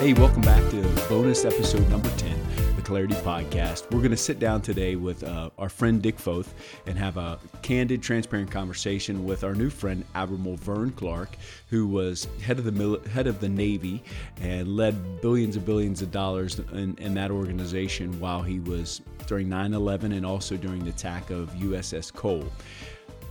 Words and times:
Hey, 0.00 0.12
welcome 0.12 0.42
back 0.42 0.62
to 0.70 0.80
bonus 1.08 1.44
episode 1.44 1.88
number 1.88 2.08
10, 2.10 2.76
the 2.76 2.82
Clarity 2.82 3.16
Podcast. 3.16 3.90
We're 3.90 3.98
going 3.98 4.12
to 4.12 4.16
sit 4.16 4.38
down 4.38 4.62
today 4.62 4.94
with 4.94 5.24
uh, 5.24 5.50
our 5.58 5.68
friend 5.68 6.00
Dick 6.00 6.20
Foth 6.20 6.54
and 6.86 6.96
have 6.96 7.16
a 7.16 7.40
candid, 7.62 8.00
transparent 8.00 8.48
conversation 8.48 9.24
with 9.24 9.42
our 9.42 9.56
new 9.56 9.68
friend 9.68 10.04
Admiral 10.14 10.54
Vern 10.54 10.92
Clark, 10.92 11.36
who 11.68 11.88
was 11.88 12.28
head 12.40 12.60
of 12.60 12.64
the 12.64 12.70
mil- 12.70 13.00
head 13.06 13.26
of 13.26 13.40
the 13.40 13.48
Navy 13.48 14.04
and 14.40 14.76
led 14.76 15.20
billions 15.20 15.56
and 15.56 15.66
billions 15.66 16.00
of 16.00 16.12
dollars 16.12 16.60
in, 16.74 16.96
in 16.98 17.12
that 17.14 17.32
organization 17.32 18.20
while 18.20 18.42
he 18.42 18.60
was 18.60 19.00
during 19.26 19.48
9/11 19.48 20.16
and 20.16 20.24
also 20.24 20.56
during 20.56 20.84
the 20.84 20.90
attack 20.90 21.30
of 21.30 21.50
USS 21.56 22.12
Cole. 22.12 22.46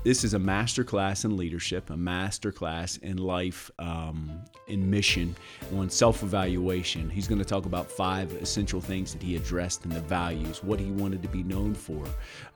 This 0.03 0.25
is 0.25 0.33
a 0.33 0.39
masterclass 0.39 1.23
in 1.23 1.37
leadership, 1.37 1.89
a 1.89 1.95
masterclass 1.95 3.01
in 3.01 3.15
life, 3.15 3.71
um, 3.79 4.41
in 4.67 4.89
mission, 4.89 5.35
on 5.75 5.89
self 5.89 6.23
evaluation. 6.23 7.09
He's 7.09 7.27
going 7.27 7.39
to 7.39 7.45
talk 7.45 7.65
about 7.65 7.89
five 7.89 8.31
essential 8.33 8.81
things 8.81 9.13
that 9.13 9.21
he 9.21 9.35
addressed 9.35 9.85
in 9.85 9.91
the 9.91 10.01
values, 10.01 10.63
what 10.63 10.79
he 10.79 10.91
wanted 10.91 11.21
to 11.21 11.27
be 11.27 11.43
known 11.43 11.73
for. 11.73 12.03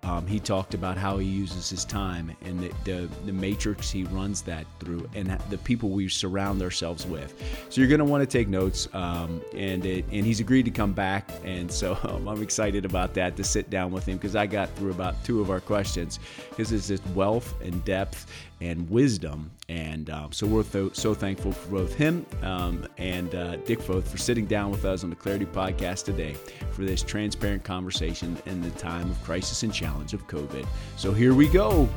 Um, 0.04 0.26
he 0.26 0.40
talked 0.40 0.74
about 0.74 0.98
how 0.98 1.18
he 1.18 1.28
uses 1.28 1.70
his 1.70 1.86
time 1.86 2.36
and 2.42 2.60
the, 2.60 2.72
the, 2.86 3.10
the 3.26 3.32
matrix 3.32 3.92
he 3.92 4.04
runs 4.06 4.42
that 4.44 4.66
through 4.80 5.08
and 5.14 5.30
the 5.50 5.58
people 5.60 5.90
we 5.90 6.10
surround 6.10 6.62
ourselves 6.62 7.06
with. 7.06 7.34
So 7.70 7.82
you're 7.82 7.88
going 7.88 8.00
to 8.00 8.06
want 8.06 8.22
to 8.22 8.28
take 8.28 8.48
notes. 8.48 8.88
Um, 8.94 9.42
and, 9.56 9.86
it, 9.86 10.06
and 10.12 10.26
he's 10.26 10.40
agreed 10.40 10.64
to 10.66 10.72
come 10.72 10.94
back. 10.94 11.30
And 11.44 11.72
so 11.72 11.98
um, 12.04 12.28
I'm 12.28 12.42
excited 12.42 12.86
about 12.86 13.14
that 13.16 13.36
to 13.38 13.44
sit 13.44 13.70
down 13.70 13.92
with 13.92 14.06
him 14.06 14.18
because 14.18 14.36
I 14.36 14.48
got 14.48 14.70
through 14.76 14.92
about 14.92 15.24
two 15.24 15.40
of 15.42 15.50
our 15.50 15.60
questions 15.60 16.20
because 16.50 16.72
it's 16.72 16.88
just 16.88 17.06
wealth 17.08 17.54
and 17.62 17.84
depth 17.86 18.28
and 18.62 18.90
wisdom. 18.90 19.52
And 19.68 20.10
um, 20.10 20.32
so 20.32 20.48
we're 20.48 20.64
th- 20.64 20.96
so 20.96 21.14
thankful 21.14 21.52
for 21.52 21.70
both 21.72 21.96
him 21.96 22.26
um, 22.44 22.88
and 22.98 23.34
uh, 23.36 23.58
Dick 23.58 23.82
Foth 23.82 24.10
for 24.10 24.18
sitting 24.18 24.46
down 24.46 24.72
with 24.72 24.86
us 24.86 25.04
on 25.04 25.10
the 25.10 25.16
Clarity 25.16 25.46
Podcast 25.46 26.06
today 26.06 26.36
for 26.72 26.84
this 26.86 27.02
transparent 27.02 27.64
conversation 27.64 28.38
in 28.46 28.62
the 28.62 28.72
time 28.72 29.10
of 29.10 29.22
crisis 29.24 29.64
and 29.64 29.74
challenge 29.74 30.14
of 30.14 30.28
COVID. 30.28 30.66
So 30.96 31.12
here 31.12 31.34
we 31.34 31.50
go. 31.50 31.90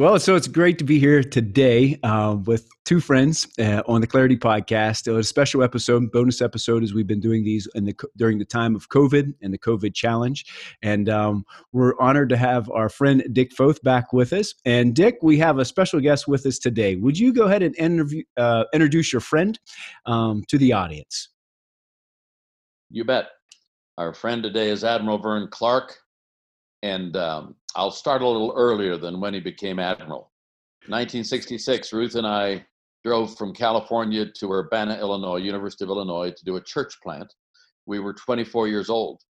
Well, 0.00 0.18
so 0.18 0.34
it's 0.34 0.48
great 0.48 0.78
to 0.78 0.84
be 0.84 0.98
here 0.98 1.22
today 1.22 1.98
uh, 2.02 2.38
with 2.46 2.66
two 2.86 3.00
friends 3.00 3.46
uh, 3.58 3.82
on 3.86 4.00
the 4.00 4.06
Clarity 4.06 4.38
Podcast. 4.38 5.14
A 5.14 5.22
special 5.22 5.62
episode, 5.62 6.10
bonus 6.10 6.40
episode, 6.40 6.82
as 6.82 6.94
we've 6.94 7.06
been 7.06 7.20
doing 7.20 7.44
these 7.44 7.68
in 7.74 7.84
the 7.84 7.94
during 8.16 8.38
the 8.38 8.46
time 8.46 8.74
of 8.74 8.88
COVID 8.88 9.34
and 9.42 9.52
the 9.52 9.58
COVID 9.58 9.92
challenge. 9.94 10.46
And 10.80 11.10
um, 11.10 11.44
we're 11.72 12.00
honored 12.00 12.30
to 12.30 12.38
have 12.38 12.70
our 12.70 12.88
friend 12.88 13.22
Dick 13.30 13.52
Foth 13.52 13.82
back 13.82 14.10
with 14.14 14.32
us. 14.32 14.54
And 14.64 14.96
Dick, 14.96 15.18
we 15.20 15.36
have 15.36 15.58
a 15.58 15.66
special 15.66 16.00
guest 16.00 16.26
with 16.26 16.46
us 16.46 16.58
today. 16.58 16.96
Would 16.96 17.18
you 17.18 17.34
go 17.34 17.42
ahead 17.42 17.62
and 17.62 17.76
interview, 17.76 18.22
uh, 18.38 18.64
introduce 18.72 19.12
your 19.12 19.20
friend 19.20 19.60
um, 20.06 20.44
to 20.48 20.56
the 20.56 20.72
audience? 20.72 21.28
You 22.88 23.04
bet. 23.04 23.26
Our 23.98 24.14
friend 24.14 24.42
today 24.42 24.70
is 24.70 24.82
Admiral 24.82 25.18
Vern 25.18 25.48
Clark, 25.50 25.94
and 26.82 27.14
um, 27.18 27.56
I'll 27.76 27.90
start 27.92 28.22
a 28.22 28.28
little 28.28 28.52
earlier 28.56 28.96
than 28.96 29.20
when 29.20 29.32
he 29.32 29.40
became 29.40 29.78
admiral. 29.78 30.32
1966, 30.88 31.92
Ruth 31.92 32.16
and 32.16 32.26
I 32.26 32.66
drove 33.04 33.36
from 33.36 33.54
California 33.54 34.26
to 34.26 34.52
Urbana, 34.52 34.98
Illinois, 34.98 35.36
University 35.36 35.84
of 35.84 35.90
Illinois, 35.90 36.30
to 36.30 36.44
do 36.44 36.56
a 36.56 36.62
church 36.62 36.94
plant. 37.02 37.32
We 37.86 38.00
were 38.00 38.12
24 38.12 38.68
years 38.68 38.90
old. 38.90 39.22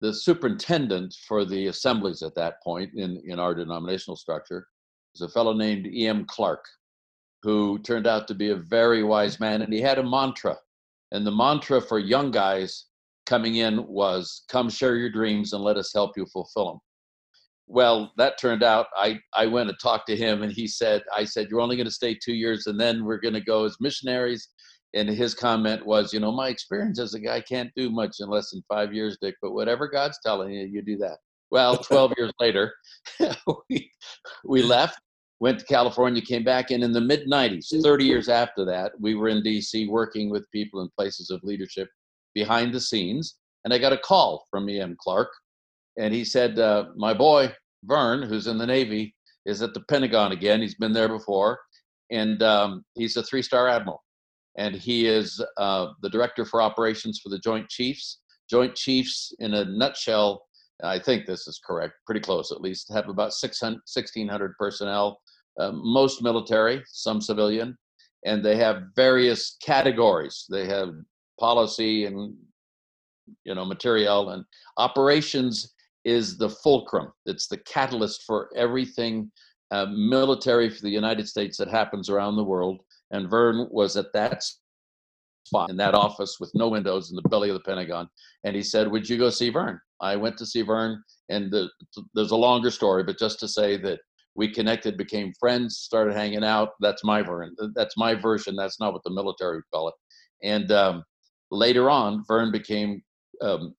The 0.00 0.12
superintendent 0.12 1.14
for 1.26 1.44
the 1.44 1.68
assemblies 1.68 2.22
at 2.22 2.34
that 2.34 2.62
point 2.62 2.90
in, 2.94 3.22
in 3.24 3.38
our 3.38 3.54
denominational 3.54 4.16
structure 4.16 4.66
was 5.14 5.22
a 5.22 5.32
fellow 5.32 5.54
named 5.54 5.86
E.M. 5.86 6.26
Clark, 6.26 6.64
who 7.42 7.78
turned 7.78 8.06
out 8.06 8.28
to 8.28 8.34
be 8.34 8.50
a 8.50 8.56
very 8.56 9.02
wise 9.02 9.40
man, 9.40 9.62
and 9.62 9.72
he 9.72 9.80
had 9.80 9.98
a 9.98 10.08
mantra. 10.08 10.56
And 11.12 11.26
the 11.26 11.32
mantra 11.32 11.80
for 11.80 11.98
young 11.98 12.30
guys 12.30 12.86
coming 13.24 13.56
in 13.56 13.86
was, 13.86 14.44
Come 14.48 14.68
share 14.68 14.96
your 14.96 15.10
dreams 15.10 15.54
and 15.54 15.64
let 15.64 15.78
us 15.78 15.92
help 15.94 16.16
you 16.16 16.26
fulfill 16.26 16.66
them 16.66 16.80
well 17.68 18.12
that 18.16 18.38
turned 18.38 18.62
out 18.62 18.86
i 18.96 19.18
i 19.34 19.46
went 19.46 19.68
and 19.68 19.78
talked 19.80 20.06
to 20.06 20.16
him 20.16 20.42
and 20.42 20.52
he 20.52 20.66
said 20.66 21.02
i 21.14 21.22
said 21.22 21.46
you're 21.48 21.60
only 21.60 21.76
going 21.76 21.86
to 21.86 21.92
stay 21.92 22.14
two 22.14 22.32
years 22.32 22.66
and 22.66 22.80
then 22.80 23.04
we're 23.04 23.20
going 23.20 23.34
to 23.34 23.40
go 23.40 23.64
as 23.64 23.76
missionaries. 23.80 24.48
And 24.94 25.06
his 25.06 25.34
comment 25.34 25.84
was 25.84 26.14
you 26.14 26.20
know 26.20 26.32
my 26.32 26.48
experience 26.48 26.98
as 26.98 27.12
a 27.12 27.20
guy 27.20 27.42
can't 27.42 27.70
do 27.76 27.90
much 27.90 28.16
in 28.20 28.30
less 28.30 28.50
than 28.50 28.62
five 28.68 28.94
years 28.94 29.18
dick 29.20 29.34
but 29.42 29.52
whatever 29.52 29.86
god's 29.86 30.18
telling 30.24 30.50
you 30.50 30.64
you 30.64 30.80
do 30.80 30.96
that. 30.96 31.18
Well 31.50 31.76
12 31.84 32.14
years 32.16 32.32
later 32.40 32.74
we, 33.68 33.90
we 34.46 34.62
left 34.62 34.98
went 35.40 35.58
to 35.58 35.66
california 35.66 36.22
came 36.22 36.42
back 36.42 36.70
and 36.70 36.82
in 36.82 36.92
the 36.92 37.02
mid 37.02 37.28
90s 37.28 37.66
30 37.82 38.04
years 38.04 38.30
after 38.30 38.64
that 38.64 38.92
we 38.98 39.14
were 39.14 39.28
in 39.28 39.42
dc 39.42 39.88
working 39.90 40.30
with 40.30 40.50
people 40.52 40.80
in 40.80 40.88
places 40.98 41.28
of 41.28 41.44
leadership 41.44 41.88
behind 42.34 42.72
the 42.72 42.80
scenes. 42.80 43.36
And 43.66 43.74
i 43.74 43.78
got 43.78 43.92
a 43.92 43.98
call 43.98 44.46
from 44.50 44.70
em 44.70 44.96
clark 44.98 45.28
and 45.98 46.14
he 46.14 46.24
said, 46.24 46.58
uh, 46.58 46.86
"My 46.96 47.12
boy 47.12 47.52
Vern, 47.84 48.22
who's 48.22 48.46
in 48.46 48.58
the 48.58 48.66
Navy, 48.66 49.14
is 49.46 49.62
at 49.62 49.74
the 49.74 49.80
Pentagon 49.82 50.32
again. 50.32 50.60
He's 50.60 50.74
been 50.74 50.92
there 50.92 51.08
before, 51.08 51.58
and 52.10 52.42
um, 52.42 52.84
he's 52.94 53.16
a 53.16 53.22
three-star 53.22 53.68
admiral, 53.68 54.02
and 54.56 54.74
he 54.74 55.06
is 55.06 55.42
uh, 55.56 55.88
the 56.02 56.10
director 56.10 56.44
for 56.44 56.62
operations 56.62 57.20
for 57.22 57.28
the 57.28 57.38
Joint 57.38 57.68
Chiefs. 57.68 58.20
Joint 58.48 58.74
Chiefs, 58.74 59.32
in 59.40 59.54
a 59.54 59.64
nutshell, 59.64 60.46
I 60.82 60.98
think 60.98 61.26
this 61.26 61.46
is 61.46 61.60
correct, 61.66 61.94
pretty 62.06 62.20
close 62.20 62.52
at 62.52 62.60
least, 62.60 62.92
have 62.92 63.08
about 63.08 63.32
600, 63.32 63.74
1,600 63.92 64.54
personnel, 64.58 65.20
uh, 65.58 65.72
most 65.72 66.22
military, 66.22 66.82
some 66.86 67.20
civilian, 67.20 67.76
and 68.24 68.44
they 68.44 68.56
have 68.56 68.84
various 68.94 69.56
categories. 69.62 70.46
They 70.50 70.66
have 70.66 70.90
policy 71.38 72.06
and 72.06 72.34
you 73.44 73.54
know 73.54 73.64
material 73.64 74.30
and 74.30 74.44
operations 74.78 75.74
is 76.04 76.38
the 76.38 76.48
fulcrum. 76.48 77.12
It's 77.26 77.48
the 77.48 77.58
catalyst 77.58 78.24
for 78.26 78.50
everything 78.56 79.30
uh, 79.70 79.86
military 79.86 80.70
for 80.70 80.82
the 80.82 80.90
United 80.90 81.28
States 81.28 81.56
that 81.58 81.68
happens 81.68 82.08
around 82.08 82.36
the 82.36 82.44
world. 82.44 82.80
And 83.10 83.28
Vern 83.28 83.66
was 83.70 83.96
at 83.96 84.12
that 84.14 84.42
spot 85.44 85.70
in 85.70 85.76
that 85.78 85.94
office 85.94 86.38
with 86.40 86.50
no 86.54 86.68
windows 86.68 87.10
in 87.10 87.16
the 87.16 87.28
belly 87.28 87.50
of 87.50 87.54
the 87.54 87.60
Pentagon. 87.60 88.08
And 88.44 88.54
he 88.54 88.62
said, 88.62 88.90
Would 88.90 89.08
you 89.08 89.18
go 89.18 89.30
see 89.30 89.50
Vern? 89.50 89.80
I 90.00 90.16
went 90.16 90.36
to 90.38 90.46
see 90.46 90.62
Vern, 90.62 91.02
and 91.28 91.50
the, 91.50 91.68
there's 92.14 92.30
a 92.30 92.36
longer 92.36 92.70
story, 92.70 93.02
but 93.02 93.18
just 93.18 93.40
to 93.40 93.48
say 93.48 93.76
that 93.78 94.00
we 94.36 94.48
connected, 94.48 94.96
became 94.96 95.32
friends, 95.40 95.78
started 95.78 96.14
hanging 96.14 96.44
out. 96.44 96.70
That's 96.80 97.02
my 97.02 97.22
Vern. 97.22 97.56
That's 97.74 97.96
my 97.96 98.14
version. 98.14 98.54
That's 98.54 98.78
not 98.78 98.92
what 98.92 99.02
the 99.04 99.10
military 99.10 99.56
would 99.56 99.70
call 99.72 99.88
it. 99.88 99.94
And 100.44 100.70
um, 100.70 101.02
later 101.50 101.90
on, 101.90 102.24
Vern 102.28 102.52
became 102.52 103.02
um, 103.40 103.74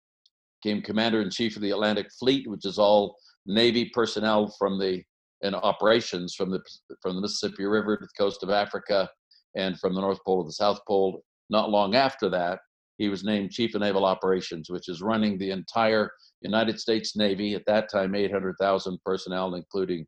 became 0.62 0.82
commander 0.82 1.22
in 1.22 1.30
chief 1.30 1.56
of 1.56 1.62
the 1.62 1.72
Atlantic 1.72 2.08
Fleet, 2.20 2.50
which 2.50 2.66
is 2.66 2.78
all 2.78 3.16
Navy 3.46 3.90
personnel 3.94 4.54
from 4.58 4.80
the 4.80 5.04
in 5.42 5.56
operations 5.56 6.36
from 6.36 6.52
the 6.52 6.60
from 7.02 7.16
the 7.16 7.22
Mississippi 7.22 7.66
River 7.66 7.98
to 7.98 8.06
the 8.06 8.24
coast 8.24 8.44
of 8.44 8.50
Africa 8.50 9.10
and 9.56 9.80
from 9.80 9.96
the 9.96 10.02
North 10.02 10.20
Pole 10.26 10.44
to 10.44 10.48
the 10.48 10.54
South 10.54 10.80
Pole. 10.88 11.24
Not 11.50 11.70
long 11.70 11.96
after 11.96 12.30
that, 12.30 12.60
he 12.98 13.10
was 13.10 13.24
named 13.24 13.52
Chief 13.52 13.74
of 13.74 13.82
Naval 13.82 14.06
Operations, 14.06 14.70
which 14.70 14.90
is 14.90 15.02
running 15.02 15.38
the 15.38 15.52
entire 15.52 16.12
United 16.42 16.80
States 16.80 17.16
Navy 17.16 17.56
at 17.56 17.66
that 17.66 17.90
time, 17.90 18.14
800,000 18.14 19.00
personnel, 19.06 19.56
including 19.56 20.06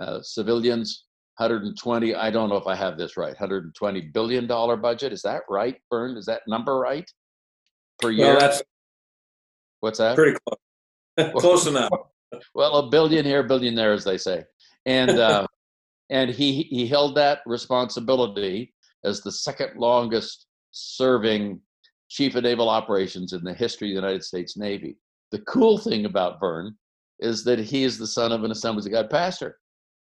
uh, 0.00 0.20
civilians. 0.22 1.06
120. 1.38 2.14
I 2.14 2.30
don't 2.30 2.48
know 2.48 2.56
if 2.56 2.68
I 2.68 2.76
have 2.76 2.96
this 2.96 3.16
right. 3.16 3.30
120 3.30 4.00
billion 4.14 4.46
dollar 4.46 4.76
budget. 4.76 5.12
Is 5.12 5.22
that 5.22 5.42
right, 5.50 5.76
Vern? 5.90 6.16
Is 6.16 6.26
that 6.26 6.42
number 6.46 6.78
right 6.78 7.10
per 8.00 8.12
year? 8.12 8.26
Well, 8.26 8.38
that's 8.38 8.62
What's 9.84 9.98
that? 9.98 10.14
Pretty 10.14 10.38
close. 10.46 11.32
close 11.40 11.66
enough. 11.66 11.90
Well, 12.52 12.74
a 12.78 12.90
billionaire, 12.90 13.44
billionaire, 13.44 13.92
as 13.92 14.02
they 14.02 14.18
say, 14.18 14.42
and 14.86 15.10
uh, 15.10 15.46
and 16.10 16.28
he 16.28 16.64
he 16.64 16.84
held 16.84 17.14
that 17.14 17.42
responsibility 17.46 18.74
as 19.04 19.20
the 19.20 19.30
second 19.30 19.78
longest 19.78 20.46
serving 20.72 21.60
chief 22.08 22.34
of 22.34 22.42
naval 22.42 22.68
operations 22.68 23.32
in 23.32 23.44
the 23.44 23.54
history 23.54 23.90
of 23.90 23.94
the 23.94 24.00
United 24.00 24.24
States 24.24 24.56
Navy. 24.56 24.96
The 25.30 25.42
cool 25.42 25.78
thing 25.78 26.06
about 26.06 26.40
Vern 26.40 26.74
is 27.20 27.44
that 27.44 27.60
he 27.60 27.84
is 27.84 27.98
the 27.98 28.06
son 28.06 28.32
of 28.32 28.42
an 28.42 28.50
Assemblies 28.50 28.86
of 28.86 28.90
God 28.90 29.10
pastor, 29.10 29.58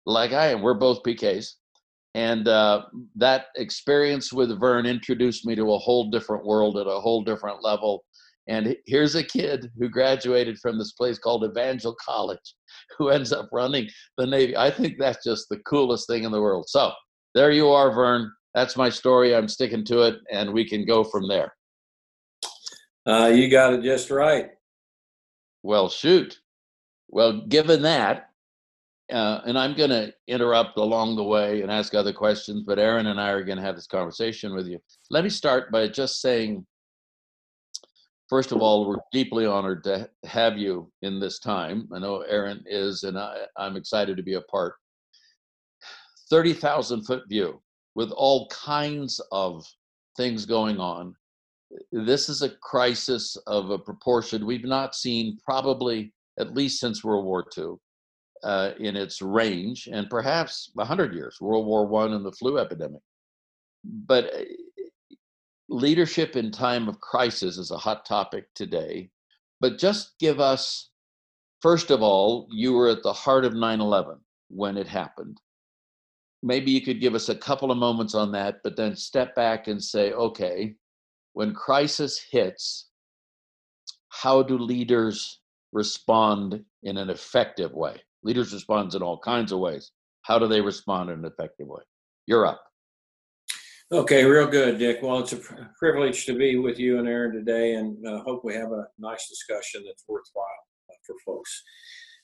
like 0.06 0.32
I 0.32 0.52
am. 0.52 0.62
We're 0.62 0.74
both 0.74 1.02
PKs. 1.02 1.54
And 2.14 2.46
uh, 2.46 2.82
that 3.16 3.46
experience 3.56 4.32
with 4.32 4.56
Vern 4.60 4.86
introduced 4.86 5.44
me 5.46 5.56
to 5.56 5.72
a 5.72 5.78
whole 5.78 6.10
different 6.10 6.44
world 6.44 6.76
at 6.78 6.86
a 6.86 7.00
whole 7.00 7.24
different 7.24 7.64
level 7.64 8.04
and 8.50 8.76
here's 8.86 9.14
a 9.14 9.22
kid 9.22 9.70
who 9.78 9.88
graduated 9.88 10.58
from 10.58 10.76
this 10.76 10.92
place 10.92 11.20
called 11.20 11.44
Evangel 11.44 11.96
College, 12.04 12.56
who 12.98 13.08
ends 13.08 13.32
up 13.32 13.48
running 13.52 13.88
the 14.18 14.26
Navy. 14.26 14.56
I 14.56 14.70
think 14.70 14.98
that's 14.98 15.24
just 15.24 15.48
the 15.48 15.60
coolest 15.60 16.08
thing 16.08 16.24
in 16.24 16.32
the 16.32 16.40
world. 16.40 16.68
So 16.68 16.90
there 17.32 17.52
you 17.52 17.68
are, 17.68 17.92
Vern. 17.92 18.30
That's 18.54 18.76
my 18.76 18.90
story. 18.90 19.36
I'm 19.36 19.46
sticking 19.46 19.84
to 19.84 20.02
it, 20.02 20.16
and 20.32 20.52
we 20.52 20.68
can 20.68 20.84
go 20.84 21.04
from 21.04 21.28
there. 21.28 21.54
Uh, 23.06 23.30
you 23.32 23.48
got 23.48 23.72
it 23.72 23.82
just 23.82 24.10
right. 24.10 24.50
Well, 25.62 25.88
shoot. 25.88 26.40
Well, 27.08 27.46
given 27.46 27.82
that, 27.82 28.30
uh, 29.12 29.42
and 29.46 29.56
I'm 29.56 29.76
going 29.76 29.90
to 29.90 30.12
interrupt 30.26 30.76
along 30.76 31.14
the 31.14 31.24
way 31.24 31.62
and 31.62 31.70
ask 31.70 31.94
other 31.94 32.12
questions, 32.12 32.64
but 32.66 32.80
Aaron 32.80 33.06
and 33.06 33.20
I 33.20 33.30
are 33.30 33.44
going 33.44 33.58
to 33.58 33.64
have 33.64 33.76
this 33.76 33.86
conversation 33.86 34.54
with 34.54 34.66
you. 34.66 34.80
Let 35.08 35.22
me 35.22 35.30
start 35.30 35.70
by 35.70 35.86
just 35.86 36.20
saying, 36.20 36.66
first 38.30 38.52
of 38.52 38.62
all, 38.62 38.88
we're 38.88 38.96
deeply 39.12 39.44
honored 39.44 39.84
to 39.84 40.08
have 40.24 40.56
you 40.56 40.90
in 41.02 41.18
this 41.20 41.40
time. 41.40 41.88
I 41.92 41.98
know 41.98 42.20
Aaron 42.20 42.62
is, 42.66 43.02
and 43.02 43.18
I, 43.18 43.40
I'm 43.56 43.76
excited 43.76 44.16
to 44.16 44.22
be 44.22 44.34
a 44.34 44.40
part. 44.42 44.74
30,000 46.30 47.02
foot 47.02 47.24
view 47.28 47.60
with 47.96 48.12
all 48.12 48.48
kinds 48.48 49.20
of 49.32 49.66
things 50.16 50.46
going 50.46 50.78
on. 50.78 51.14
This 51.90 52.28
is 52.28 52.42
a 52.42 52.48
crisis 52.48 53.36
of 53.48 53.70
a 53.70 53.78
proportion 53.78 54.46
we've 54.46 54.64
not 54.64 54.94
seen 54.94 55.38
probably 55.44 56.14
at 56.38 56.54
least 56.54 56.78
since 56.80 57.04
World 57.04 57.24
War 57.24 57.44
II 57.58 57.74
uh, 58.44 58.70
in 58.78 58.96
its 58.96 59.20
range, 59.20 59.88
and 59.92 60.08
perhaps 60.08 60.70
100 60.74 61.14
years, 61.14 61.38
World 61.40 61.66
War 61.66 61.86
One 61.86 62.14
and 62.14 62.24
the 62.24 62.32
flu 62.32 62.58
epidemic. 62.58 63.02
But 63.84 64.34
uh, 64.34 64.44
leadership 65.70 66.36
in 66.36 66.50
time 66.50 66.88
of 66.88 67.00
crisis 67.00 67.56
is 67.56 67.70
a 67.70 67.78
hot 67.78 68.04
topic 68.04 68.46
today. 68.54 69.08
But 69.60 69.78
just 69.78 70.18
give 70.18 70.40
us, 70.40 70.90
first 71.62 71.90
of 71.90 72.02
all, 72.02 72.48
you 72.50 72.72
were 72.72 72.88
at 72.88 73.02
the 73.02 73.12
heart 73.12 73.44
of 73.44 73.54
9 73.54 73.80
11 73.80 74.18
when 74.48 74.76
it 74.76 74.88
happened. 74.88 75.38
Maybe 76.42 76.70
you 76.70 76.82
could 76.82 77.00
give 77.00 77.14
us 77.14 77.28
a 77.28 77.34
couple 77.34 77.70
of 77.70 77.78
moments 77.78 78.14
on 78.14 78.32
that, 78.32 78.56
but 78.64 78.76
then 78.76 78.96
step 78.96 79.34
back 79.34 79.68
and 79.68 79.82
say, 79.82 80.12
okay, 80.12 80.74
when 81.34 81.54
crisis 81.54 82.20
hits, 82.30 82.88
how 84.08 84.42
do 84.42 84.58
leaders 84.58 85.40
respond 85.72 86.64
in 86.82 86.96
an 86.96 87.10
effective 87.10 87.72
way? 87.72 88.00
Leaders 88.24 88.52
respond 88.52 88.94
in 88.94 89.02
all 89.02 89.18
kinds 89.18 89.52
of 89.52 89.60
ways. 89.60 89.92
How 90.22 90.38
do 90.38 90.48
they 90.48 90.60
respond 90.60 91.10
in 91.10 91.20
an 91.20 91.24
effective 91.26 91.68
way? 91.68 91.82
You're 92.26 92.46
up. 92.46 92.62
Okay, 93.92 94.24
real 94.24 94.46
good, 94.46 94.78
Dick. 94.78 95.00
Well, 95.02 95.18
it's 95.18 95.32
a 95.32 95.40
privilege 95.76 96.24
to 96.26 96.38
be 96.38 96.56
with 96.56 96.78
you 96.78 97.00
and 97.00 97.08
Aaron 97.08 97.32
today, 97.32 97.74
and 97.74 98.06
uh, 98.06 98.22
hope 98.22 98.44
we 98.44 98.54
have 98.54 98.70
a 98.70 98.86
nice 99.00 99.28
discussion 99.28 99.82
that's 99.84 100.04
worthwhile 100.06 100.44
uh, 100.88 100.94
for 101.04 101.16
folks. 101.26 101.64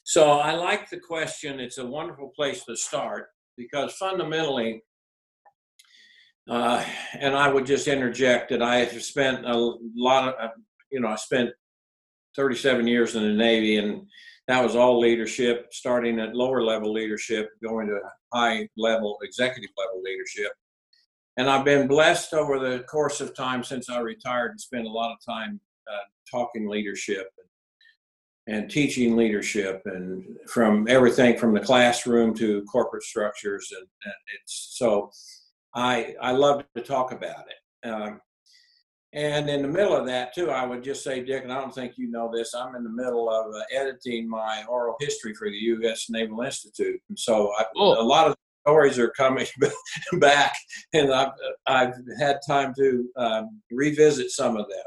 So, 0.04 0.38
I 0.38 0.52
like 0.52 0.88
the 0.88 1.00
question. 1.00 1.58
It's 1.58 1.78
a 1.78 1.84
wonderful 1.84 2.30
place 2.36 2.64
to 2.66 2.76
start 2.76 3.30
because 3.56 3.94
fundamentally, 3.94 4.84
uh, 6.48 6.84
and 7.18 7.34
I 7.34 7.48
would 7.48 7.66
just 7.66 7.88
interject 7.88 8.50
that 8.50 8.62
I 8.62 8.84
have 8.84 9.02
spent 9.02 9.44
a 9.44 9.74
lot 9.96 10.28
of, 10.28 10.34
uh, 10.40 10.52
you 10.92 11.00
know, 11.00 11.08
I 11.08 11.16
spent 11.16 11.50
37 12.36 12.86
years 12.86 13.16
in 13.16 13.24
the 13.24 13.32
Navy, 13.32 13.78
and 13.78 14.06
that 14.46 14.62
was 14.62 14.76
all 14.76 15.00
leadership, 15.00 15.66
starting 15.72 16.20
at 16.20 16.36
lower 16.36 16.62
level 16.62 16.92
leadership, 16.92 17.50
going 17.60 17.88
to 17.88 17.98
high 18.32 18.68
level 18.76 19.18
executive 19.24 19.70
level 19.76 20.00
leadership. 20.00 20.52
And 21.36 21.50
I've 21.50 21.64
been 21.64 21.86
blessed 21.86 22.32
over 22.32 22.58
the 22.58 22.80
course 22.84 23.20
of 23.20 23.34
time 23.34 23.62
since 23.62 23.90
I 23.90 24.00
retired 24.00 24.56
to 24.56 24.62
spend 24.62 24.86
a 24.86 24.90
lot 24.90 25.12
of 25.12 25.18
time 25.24 25.60
uh, 25.90 26.04
talking 26.30 26.68
leadership 26.68 27.28
and, 28.46 28.56
and, 28.56 28.70
teaching 28.70 29.16
leadership, 29.16 29.82
and 29.84 30.24
from 30.48 30.86
everything 30.88 31.36
from 31.36 31.52
the 31.52 31.60
classroom 31.60 32.34
to 32.36 32.62
corporate 32.64 33.02
structures. 33.02 33.70
And, 33.76 33.86
and 34.04 34.14
it's 34.34 34.74
so 34.76 35.10
I 35.74 36.14
I 36.20 36.32
love 36.32 36.64
to 36.74 36.82
talk 36.82 37.12
about 37.12 37.44
it. 37.48 37.88
Um, 37.88 38.20
and 39.12 39.48
in 39.48 39.62
the 39.62 39.68
middle 39.68 39.96
of 39.96 40.04
that, 40.06 40.34
too, 40.34 40.50
I 40.50 40.66
would 40.66 40.84
just 40.84 41.02
say, 41.02 41.24
Dick, 41.24 41.42
and 41.42 41.52
I 41.52 41.58
don't 41.58 41.74
think 41.74 41.96
you 41.96 42.10
know 42.10 42.30
this, 42.30 42.54
I'm 42.54 42.74
in 42.74 42.84
the 42.84 42.90
middle 42.90 43.30
of 43.30 43.46
uh, 43.54 43.62
editing 43.72 44.28
my 44.28 44.62
oral 44.68 44.96
history 45.00 45.32
for 45.32 45.48
the 45.48 45.56
U.S. 45.56 46.10
Naval 46.10 46.42
Institute. 46.42 47.00
And 47.08 47.18
so 47.18 47.50
I, 47.58 47.64
oh. 47.76 47.98
a 47.98 48.04
lot 48.04 48.26
of 48.26 48.36
stories 48.66 48.98
are 48.98 49.10
coming 49.10 49.46
back, 50.14 50.54
and 50.92 51.12
I've, 51.12 51.32
I've 51.66 51.94
had 52.18 52.38
time 52.46 52.74
to 52.78 53.08
um, 53.16 53.60
revisit 53.70 54.30
some 54.30 54.56
of 54.56 54.66
them. 54.68 54.84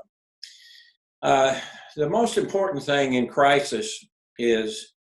Uh, 1.21 1.59
the 1.95 2.09
most 2.09 2.37
important 2.37 2.83
thing 2.83 3.13
in 3.13 3.27
crisis 3.27 4.05
is, 4.37 4.93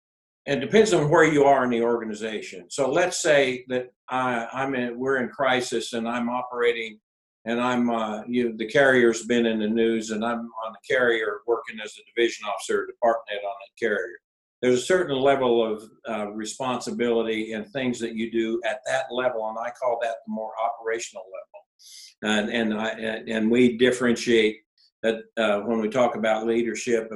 and 0.47 0.61
depends 0.61 0.93
on 0.93 1.11
where 1.11 1.25
you 1.25 1.45
are 1.45 1.65
in 1.65 1.71
the 1.71 1.83
organization. 1.83 2.67
So 2.71 2.91
let's 2.91 3.21
say 3.21 3.65
that 3.69 3.89
I, 4.09 4.47
I'm 4.53 4.75
in, 4.75 4.99
we're 4.99 5.19
in 5.19 5.29
crisis 5.29 5.93
and 5.93 6.09
I'm 6.09 6.29
operating 6.29 6.99
and 7.45 7.61
I'm 7.61 7.89
uh, 7.89 8.23
you 8.27 8.57
the 8.57 8.67
carrier's 8.67 9.25
been 9.25 9.47
in 9.47 9.61
the 9.61 9.69
news, 9.69 10.11
and 10.11 10.25
I'm 10.25 10.41
on 10.41 10.73
the 10.73 10.95
carrier 10.95 11.41
working 11.47 11.79
as 11.83 11.95
a 11.97 12.03
division 12.15 12.45
officer, 12.47 12.87
department 12.87 13.29
head 13.31 13.47
on 13.47 13.55
the 13.61 13.87
carrier. 13.87 14.19
There's 14.61 14.81
a 14.81 14.85
certain 14.85 15.17
level 15.17 15.65
of 15.65 15.85
uh, 16.09 16.29
responsibility 16.33 17.53
and 17.53 17.67
things 17.69 17.99
that 18.01 18.15
you 18.15 18.31
do 18.31 18.61
at 18.67 18.81
that 18.87 19.07
level, 19.11 19.49
and 19.49 19.59
I 19.59 19.71
call 19.71 19.99
that 20.03 20.17
the 20.27 20.33
more 20.33 20.53
operational 20.63 21.25
level. 21.25 22.41
And 22.41 22.51
and 22.51 22.81
I, 22.81 22.89
and 23.29 23.51
we 23.51 23.79
differentiate 23.79 24.57
that 25.03 25.21
uh, 25.37 25.61
when 25.61 25.81
we 25.81 25.89
talk 25.89 26.17
about 26.17 26.47
leadership, 26.47 27.09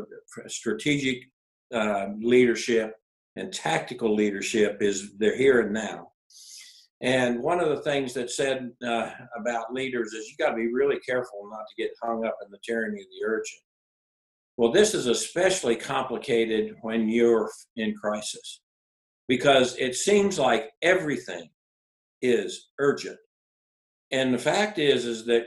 strategic 0.47 1.25
uh, 1.75 2.09
leadership 2.21 2.95
and 3.35 3.53
tactical 3.53 4.15
leadership 4.15 4.79
is 4.81 5.17
they're 5.19 5.37
here 5.37 5.63
and 5.63 5.73
now 5.73 6.13
and 7.03 7.43
one 7.43 7.59
of 7.59 7.69
the 7.69 7.83
things 7.83 8.15
that 8.15 8.31
said 8.31 8.71
uh, 8.87 9.11
about 9.37 9.75
leaders 9.75 10.13
is 10.13 10.29
you 10.29 10.37
got 10.39 10.51
to 10.51 10.57
be 10.57 10.73
really 10.73 11.01
careful 11.01 11.49
not 11.51 11.65
to 11.69 11.83
get 11.83 11.91
hung 12.01 12.25
up 12.25 12.37
in 12.45 12.51
the 12.51 12.59
tyranny 12.65 13.01
of 13.01 13.07
the 13.09 13.27
urgent. 13.27 13.61
Well, 14.57 14.73
this 14.73 14.95
is 14.95 15.07
especially 15.07 15.77
complicated 15.77 16.77
when 16.83 17.09
you're 17.09 17.51
in 17.77 17.95
crisis 17.95 18.61
because 19.29 19.77
it 19.79 19.95
seems 19.95 20.39
like 20.39 20.71
everything 20.83 21.49
is 22.21 22.71
urgent. 22.79 23.17
And 24.11 24.33
the 24.33 24.39
fact 24.39 24.79
is, 24.79 25.07
is 25.07 25.25
that 25.27 25.47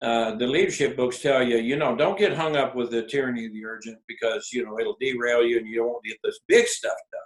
uh, 0.00 0.34
the 0.36 0.46
leadership 0.46 0.96
books 0.96 1.20
tell 1.20 1.42
you, 1.42 1.58
you 1.58 1.76
know, 1.76 1.94
don't 1.94 2.18
get 2.18 2.32
hung 2.32 2.56
up 2.56 2.74
with 2.74 2.90
the 2.90 3.02
tyranny 3.02 3.46
of 3.46 3.52
the 3.52 3.64
urgent 3.64 3.98
because, 4.08 4.48
you 4.52 4.64
know, 4.64 4.78
it'll 4.80 4.96
derail 4.98 5.44
you 5.44 5.58
and 5.58 5.68
you 5.68 5.76
don't 5.76 6.04
get 6.04 6.16
this 6.24 6.40
big 6.48 6.66
stuff 6.66 6.96
done. 7.12 7.20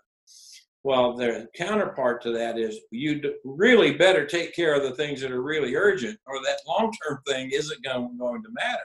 Well, 0.82 1.16
the 1.16 1.48
counterpart 1.56 2.22
to 2.22 2.32
that 2.32 2.58
is 2.58 2.78
you 2.90 3.20
really 3.44 3.94
better 3.94 4.26
take 4.26 4.54
care 4.54 4.74
of 4.74 4.82
the 4.82 4.94
things 4.94 5.20
that 5.20 5.32
are 5.32 5.42
really 5.42 5.74
urgent, 5.74 6.16
or 6.26 6.40
that 6.42 6.60
long 6.68 6.92
term 7.02 7.18
thing 7.26 7.50
isn't 7.50 7.82
going 7.82 8.16
to 8.18 8.48
matter. 8.52 8.84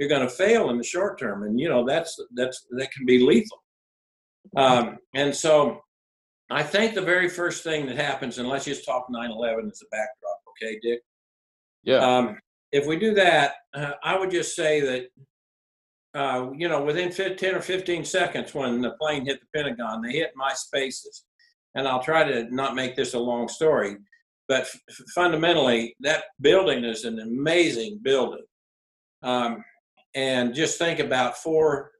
You're 0.00 0.08
going 0.08 0.26
to 0.26 0.34
fail 0.34 0.70
in 0.70 0.78
the 0.78 0.82
short 0.82 1.20
term, 1.20 1.44
and 1.44 1.60
you 1.60 1.68
know 1.68 1.86
that's 1.86 2.18
that's 2.34 2.66
that 2.70 2.90
can 2.90 3.06
be 3.06 3.24
lethal. 3.24 3.62
Um, 4.56 4.98
and 5.14 5.32
so, 5.34 5.82
I 6.50 6.62
think 6.64 6.94
the 6.94 7.02
very 7.02 7.28
first 7.28 7.62
thing 7.62 7.86
that 7.86 7.96
happens, 7.96 8.38
and 8.38 8.48
let's 8.48 8.64
just 8.64 8.84
talk 8.84 9.06
9/11 9.08 9.70
as 9.70 9.82
a 9.82 9.88
backdrop, 9.92 10.40
okay, 10.50 10.80
Dick? 10.82 11.00
Yeah. 11.84 11.98
Um, 11.98 12.38
if 12.72 12.86
we 12.86 12.98
do 12.98 13.14
that, 13.14 13.54
uh, 13.74 13.92
I 14.02 14.18
would 14.18 14.30
just 14.30 14.56
say 14.56 14.80
that 14.80 15.08
uh, 16.14 16.50
you 16.56 16.68
know, 16.68 16.82
within 16.82 17.10
10 17.10 17.54
or 17.54 17.60
15 17.60 18.04
seconds 18.04 18.52
when 18.52 18.80
the 18.80 18.92
plane 19.00 19.26
hit 19.26 19.40
the 19.40 19.46
Pentagon, 19.54 20.02
they 20.02 20.12
hit 20.12 20.32
my 20.34 20.52
spaces 20.54 21.24
and 21.74 21.86
I'll 21.86 22.02
try 22.02 22.24
to 22.24 22.52
not 22.54 22.74
make 22.74 22.96
this 22.96 23.14
a 23.14 23.18
long 23.18 23.48
story, 23.48 23.96
but 24.48 24.62
f- 24.62 24.80
fundamentally, 25.14 25.94
that 26.00 26.24
building 26.40 26.84
is 26.84 27.04
an 27.04 27.20
amazing 27.20 28.00
building. 28.02 28.44
Um, 29.22 29.62
and 30.14 30.54
just 30.54 30.78
think 30.78 30.98
about 30.98 31.36
four 31.36 31.92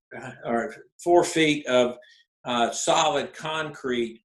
or 0.44 0.74
four 1.02 1.24
feet 1.24 1.66
of 1.66 1.96
uh, 2.44 2.70
solid 2.70 3.32
concrete, 3.34 4.22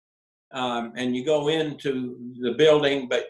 um, 0.54 0.94
and 0.96 1.16
you 1.16 1.26
go 1.26 1.50
into 1.50 2.34
the 2.42 2.54
building, 2.54 3.08
but 3.10 3.26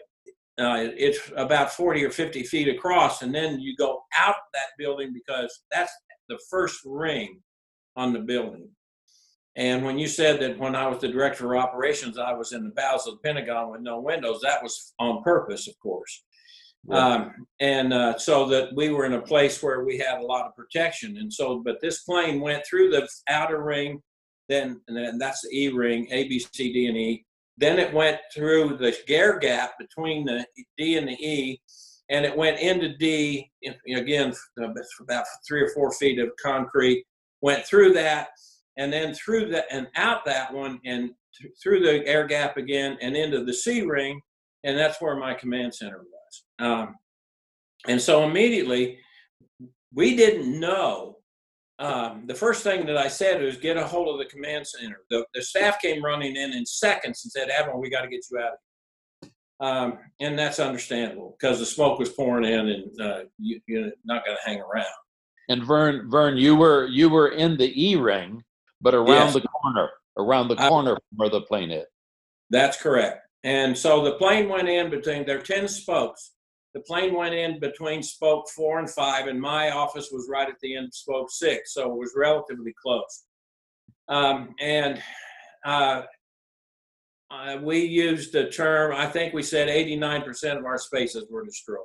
uh, 0.58 0.88
it's 0.96 1.18
about 1.36 1.72
40 1.72 2.04
or 2.04 2.10
50 2.10 2.42
feet 2.44 2.68
across, 2.68 3.22
and 3.22 3.34
then 3.34 3.60
you 3.60 3.76
go 3.76 4.00
out 4.18 4.36
that 4.54 4.70
building 4.78 5.12
because 5.12 5.64
that's 5.70 5.92
the 6.28 6.38
first 6.50 6.80
ring 6.84 7.40
on 7.96 8.12
the 8.12 8.20
building. 8.20 8.68
And 9.56 9.84
when 9.84 9.98
you 9.98 10.06
said 10.06 10.40
that 10.40 10.58
when 10.58 10.76
I 10.76 10.86
was 10.86 11.00
the 11.00 11.08
director 11.08 11.54
of 11.54 11.62
operations, 11.62 12.18
I 12.18 12.32
was 12.32 12.52
in 12.52 12.64
the 12.64 12.74
bowels 12.74 13.06
of 13.06 13.14
the 13.14 13.20
Pentagon 13.20 13.70
with 13.70 13.80
no 13.80 14.00
windows, 14.00 14.40
that 14.42 14.62
was 14.62 14.92
on 14.98 15.22
purpose, 15.22 15.66
of 15.66 15.78
course. 15.78 16.24
Um, 16.90 17.46
and 17.60 17.92
uh, 17.92 18.18
so 18.18 18.46
that 18.46 18.74
we 18.74 18.90
were 18.90 19.06
in 19.06 19.14
a 19.14 19.20
place 19.20 19.62
where 19.62 19.84
we 19.84 19.98
had 19.98 20.18
a 20.18 20.24
lot 20.24 20.46
of 20.46 20.54
protection. 20.54 21.16
And 21.18 21.32
so, 21.32 21.62
but 21.64 21.80
this 21.80 22.02
plane 22.02 22.40
went 22.40 22.64
through 22.64 22.90
the 22.90 23.08
outer 23.28 23.62
ring, 23.62 24.02
then, 24.48 24.80
and 24.86 24.96
then 24.96 25.18
that's 25.18 25.42
the 25.42 25.56
E 25.56 25.68
ring, 25.68 26.06
A, 26.10 26.28
B, 26.28 26.38
C, 26.38 26.72
D, 26.72 26.86
and 26.86 26.96
E. 26.96 27.24
Then 27.58 27.78
it 27.78 27.92
went 27.92 28.18
through 28.34 28.76
the 28.76 28.94
gear 29.06 29.38
gap 29.38 29.72
between 29.78 30.24
the 30.24 30.46
D 30.76 30.96
and 30.96 31.08
the 31.08 31.14
E, 31.14 31.60
and 32.10 32.24
it 32.24 32.36
went 32.36 32.60
into 32.60 32.96
D, 32.96 33.50
again, 33.88 34.32
about 35.00 35.24
three 35.46 35.62
or 35.62 35.70
four 35.70 35.90
feet 35.92 36.18
of 36.18 36.30
concrete, 36.40 37.04
went 37.40 37.64
through 37.64 37.94
that 37.94 38.28
and 38.76 38.92
then 38.92 39.14
through 39.14 39.48
that 39.50 39.64
and 39.70 39.88
out 39.96 40.24
that 40.24 40.52
one 40.52 40.80
and 40.84 41.10
th- 41.38 41.52
through 41.62 41.80
the 41.80 42.06
air 42.06 42.26
gap 42.26 42.56
again 42.56 42.98
and 43.00 43.16
into 43.16 43.44
the 43.44 43.54
C 43.54 43.82
ring, 43.82 44.20
and 44.64 44.76
that's 44.76 45.00
where 45.00 45.16
my 45.16 45.34
command 45.34 45.74
center 45.74 45.98
was. 45.98 46.15
Um, 46.58 46.94
and 47.88 48.00
so 48.00 48.24
immediately, 48.28 48.98
we 49.94 50.16
didn't 50.16 50.58
know 50.58 51.16
um, 51.78 52.24
the 52.26 52.34
first 52.34 52.62
thing 52.62 52.86
that 52.86 52.96
I 52.96 53.08
said 53.08 53.42
was 53.42 53.56
get 53.58 53.76
a 53.76 53.86
hold 53.86 54.08
of 54.08 54.18
the 54.18 54.24
command 54.32 54.66
center. 54.66 55.00
The, 55.10 55.26
the 55.34 55.42
staff 55.42 55.80
came 55.80 56.02
running 56.04 56.36
in 56.36 56.52
in 56.52 56.64
seconds 56.64 57.22
and 57.24 57.32
said, 57.32 57.50
Admiral, 57.50 57.80
we 57.80 57.90
got 57.90 58.02
to 58.02 58.08
get 58.08 58.24
you 58.30 58.38
out 58.38 58.44
of 58.44 58.58
here. 59.22 59.30
Um, 59.58 59.98
and 60.20 60.38
that's 60.38 60.58
understandable 60.58 61.36
because 61.38 61.58
the 61.58 61.66
smoke 61.66 61.98
was 61.98 62.10
pouring 62.10 62.44
in 62.44 62.68
and 62.68 63.00
uh, 63.00 63.20
you, 63.38 63.58
you're 63.66 63.90
not 64.04 64.24
going 64.24 64.36
to 64.36 64.50
hang 64.50 64.60
around. 64.60 64.84
And 65.48 65.62
Vern, 65.62 66.10
Vern, 66.10 66.36
you 66.36 66.56
were 66.56 66.86
you 66.88 67.08
were 67.08 67.28
in 67.28 67.56
the 67.56 67.72
E 67.80 67.94
ring, 67.96 68.42
but 68.80 68.94
around 68.94 69.06
Yes. 69.06 69.34
the 69.34 69.40
corner, 69.42 69.88
around 70.18 70.48
the 70.48 70.56
I- 70.60 70.68
corner 70.68 70.98
where 71.14 71.30
the 71.30 71.42
plane 71.42 71.70
hit. 71.70 71.86
That's 72.50 72.80
correct. 72.80 73.22
And 73.44 73.76
so 73.76 74.02
the 74.04 74.12
plane 74.12 74.48
went 74.48 74.68
in 74.68 74.90
between, 74.90 75.24
there 75.24 75.38
are 75.38 75.42
10 75.42 75.68
spokes. 75.68 76.32
The 76.76 76.82
plane 76.82 77.14
went 77.14 77.34
in 77.34 77.58
between 77.58 78.02
spoke 78.02 78.50
four 78.50 78.78
and 78.78 78.90
five, 78.90 79.28
and 79.28 79.40
my 79.40 79.70
office 79.70 80.10
was 80.12 80.28
right 80.30 80.46
at 80.46 80.60
the 80.60 80.76
end 80.76 80.88
of 80.88 80.94
spoke 80.94 81.30
six. 81.30 81.72
So 81.72 81.90
it 81.90 81.96
was 81.96 82.12
relatively 82.14 82.74
close. 82.82 83.24
Um, 84.08 84.54
and 84.60 85.02
uh, 85.64 86.02
we 87.62 87.82
used 87.82 88.34
the 88.34 88.50
term, 88.50 88.94
I 88.94 89.06
think 89.06 89.32
we 89.32 89.42
said 89.42 89.68
89% 89.68 90.58
of 90.58 90.66
our 90.66 90.76
spaces 90.76 91.24
were 91.30 91.46
destroyed. 91.46 91.78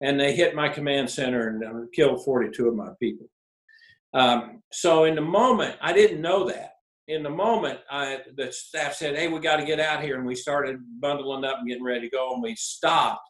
And 0.00 0.18
they 0.18 0.34
hit 0.34 0.54
my 0.54 0.70
command 0.70 1.10
center 1.10 1.48
and 1.48 1.62
uh, 1.62 1.86
killed 1.94 2.24
42 2.24 2.66
of 2.66 2.74
my 2.74 2.92
people. 2.98 3.26
Um, 4.14 4.62
so 4.72 5.04
in 5.04 5.16
the 5.16 5.20
moment, 5.20 5.76
I 5.82 5.92
didn't 5.92 6.22
know 6.22 6.48
that 6.48 6.70
in 7.08 7.22
the 7.22 7.30
moment, 7.30 7.80
I, 7.90 8.20
the 8.36 8.50
staff 8.50 8.94
said, 8.94 9.16
"Hey, 9.16 9.28
we 9.28 9.38
got 9.38 9.56
to 9.56 9.66
get 9.66 9.78
out 9.78 10.02
here," 10.02 10.16
and 10.16 10.26
we 10.26 10.34
started 10.34 10.78
bundling 11.00 11.44
up 11.44 11.58
and 11.58 11.68
getting 11.68 11.84
ready 11.84 12.08
to 12.08 12.16
go, 12.16 12.32
and 12.32 12.42
we 12.42 12.56
stopped. 12.56 13.28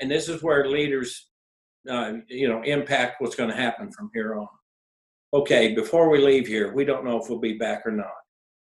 And 0.00 0.10
this 0.10 0.28
is 0.28 0.42
where 0.42 0.68
leaders, 0.68 1.28
uh, 1.88 2.14
you 2.28 2.48
know, 2.48 2.62
impact 2.62 3.20
what's 3.20 3.36
going 3.36 3.50
to 3.50 3.56
happen 3.56 3.90
from 3.92 4.10
here 4.14 4.34
on. 4.34 4.48
Okay, 5.32 5.74
before 5.74 6.10
we 6.10 6.18
leave 6.18 6.46
here, 6.46 6.74
we 6.74 6.84
don't 6.84 7.04
know 7.04 7.20
if 7.20 7.28
we'll 7.28 7.38
be 7.38 7.58
back 7.58 7.82
or 7.86 7.92
not. 7.92 8.10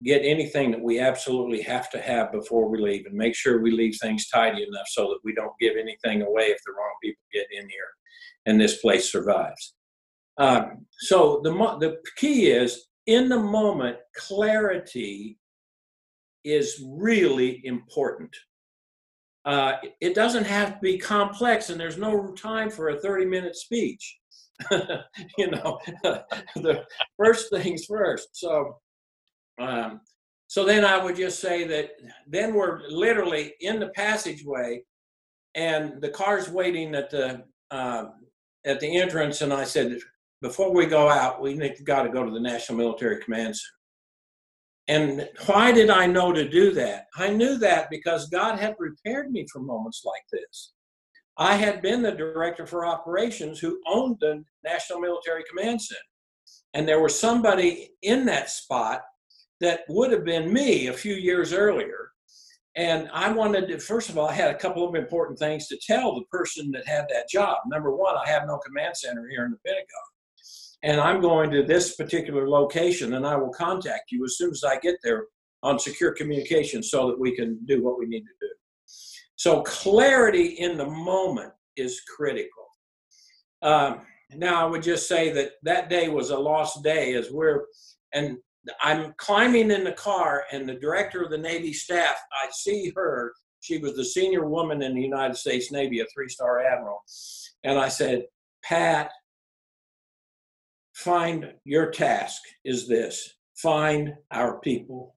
Get 0.03 0.23
anything 0.25 0.71
that 0.71 0.81
we 0.81 0.99
absolutely 0.99 1.61
have 1.61 1.89
to 1.91 2.01
have 2.01 2.31
before 2.31 2.67
we 2.67 2.79
leave, 2.79 3.05
and 3.05 3.15
make 3.15 3.35
sure 3.35 3.61
we 3.61 3.71
leave 3.71 3.97
things 4.01 4.27
tidy 4.29 4.63
enough 4.63 4.87
so 4.87 5.03
that 5.03 5.19
we 5.23 5.33
don't 5.33 5.53
give 5.59 5.77
anything 5.77 6.23
away 6.23 6.45
if 6.45 6.57
the 6.65 6.73
wrong 6.73 6.93
people 7.03 7.23
get 7.31 7.45
in 7.51 7.69
here, 7.69 7.89
and 8.47 8.59
this 8.59 8.81
place 8.81 9.11
survives. 9.11 9.75
Um, 10.37 10.87
so 10.99 11.39
the 11.43 11.51
the 11.79 11.97
key 12.17 12.49
is 12.49 12.87
in 13.05 13.29
the 13.29 13.39
moment, 13.39 13.97
clarity 14.17 15.37
is 16.43 16.83
really 16.97 17.61
important. 17.63 18.35
Uh, 19.45 19.73
it 19.99 20.13
doesn't 20.13 20.45
have 20.45 20.75
to 20.75 20.79
be 20.81 20.97
complex, 20.97 21.69
and 21.69 21.79
there's 21.79 21.97
no 21.97 22.31
time 22.33 22.69
for 22.69 22.89
a 22.89 22.99
30 22.99 23.25
minute 23.25 23.55
speech. 23.55 24.17
you 25.37 25.49
know, 25.49 25.79
the 26.55 26.85
first 27.17 27.49
things 27.49 27.85
first. 27.85 28.29
So, 28.33 28.77
um, 29.59 30.01
so 30.47 30.63
then 30.63 30.85
I 30.85 31.03
would 31.03 31.15
just 31.15 31.39
say 31.39 31.65
that 31.65 31.91
then 32.27 32.53
we're 32.53 32.81
literally 32.89 33.53
in 33.61 33.79
the 33.79 33.89
passageway, 33.89 34.83
and 35.55 36.01
the 36.01 36.09
car's 36.09 36.49
waiting 36.49 36.93
at 36.93 37.09
the 37.09 37.43
uh, 37.71 38.05
at 38.65 38.79
the 38.79 38.99
entrance, 38.99 39.41
and 39.41 39.51
I 39.51 39.63
said, 39.63 39.97
before 40.41 40.73
we 40.73 40.85
go 40.85 41.09
out, 41.09 41.41
we 41.41 41.55
got 41.83 42.03
to 42.03 42.09
go 42.09 42.23
to 42.23 42.31
the 42.31 42.39
National 42.39 42.77
Military 42.77 43.21
Command 43.23 43.55
Center. 43.55 43.80
And 44.91 45.29
why 45.45 45.71
did 45.71 45.89
I 45.89 46.05
know 46.05 46.33
to 46.33 46.45
do 46.45 46.73
that? 46.73 47.05
I 47.15 47.29
knew 47.29 47.57
that 47.59 47.89
because 47.89 48.27
God 48.27 48.59
had 48.59 48.77
prepared 48.77 49.31
me 49.31 49.47
for 49.49 49.59
moments 49.59 50.03
like 50.03 50.23
this. 50.33 50.73
I 51.37 51.55
had 51.55 51.81
been 51.81 52.01
the 52.01 52.11
director 52.11 52.67
for 52.67 52.85
operations 52.85 53.57
who 53.57 53.79
owned 53.87 54.17
the 54.19 54.43
National 54.65 54.99
Military 54.99 55.45
Command 55.49 55.81
Center. 55.81 56.01
And 56.73 56.85
there 56.85 56.99
was 56.99 57.17
somebody 57.17 57.91
in 58.01 58.25
that 58.25 58.49
spot 58.49 59.03
that 59.61 59.83
would 59.87 60.11
have 60.11 60.25
been 60.25 60.51
me 60.51 60.87
a 60.87 60.93
few 60.93 61.13
years 61.13 61.53
earlier. 61.53 62.11
And 62.75 63.09
I 63.13 63.31
wanted 63.31 63.69
to, 63.69 63.79
first 63.79 64.09
of 64.09 64.17
all, 64.17 64.27
I 64.27 64.33
had 64.33 64.53
a 64.53 64.59
couple 64.59 64.85
of 64.85 64.95
important 64.95 65.39
things 65.39 65.69
to 65.69 65.79
tell 65.87 66.15
the 66.15 66.25
person 66.29 66.69
that 66.71 66.85
had 66.85 67.05
that 67.13 67.29
job. 67.29 67.59
Number 67.65 67.95
one, 67.95 68.17
I 68.17 68.27
have 68.29 68.45
no 68.45 68.57
command 68.57 68.97
center 68.97 69.25
here 69.29 69.45
in 69.45 69.51
the 69.51 69.57
Pentagon 69.65 70.10
and 70.83 70.99
I'm 70.99 71.21
going 71.21 71.51
to 71.51 71.63
this 71.63 71.95
particular 71.95 72.49
location, 72.49 73.13
and 73.13 73.25
I 73.25 73.35
will 73.35 73.51
contact 73.51 74.11
you 74.11 74.23
as 74.25 74.37
soon 74.37 74.51
as 74.51 74.63
I 74.63 74.79
get 74.79 74.95
there 75.03 75.25
on 75.63 75.77
secure 75.77 76.11
communication 76.11 76.81
so 76.81 77.07
that 77.07 77.19
we 77.19 77.35
can 77.35 77.59
do 77.65 77.83
what 77.83 77.99
we 77.99 78.07
need 78.07 78.21
to 78.21 78.33
do. 78.41 78.49
So, 79.35 79.61
clarity 79.63 80.45
in 80.59 80.77
the 80.77 80.85
moment 80.85 81.51
is 81.75 82.01
critical. 82.15 82.65
Um, 83.61 84.01
now, 84.35 84.65
I 84.65 84.69
would 84.69 84.83
just 84.83 85.07
say 85.07 85.31
that 85.33 85.51
that 85.63 85.89
day 85.89 86.09
was 86.09 86.29
a 86.29 86.37
lost 86.37 86.83
day 86.83 87.13
as 87.15 87.31
we're, 87.31 87.65
and 88.13 88.37
I'm 88.81 89.13
climbing 89.17 89.71
in 89.71 89.83
the 89.83 89.91
car, 89.91 90.45
and 90.51 90.67
the 90.67 90.75
director 90.75 91.23
of 91.23 91.31
the 91.31 91.37
Navy 91.37 91.73
staff, 91.73 92.15
I 92.31 92.49
see 92.51 92.91
her. 92.95 93.33
She 93.59 93.77
was 93.77 93.95
the 93.95 94.05
senior 94.05 94.47
woman 94.47 94.81
in 94.81 94.95
the 94.95 95.01
United 95.01 95.35
States 95.35 95.71
Navy, 95.71 95.99
a 95.99 96.05
three 96.13 96.29
star 96.29 96.61
admiral. 96.61 97.01
And 97.63 97.77
I 97.77 97.89
said, 97.89 98.25
Pat, 98.63 99.11
find 100.93 101.53
your 101.65 101.91
task 101.91 102.41
is 102.65 102.87
this 102.87 103.35
find 103.55 104.13
our 104.31 104.59
people. 104.59 105.15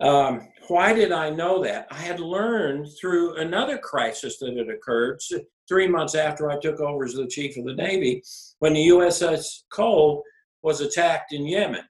Um, 0.00 0.48
why 0.68 0.92
did 0.92 1.12
I 1.12 1.30
know 1.30 1.62
that? 1.62 1.86
I 1.90 1.96
had 1.96 2.18
learned 2.18 2.88
through 3.00 3.36
another 3.36 3.78
crisis 3.78 4.38
that 4.38 4.56
had 4.56 4.68
occurred 4.68 5.20
three 5.68 5.88
months 5.88 6.14
after 6.14 6.50
I 6.50 6.58
took 6.58 6.80
over 6.80 7.04
as 7.04 7.14
the 7.14 7.26
chief 7.26 7.56
of 7.56 7.64
the 7.64 7.74
Navy 7.74 8.22
when 8.58 8.74
the 8.74 8.88
USS 8.88 9.62
Cole 9.70 10.22
was 10.62 10.80
attacked 10.80 11.32
in 11.32 11.46
Yemen. 11.46 11.84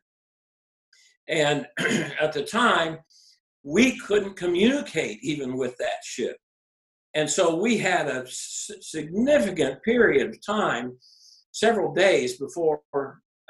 And 1.28 1.66
at 2.20 2.32
the 2.32 2.42
time, 2.42 2.98
we 3.62 3.98
couldn't 3.98 4.36
communicate 4.36 5.18
even 5.22 5.56
with 5.56 5.76
that 5.78 6.04
ship. 6.04 6.36
And 7.14 7.30
so 7.30 7.54
we 7.54 7.78
had 7.78 8.08
a 8.08 8.26
significant 8.28 9.82
period 9.82 10.28
of 10.28 10.44
time 10.44 10.98
several 11.54 11.94
days 11.94 12.36
before 12.36 12.82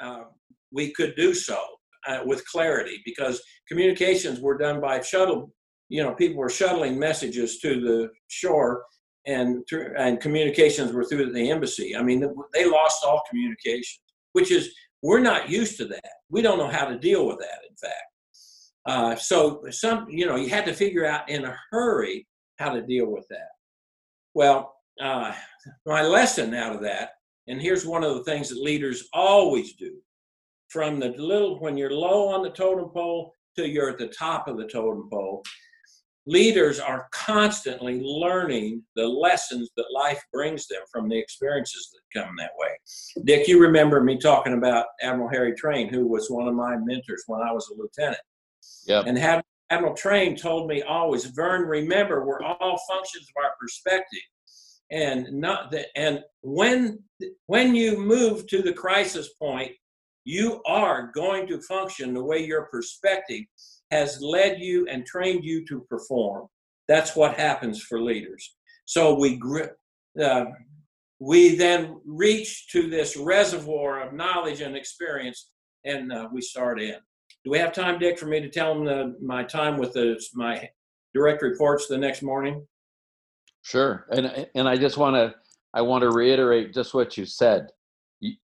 uh, 0.00 0.24
we 0.70 0.92
could 0.92 1.16
do 1.16 1.34
so 1.34 1.58
uh, 2.06 2.20
with 2.24 2.46
clarity 2.46 3.00
because 3.04 3.42
communications 3.66 4.40
were 4.40 4.58
done 4.58 4.80
by 4.80 5.00
shuttle. 5.00 5.50
You 5.88 6.02
know, 6.02 6.14
people 6.14 6.36
were 6.36 6.50
shuttling 6.50 6.98
messages 6.98 7.58
to 7.60 7.80
the 7.80 8.10
shore, 8.28 8.84
and 9.26 9.64
through, 9.68 9.94
and 9.96 10.20
communications 10.20 10.92
were 10.92 11.04
through 11.04 11.32
the 11.32 11.50
embassy. 11.50 11.96
I 11.96 12.02
mean, 12.02 12.20
they 12.52 12.68
lost 12.68 13.04
all 13.04 13.22
communication, 13.28 14.02
which 14.32 14.50
is 14.50 14.74
we're 15.02 15.20
not 15.20 15.48
used 15.48 15.78
to 15.78 15.86
that. 15.86 16.10
We 16.28 16.42
don't 16.42 16.58
know 16.58 16.68
how 16.68 16.86
to 16.86 16.98
deal 16.98 17.26
with 17.26 17.38
that. 17.38 17.58
In 17.68 17.76
fact, 17.76 18.04
uh, 18.86 19.16
so 19.16 19.62
some 19.70 20.06
you 20.10 20.26
know 20.26 20.36
you 20.36 20.50
had 20.50 20.66
to 20.66 20.74
figure 20.74 21.06
out 21.06 21.28
in 21.30 21.46
a 21.46 21.56
hurry 21.70 22.26
how 22.58 22.70
to 22.74 22.82
deal 22.82 23.06
with 23.06 23.26
that. 23.30 23.48
Well, 24.34 24.74
uh, 25.00 25.32
my 25.86 26.02
lesson 26.02 26.54
out 26.54 26.74
of 26.74 26.82
that 26.82 27.10
and 27.48 27.60
here's 27.60 27.86
one 27.86 28.04
of 28.04 28.14
the 28.14 28.24
things 28.24 28.48
that 28.48 28.62
leaders 28.62 29.08
always 29.12 29.74
do 29.74 29.96
from 30.68 30.98
the 30.98 31.10
little, 31.18 31.60
when 31.60 31.76
you're 31.76 31.92
low 31.92 32.28
on 32.28 32.42
the 32.42 32.50
totem 32.50 32.88
pole 32.88 33.32
till 33.54 33.66
you're 33.66 33.90
at 33.90 33.98
the 33.98 34.08
top 34.08 34.48
of 34.48 34.56
the 34.56 34.66
totem 34.66 35.08
pole, 35.10 35.42
leaders 36.26 36.80
are 36.80 37.06
constantly 37.12 38.00
learning 38.00 38.82
the 38.96 39.06
lessons 39.06 39.70
that 39.76 39.84
life 39.94 40.20
brings 40.32 40.66
them 40.66 40.80
from 40.90 41.08
the 41.08 41.18
experiences 41.18 41.90
that 41.92 42.20
come 42.20 42.34
that 42.38 42.50
way. 42.58 42.70
Dick, 43.24 43.46
you 43.46 43.60
remember 43.60 44.02
me 44.02 44.18
talking 44.18 44.54
about 44.54 44.86
Admiral 45.02 45.28
Harry 45.28 45.54
Train, 45.54 45.88
who 45.88 46.06
was 46.06 46.30
one 46.30 46.48
of 46.48 46.54
my 46.54 46.76
mentors 46.76 47.24
when 47.26 47.42
I 47.42 47.52
was 47.52 47.68
a 47.68 47.80
lieutenant. 47.80 48.22
Yep. 48.86 49.06
And 49.06 49.18
had, 49.18 49.42
Admiral 49.70 49.94
Train 49.94 50.34
told 50.34 50.68
me 50.68 50.82
always, 50.82 51.26
Vern, 51.26 51.62
remember, 51.62 52.24
we're 52.24 52.42
all 52.42 52.80
functions 52.88 53.28
of 53.28 53.44
our 53.44 53.52
perspective 53.60 54.20
and 54.90 55.32
not 55.32 55.70
that 55.70 55.86
and 55.96 56.20
when 56.42 56.98
when 57.46 57.74
you 57.74 57.98
move 57.98 58.46
to 58.46 58.62
the 58.62 58.72
crisis 58.72 59.30
point 59.40 59.72
you 60.24 60.62
are 60.66 61.10
going 61.14 61.46
to 61.46 61.60
function 61.60 62.14
the 62.14 62.24
way 62.24 62.38
your 62.38 62.66
perspective 62.66 63.42
has 63.90 64.20
led 64.20 64.58
you 64.58 64.86
and 64.88 65.06
trained 65.06 65.44
you 65.44 65.64
to 65.66 65.80
perform. 65.88 66.48
That's 66.88 67.14
what 67.14 67.36
happens 67.38 67.82
for 67.82 68.02
leaders. 68.02 68.56
So 68.86 69.14
we 69.14 69.36
gri- 69.36 69.68
uh, 70.20 70.46
we 71.20 71.54
then 71.54 72.00
reach 72.04 72.68
to 72.72 72.90
this 72.90 73.16
reservoir 73.16 74.02
of 74.02 74.12
knowledge 74.12 74.60
and 74.60 74.76
experience 74.76 75.50
and 75.84 76.12
uh, 76.12 76.28
we 76.32 76.40
start 76.40 76.80
in. 76.80 76.96
Do 77.44 77.50
we 77.50 77.58
have 77.58 77.72
time 77.72 77.98
dick 77.98 78.18
for 78.18 78.26
me 78.26 78.40
to 78.40 78.48
tell 78.48 78.74
them 78.74 78.84
the, 78.84 79.16
my 79.22 79.44
time 79.44 79.78
with 79.78 79.92
the 79.92 80.20
my 80.34 80.68
direct 81.14 81.42
reports 81.42 81.86
the 81.86 81.98
next 81.98 82.22
morning 82.22 82.66
Sure, 83.64 84.06
and 84.10 84.46
and 84.54 84.68
I 84.68 84.76
just 84.76 84.96
want 84.96 85.16
to 85.16 85.34
I 85.72 85.82
want 85.82 86.02
to 86.02 86.10
reiterate 86.10 86.74
just 86.74 86.94
what 86.94 87.16
you 87.16 87.24
said. 87.24 87.68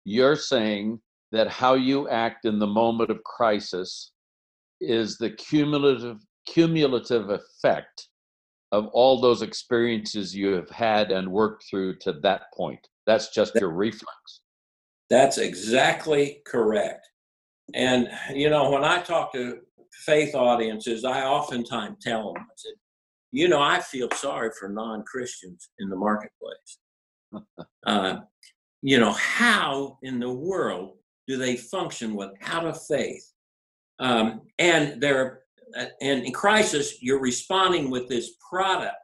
You're 0.05 0.35
saying 0.35 0.99
that 1.31 1.49
how 1.49 1.73
you 1.73 2.07
act 2.09 2.45
in 2.45 2.59
the 2.59 2.67
moment 2.67 3.09
of 3.09 3.23
crisis 3.23 4.11
is 4.79 5.17
the 5.17 5.31
cumulative 5.31 6.19
cumulative 6.45 7.29
effect 7.29 8.07
of 8.71 8.87
all 8.87 9.19
those 9.19 9.41
experiences 9.41 10.35
you 10.35 10.53
have 10.53 10.69
had 10.69 11.11
and 11.11 11.31
worked 11.31 11.65
through 11.69 11.97
to 11.97 12.13
that 12.13 12.43
point. 12.55 12.87
That's 13.05 13.29
just 13.29 13.55
your 13.55 13.71
reflex. 13.71 14.41
That's 15.09 15.39
exactly 15.39 16.41
correct. 16.45 17.07
And, 17.73 18.09
you 18.33 18.49
know, 18.49 18.69
when 18.69 18.83
I 18.83 19.01
talk 19.01 19.33
to 19.33 19.59
faith 20.05 20.35
audiences, 20.35 21.03
I 21.03 21.23
oftentimes 21.23 21.97
tell 22.01 22.33
them, 22.33 22.43
I 22.43 22.53
said, 22.55 22.73
you 23.31 23.48
know, 23.48 23.62
I 23.62 23.79
feel 23.79 24.09
sorry 24.12 24.51
for 24.59 24.69
non 24.69 25.03
Christians 25.03 25.69
in 25.79 25.89
the 25.89 25.95
marketplace. 25.95 26.79
uh, 27.86 28.17
you 28.81 29.00
know, 29.00 29.12
how 29.13 29.98
in 30.03 30.19
the 30.19 30.31
world 30.31 30.98
do 31.27 31.38
they 31.38 31.55
function 31.55 32.15
without 32.15 32.65
a 32.65 32.74
faith? 32.74 33.25
Um, 34.00 34.41
and 34.57 35.01
they're 35.01 35.41
uh, 35.77 35.86
and 36.01 36.24
in 36.24 36.33
crisis, 36.33 37.01
you're 37.01 37.21
responding 37.21 37.91
with 37.91 38.07
this 38.07 38.31
product 38.50 38.95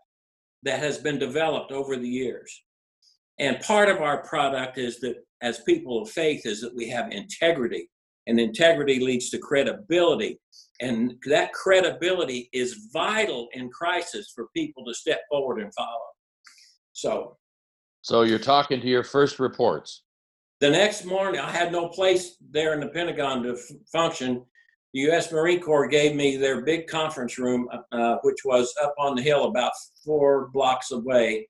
that 0.63 0.79
has 0.79 0.97
been 0.97 1.19
developed 1.19 1.71
over 1.71 1.95
the 1.95 2.09
years. 2.09 2.63
And 3.39 3.59
part 3.59 3.89
of 3.89 4.01
our 4.01 4.23
product 4.23 4.77
is 4.77 4.99
that 5.01 5.17
as 5.41 5.59
people 5.61 6.01
of 6.01 6.09
faith 6.09 6.45
is 6.45 6.61
that 6.61 6.75
we 6.75 6.89
have 6.89 7.11
integrity 7.11 7.89
and 8.27 8.39
integrity 8.39 8.99
leads 8.99 9.29
to 9.29 9.37
credibility. 9.37 10.39
And 10.81 11.15
that 11.27 11.53
credibility 11.53 12.49
is 12.53 12.89
vital 12.91 13.47
in 13.53 13.69
crisis 13.69 14.31
for 14.33 14.47
people 14.55 14.83
to 14.85 14.93
step 14.93 15.21
forward 15.29 15.61
and 15.61 15.73
follow. 15.73 16.01
So 16.93 17.37
so 18.01 18.21
you're 18.21 18.37
talking 18.37 18.79
to 18.81 18.87
your 18.87 19.03
first 19.03 19.39
reports. 19.39 20.03
The 20.59 20.69
next 20.69 21.05
morning 21.05 21.41
i 21.41 21.49
had 21.49 21.71
no 21.71 21.89
place 21.89 22.35
there 22.51 22.73
in 22.73 22.79
the 22.79 22.89
pentagon 22.89 23.43
to 23.43 23.53
f- 23.53 23.77
function. 23.91 24.45
The 24.93 25.01
u.s 25.01 25.31
marine 25.31 25.59
corps 25.59 25.87
gave 25.87 26.15
me 26.15 26.37
their 26.37 26.61
big 26.61 26.87
conference 26.87 27.37
room 27.37 27.67
uh, 27.91 28.17
which 28.21 28.45
was 28.45 28.73
up 28.81 28.93
on 28.97 29.15
the 29.15 29.21
hill 29.21 29.45
about 29.45 29.73
four 30.03 30.49
blocks 30.53 30.91
away 30.91 31.47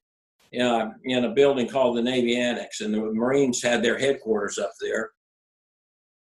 uh, 0.59 0.89
in 1.03 1.25
a 1.25 1.29
building 1.29 1.67
called 1.67 1.97
the 1.97 2.01
navy 2.01 2.37
annex 2.37 2.81
and 2.81 2.93
the 2.93 2.99
marines 2.99 3.61
had 3.61 3.83
their 3.83 3.99
headquarters 3.99 4.57
up 4.57 4.71
there 4.81 5.11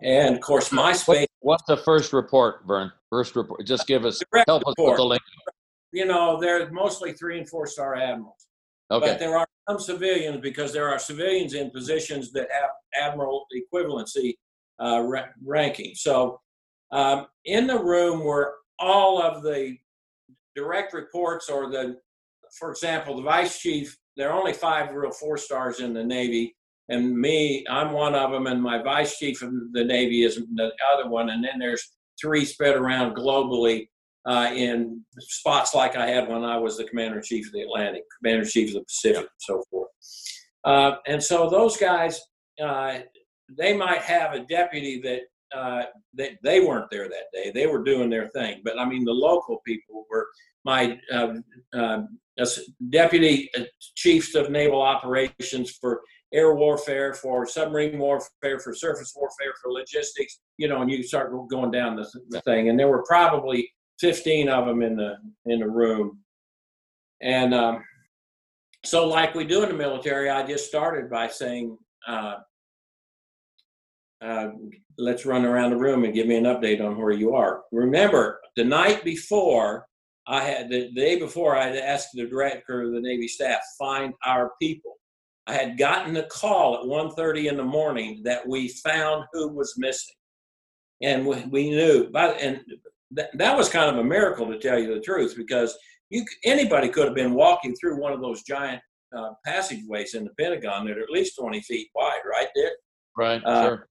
and 0.02 0.35
of 0.35 0.40
course, 0.40 0.73
my 0.73 0.92
space. 0.92 1.26
What's 1.40 1.64
the 1.64 1.76
first 1.76 2.12
report, 2.12 2.62
Vern? 2.66 2.92
First 3.11 3.37
report. 3.37 3.66
Just 3.66 3.87
give 3.87 4.04
us, 4.04 4.23
help 4.47 4.62
us 4.66 4.75
with 4.78 4.97
the 4.97 5.04
link. 5.04 5.23
You 5.92 6.06
know, 6.06 6.40
they're 6.40 6.71
mostly 6.71 7.12
three 7.12 7.38
and 7.38 7.49
four 7.49 7.66
star 7.66 7.94
admirals. 7.94 8.47
Okay. 8.90 9.06
But 9.06 9.18
there 9.18 9.37
are 9.37 9.47
some 9.68 9.78
civilians 9.78 10.38
because 10.40 10.73
there 10.73 10.88
are 10.88 10.99
civilians 10.99 11.54
in 11.54 11.71
positions 11.71 12.32
that 12.32 12.49
have 12.52 12.71
admiral 12.94 13.47
equivalency 13.54 14.35
uh, 14.82 15.00
ra- 15.00 15.28
ranking. 15.44 15.94
So 15.94 16.40
um, 16.90 17.26
in 17.44 17.66
the 17.66 17.78
room 17.78 18.25
were 18.25 18.54
all 18.78 19.21
of 19.23 19.42
the 19.42 19.76
direct 20.54 20.92
reports 20.92 21.49
or 21.49 21.71
the, 21.71 21.97
for 22.59 22.71
example, 22.71 23.16
the 23.16 23.23
vice 23.23 23.59
chief, 23.59 23.97
there 24.16 24.30
are 24.30 24.38
only 24.38 24.52
five 24.52 24.92
real 24.94 25.11
four 25.11 25.38
stars 25.38 25.80
in 25.80 25.94
the 25.94 26.04
Navy 26.04 26.54
and 26.92 27.16
me, 27.16 27.64
I'm 27.68 27.92
one 27.92 28.14
of 28.14 28.30
them, 28.30 28.46
and 28.46 28.62
my 28.62 28.82
vice 28.82 29.18
chief 29.18 29.42
of 29.42 29.50
the 29.72 29.84
Navy 29.84 30.25
is 30.25 30.37
the 30.37 30.70
other 30.92 31.08
one, 31.08 31.30
and 31.30 31.42
then 31.42 31.58
there's 31.58 31.90
three 32.20 32.44
spread 32.44 32.76
around 32.76 33.16
globally 33.16 33.88
uh, 34.26 34.50
in 34.54 35.02
spots 35.18 35.75
like 35.75 35.96
I 35.96 36.06
had 36.06 36.28
when 36.28 36.44
I 36.44 36.56
was 36.58 36.76
the 36.76 36.84
commander 36.84 37.16
in 37.16 37.22
chief 37.22 37.46
of 37.46 37.52
the 37.52 37.62
Atlantic, 37.62 38.02
commander 38.18 38.42
in 38.42 38.49
chief 38.49 38.68
of 38.68 38.75
the 38.75 38.84
Pacific, 38.84 39.22
and 39.22 39.28
so 39.38 39.62
forth. 39.70 39.88
Uh, 40.64 40.96
and 41.06 41.22
so 41.22 41.49
those 41.49 41.76
guys, 41.76 42.20
uh, 42.62 42.99
they 43.58 43.76
might 43.76 44.02
have 44.02 44.34
a 44.34 44.44
deputy 44.44 45.00
that 45.00 45.22
uh, 45.58 45.84
they, 46.14 46.38
they 46.42 46.61
weren't 46.61 46.90
there 46.90 47.08
that 47.08 47.32
day. 47.32 47.50
They 47.52 47.66
were 47.66 47.82
doing 47.82 48.11
their 48.11 48.28
thing. 48.28 48.61
But 48.64 48.78
I 48.78 48.84
mean, 48.84 49.04
the 49.04 49.12
local 49.12 49.61
people 49.66 50.06
were 50.11 50.28
my 50.64 50.99
uh, 51.12 51.34
uh, 51.75 52.02
deputy 52.90 53.50
chiefs 53.96 54.34
of 54.34 54.50
naval 54.50 54.80
operations 54.80 55.72
for 55.80 56.00
air 56.32 56.54
warfare, 56.54 57.14
for 57.14 57.46
submarine 57.46 57.98
warfare, 57.98 58.58
for 58.58 58.74
surface 58.74 59.12
warfare, 59.16 59.52
for 59.62 59.72
logistics, 59.72 60.40
you 60.56 60.68
know, 60.68 60.82
and 60.82 60.90
you 60.90 61.02
start 61.02 61.32
going 61.48 61.70
down 61.70 61.96
the, 61.96 62.08
the 62.28 62.40
thing. 62.42 62.68
And 62.68 62.78
there 62.78 62.88
were 62.88 63.04
probably 63.04 63.70
15 64.00 64.48
of 64.48 64.66
them 64.66 64.82
in 64.82 64.96
the 64.96 65.16
in 65.46 65.60
the 65.60 65.68
room. 65.68 66.18
And 67.20 67.54
um, 67.54 67.84
so, 68.84 69.06
like 69.06 69.34
we 69.34 69.44
do 69.44 69.62
in 69.62 69.68
the 69.68 69.76
military, 69.76 70.28
I 70.28 70.44
just 70.44 70.66
started 70.66 71.08
by 71.08 71.28
saying, 71.28 71.78
uh, 72.08 72.36
uh, 74.21 74.49
let's 74.99 75.25
run 75.25 75.45
around 75.45 75.71
the 75.71 75.76
room 75.76 76.04
and 76.04 76.14
give 76.14 76.26
me 76.26 76.36
an 76.36 76.45
update 76.45 76.84
on 76.84 76.99
where 76.99 77.12
you 77.12 77.34
are. 77.34 77.62
Remember, 77.71 78.40
the 78.56 78.64
night 78.64 79.04
before, 79.04 79.86
I 80.26 80.42
had 80.42 80.68
the, 80.68 80.88
the 80.95 81.00
day 81.00 81.18
before, 81.18 81.56
I 81.56 81.66
had 81.68 81.76
asked 81.76 82.10
the 82.12 82.26
director 82.26 82.82
of 82.82 82.92
the 82.92 83.00
Navy 83.00 83.28
staff 83.28 83.60
find 83.78 84.14
our 84.25 84.52
people. 84.60 84.99
I 85.47 85.55
had 85.55 85.78
gotten 85.78 86.17
a 86.17 86.26
call 86.26 86.76
at 86.76 86.83
1.30 86.83 87.50
in 87.50 87.57
the 87.57 87.65
morning 87.65 88.23
that 88.25 88.47
we 88.47 88.69
found 88.69 89.25
who 89.33 89.49
was 89.49 89.75
missing. 89.76 90.15
And 91.02 91.26
we, 91.26 91.45
we 91.50 91.71
knew, 91.71 92.09
but, 92.13 92.41
and 92.41 92.61
th- 93.17 93.28
that 93.35 93.57
was 93.57 93.69
kind 93.69 93.91
of 93.91 93.99
a 93.99 94.05
miracle 94.05 94.47
to 94.47 94.59
tell 94.59 94.78
you 94.78 94.95
the 94.95 95.00
truth, 95.00 95.35
because 95.37 95.76
you 96.11 96.25
anybody 96.45 96.89
could 96.89 97.07
have 97.07 97.15
been 97.15 97.35
walking 97.35 97.75
through 97.75 98.00
one 98.00 98.13
of 98.13 98.21
those 98.21 98.43
giant 98.43 98.81
uh, 99.17 99.31
passageways 99.45 100.15
in 100.15 100.25
the 100.25 100.31
Pentagon 100.39 100.87
that 100.87 100.97
are 100.97 101.02
at 101.02 101.11
least 101.11 101.39
20 101.39 101.61
feet 101.63 101.89
wide, 101.95 102.21
right, 102.31 102.49
Dick? 102.55 102.73
Right, 103.17 103.43
uh, 103.45 103.63
sure. 103.65 103.89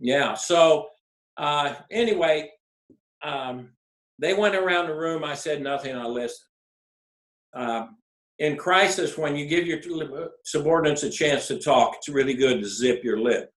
Yeah, 0.00 0.34
so 0.34 0.88
uh, 1.36 1.74
anyway, 1.90 2.50
um, 3.22 3.70
they 4.18 4.34
went 4.34 4.54
around 4.54 4.86
the 4.86 4.94
room. 4.94 5.24
I 5.24 5.34
said 5.34 5.62
nothing. 5.62 5.94
I 5.94 6.06
listened. 6.06 6.48
Um, 7.54 7.96
in 8.38 8.56
crisis, 8.56 9.16
when 9.16 9.36
you 9.36 9.46
give 9.46 9.66
your 9.66 9.80
subordinates 10.44 11.02
a 11.02 11.10
chance 11.10 11.46
to 11.48 11.58
talk, 11.58 11.94
it's 11.96 12.08
really 12.08 12.34
good 12.34 12.60
to 12.60 12.68
zip 12.68 13.02
your 13.02 13.18
lip 13.18 13.50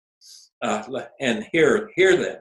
uh, 0.63 0.83
and 1.21 1.47
hear 1.53 1.91
hear 1.95 2.17
them. 2.17 2.37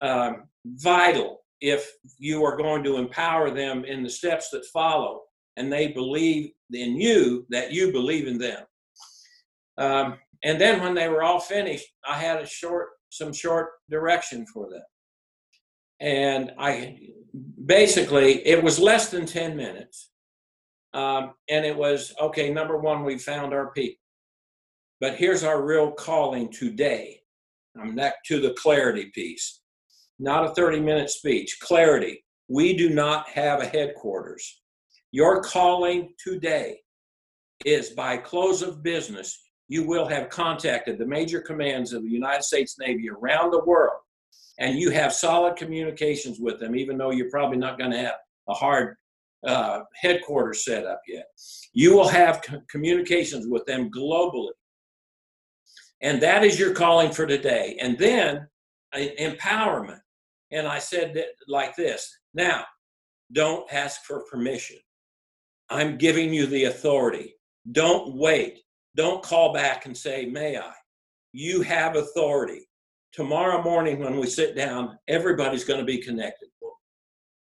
Um, 0.00 0.44
vital 0.64 1.38
if 1.60 1.88
you 2.18 2.44
are 2.44 2.56
going 2.56 2.82
to 2.82 2.96
empower 2.96 3.50
them 3.50 3.84
in 3.84 4.02
the 4.02 4.10
steps 4.10 4.50
that 4.50 4.66
follow, 4.66 5.22
and 5.56 5.72
they 5.72 5.88
believe 5.88 6.50
in 6.72 6.96
you 6.96 7.46
that 7.50 7.72
you 7.72 7.92
believe 7.92 8.26
in 8.26 8.38
them. 8.38 8.64
Um, 9.78 10.18
and 10.42 10.60
then 10.60 10.82
when 10.82 10.94
they 10.94 11.08
were 11.08 11.22
all 11.22 11.38
finished, 11.38 11.86
I 12.06 12.18
had 12.18 12.40
a 12.40 12.46
short 12.46 12.88
some 13.10 13.32
short 13.32 13.70
direction 13.90 14.46
for 14.46 14.70
them. 14.70 14.82
And 16.00 16.52
I 16.58 16.98
basically 17.64 18.44
it 18.46 18.62
was 18.62 18.78
less 18.78 19.10
than 19.10 19.26
10 19.26 19.56
minutes 19.56 20.11
um, 20.94 21.32
and 21.48 21.64
it 21.64 21.76
was 21.76 22.14
okay, 22.20 22.50
number 22.50 22.78
one, 22.78 23.04
we 23.04 23.18
found 23.18 23.52
our 23.52 23.70
people. 23.72 23.98
But 25.00 25.16
here's 25.16 25.42
our 25.42 25.64
real 25.64 25.90
calling 25.92 26.50
today. 26.52 27.20
I'm 27.80 27.94
back 27.94 28.22
to 28.26 28.40
the 28.40 28.54
clarity 28.54 29.10
piece. 29.14 29.60
Not 30.18 30.44
a 30.44 30.54
30 30.54 30.80
minute 30.80 31.10
speech. 31.10 31.58
Clarity. 31.60 32.24
We 32.48 32.76
do 32.76 32.90
not 32.90 33.28
have 33.30 33.60
a 33.60 33.66
headquarters. 33.66 34.60
Your 35.10 35.42
calling 35.42 36.14
today 36.22 36.80
is 37.64 37.90
by 37.90 38.16
close 38.16 38.62
of 38.62 38.82
business, 38.82 39.38
you 39.68 39.86
will 39.86 40.06
have 40.06 40.28
contacted 40.28 40.98
the 40.98 41.06
major 41.06 41.40
commands 41.40 41.92
of 41.92 42.02
the 42.02 42.10
United 42.10 42.42
States 42.42 42.78
Navy 42.78 43.08
around 43.08 43.50
the 43.50 43.64
world, 43.64 44.00
and 44.58 44.78
you 44.78 44.90
have 44.90 45.12
solid 45.12 45.56
communications 45.56 46.38
with 46.40 46.60
them, 46.60 46.76
even 46.76 46.98
though 46.98 47.10
you're 47.10 47.30
probably 47.30 47.56
not 47.56 47.78
going 47.78 47.90
to 47.90 47.98
have 47.98 48.14
a 48.48 48.54
hard 48.54 48.96
uh, 49.46 49.80
headquarters 49.94 50.64
set 50.64 50.86
up 50.86 51.00
yet. 51.06 51.26
You 51.72 51.94
will 51.94 52.08
have 52.08 52.44
communications 52.70 53.46
with 53.48 53.64
them 53.66 53.90
globally. 53.90 54.52
And 56.00 56.20
that 56.22 56.44
is 56.44 56.58
your 56.58 56.74
calling 56.74 57.12
for 57.12 57.26
today. 57.26 57.76
And 57.80 57.98
then 57.98 58.46
uh, 58.94 58.98
empowerment. 59.20 60.00
And 60.50 60.66
I 60.66 60.78
said 60.78 61.14
that 61.14 61.28
like 61.48 61.74
this 61.76 62.14
now, 62.34 62.64
don't 63.32 63.72
ask 63.72 64.02
for 64.04 64.24
permission. 64.30 64.76
I'm 65.70 65.96
giving 65.96 66.34
you 66.34 66.46
the 66.46 66.64
authority. 66.64 67.34
Don't 67.70 68.14
wait. 68.14 68.58
Don't 68.94 69.22
call 69.22 69.54
back 69.54 69.86
and 69.86 69.96
say, 69.96 70.26
May 70.26 70.58
I? 70.58 70.72
You 71.32 71.62
have 71.62 71.96
authority. 71.96 72.68
Tomorrow 73.12 73.62
morning, 73.62 73.98
when 74.00 74.18
we 74.18 74.26
sit 74.26 74.54
down, 74.54 74.98
everybody's 75.08 75.64
going 75.64 75.80
to 75.80 75.86
be 75.86 75.98
connected. 75.98 76.48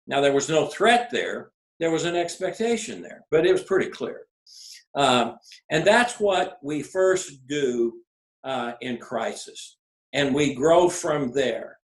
Now, 0.08 0.22
there 0.22 0.34
was 0.34 0.50
no 0.50 0.68
threat 0.68 1.10
there, 1.12 1.52
there 1.80 1.92
was 1.92 2.06
an 2.06 2.16
expectation 2.16 3.02
there, 3.02 3.22
but 3.32 3.46
it 3.46 3.52
was 3.52 3.64
pretty 3.64 3.90
clear. 3.90 4.22
Um, 4.96 5.38
and 5.70 5.86
that's 5.86 6.20
what 6.20 6.58
we 6.64 6.82
first 6.82 7.48
do 7.48 7.94
uh, 8.44 8.74
in 8.82 8.98
crisis. 8.98 9.78
And 10.14 10.34
we 10.34 10.54
grow 10.54 10.88
from 10.88 11.34
there. 11.34 11.78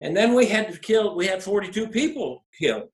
And 0.00 0.16
then 0.16 0.34
we 0.34 0.46
had 0.46 0.72
to 0.72 0.78
kill, 0.78 1.14
we 1.14 1.26
had 1.26 1.42
42 1.42 1.88
people 1.88 2.44
killed. 2.58 2.88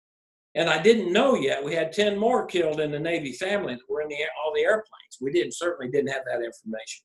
And 0.54 0.68
I 0.68 0.80
didn't 0.80 1.12
know 1.12 1.34
yet, 1.34 1.64
we 1.64 1.74
had 1.74 1.92
10 1.92 2.18
more 2.18 2.46
killed 2.46 2.80
in 2.80 2.92
the 2.92 2.98
Navy 2.98 3.32
family 3.32 3.74
that 3.74 3.92
were 3.92 4.02
in 4.02 4.08
the, 4.08 4.16
all 4.44 4.52
the 4.54 4.62
airplanes. 4.62 5.18
We 5.20 5.32
didn't 5.32 5.54
certainly 5.54 5.90
didn't 5.90 6.12
have 6.12 6.24
that 6.26 6.44
information. 6.44 7.04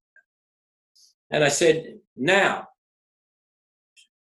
And 1.31 1.43
I 1.43 1.49
said, 1.49 1.97
now, 2.15 2.67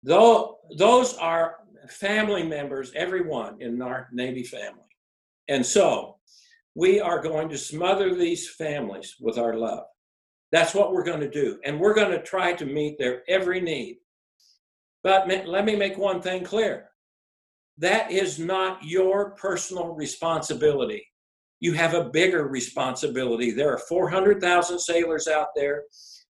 though 0.02 0.58
those 0.76 1.16
are 1.18 1.58
family 1.88 2.42
members, 2.42 2.92
everyone 2.94 3.60
in 3.60 3.80
our 3.82 4.08
Navy 4.12 4.44
family. 4.44 4.80
And 5.48 5.64
so 5.64 6.16
we 6.74 7.00
are 7.00 7.20
going 7.22 7.48
to 7.50 7.58
smother 7.58 8.14
these 8.14 8.48
families 8.48 9.16
with 9.20 9.38
our 9.38 9.54
love. 9.54 9.84
That's 10.50 10.74
what 10.74 10.92
we're 10.92 11.04
going 11.04 11.20
to 11.20 11.30
do. 11.30 11.58
And 11.64 11.80
we're 11.80 11.94
going 11.94 12.10
to 12.10 12.22
try 12.22 12.52
to 12.52 12.66
meet 12.66 12.98
their 12.98 13.22
every 13.28 13.60
need. 13.60 13.98
But 15.02 15.26
let 15.46 15.64
me 15.64 15.76
make 15.76 15.98
one 15.98 16.22
thing 16.22 16.44
clear 16.44 16.88
that 17.78 18.12
is 18.12 18.38
not 18.38 18.84
your 18.84 19.30
personal 19.30 19.94
responsibility. 19.94 21.04
You 21.60 21.72
have 21.72 21.94
a 21.94 22.10
bigger 22.10 22.46
responsibility. 22.46 23.50
There 23.50 23.72
are 23.72 23.78
400,000 23.78 24.78
sailors 24.78 25.26
out 25.26 25.48
there. 25.56 25.84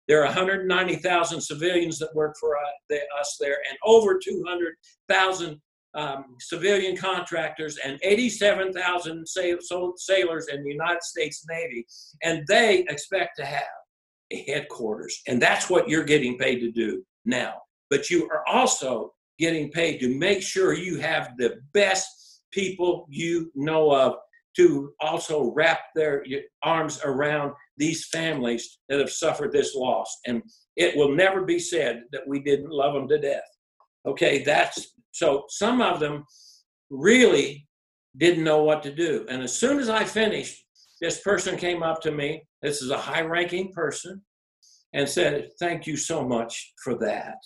There 0.09 0.20
are 0.20 0.27
190,000 0.27 1.40
civilians 1.40 1.98
that 1.98 2.14
work 2.14 2.37
for 2.38 2.57
uh, 2.57 2.96
us 3.20 3.37
there, 3.40 3.57
and 3.68 3.79
over 3.85 4.18
200,000 4.22 5.61
um, 5.95 6.37
civilian 6.41 6.97
contractors 6.97 7.79
and 7.85 7.99
87,000 8.03 9.27
sailors 9.27 10.49
in 10.49 10.63
the 10.63 10.71
United 10.71 11.03
States 11.03 11.45
Navy, 11.49 11.87
and 12.23 12.47
they 12.47 12.81
expect 12.89 13.37
to 13.39 13.45
have 13.45 13.65
a 14.33 14.45
headquarters. 14.51 15.21
And 15.27 15.41
that's 15.41 15.69
what 15.69 15.89
you're 15.89 16.05
getting 16.05 16.39
paid 16.39 16.61
to 16.61 16.71
do 16.71 17.05
now. 17.25 17.55
But 17.91 18.11
you 18.11 18.29
are 18.31 18.47
also 18.49 19.13
getting 19.39 19.71
paid 19.71 19.99
to 19.99 20.19
make 20.19 20.43
sure 20.43 20.73
you 20.73 20.99
have 20.99 21.33
the 21.37 21.57
best 21.75 22.41
people 22.53 23.07
you 23.11 23.51
know 23.55 23.93
of 23.93 24.17
to 24.57 24.93
also 25.01 25.53
wrap 25.55 25.81
their 25.95 26.25
arms 26.63 27.01
around 27.05 27.53
these 27.79 28.07
families 28.09 28.79
that 28.89 28.99
have 28.99 29.11
suffered 29.11 29.53
this 29.53 29.75
loss. 29.75 30.19
And 30.27 30.43
it 30.77 30.97
will 30.97 31.15
never 31.15 31.43
be 31.45 31.59
said 31.59 32.03
that 32.13 32.27
we 32.27 32.41
didn't 32.41 32.71
love 32.71 32.95
them 32.95 33.09
to 33.09 33.19
death. 33.19 33.43
Okay, 34.07 34.43
that's 34.43 34.95
so 35.12 35.45
some 35.49 35.81
of 35.81 36.01
them 36.01 36.25
really 36.91 37.67
didn't 38.17 38.45
know 38.45 38.62
what 38.62 38.83
to 38.83 38.95
do. 38.95 39.27
And 39.29 39.43
as 39.43 39.57
soon 39.57 39.79
as 39.79 39.88
I 39.88 40.05
finished, 40.05 40.65
this 41.01 41.21
person 41.21 41.57
came 41.57 41.83
up 41.83 42.01
to 42.03 42.12
me. 42.12 42.43
This 42.62 42.83
is 42.83 42.91
a 42.91 42.99
high 42.99 43.23
ranking 43.23 43.73
person 43.73 44.23
and 44.93 45.09
said, 45.09 45.51
Thank 45.59 45.87
you 45.87 45.97
so 45.97 46.27
much 46.27 46.73
for 46.83 46.95
that. 46.99 47.37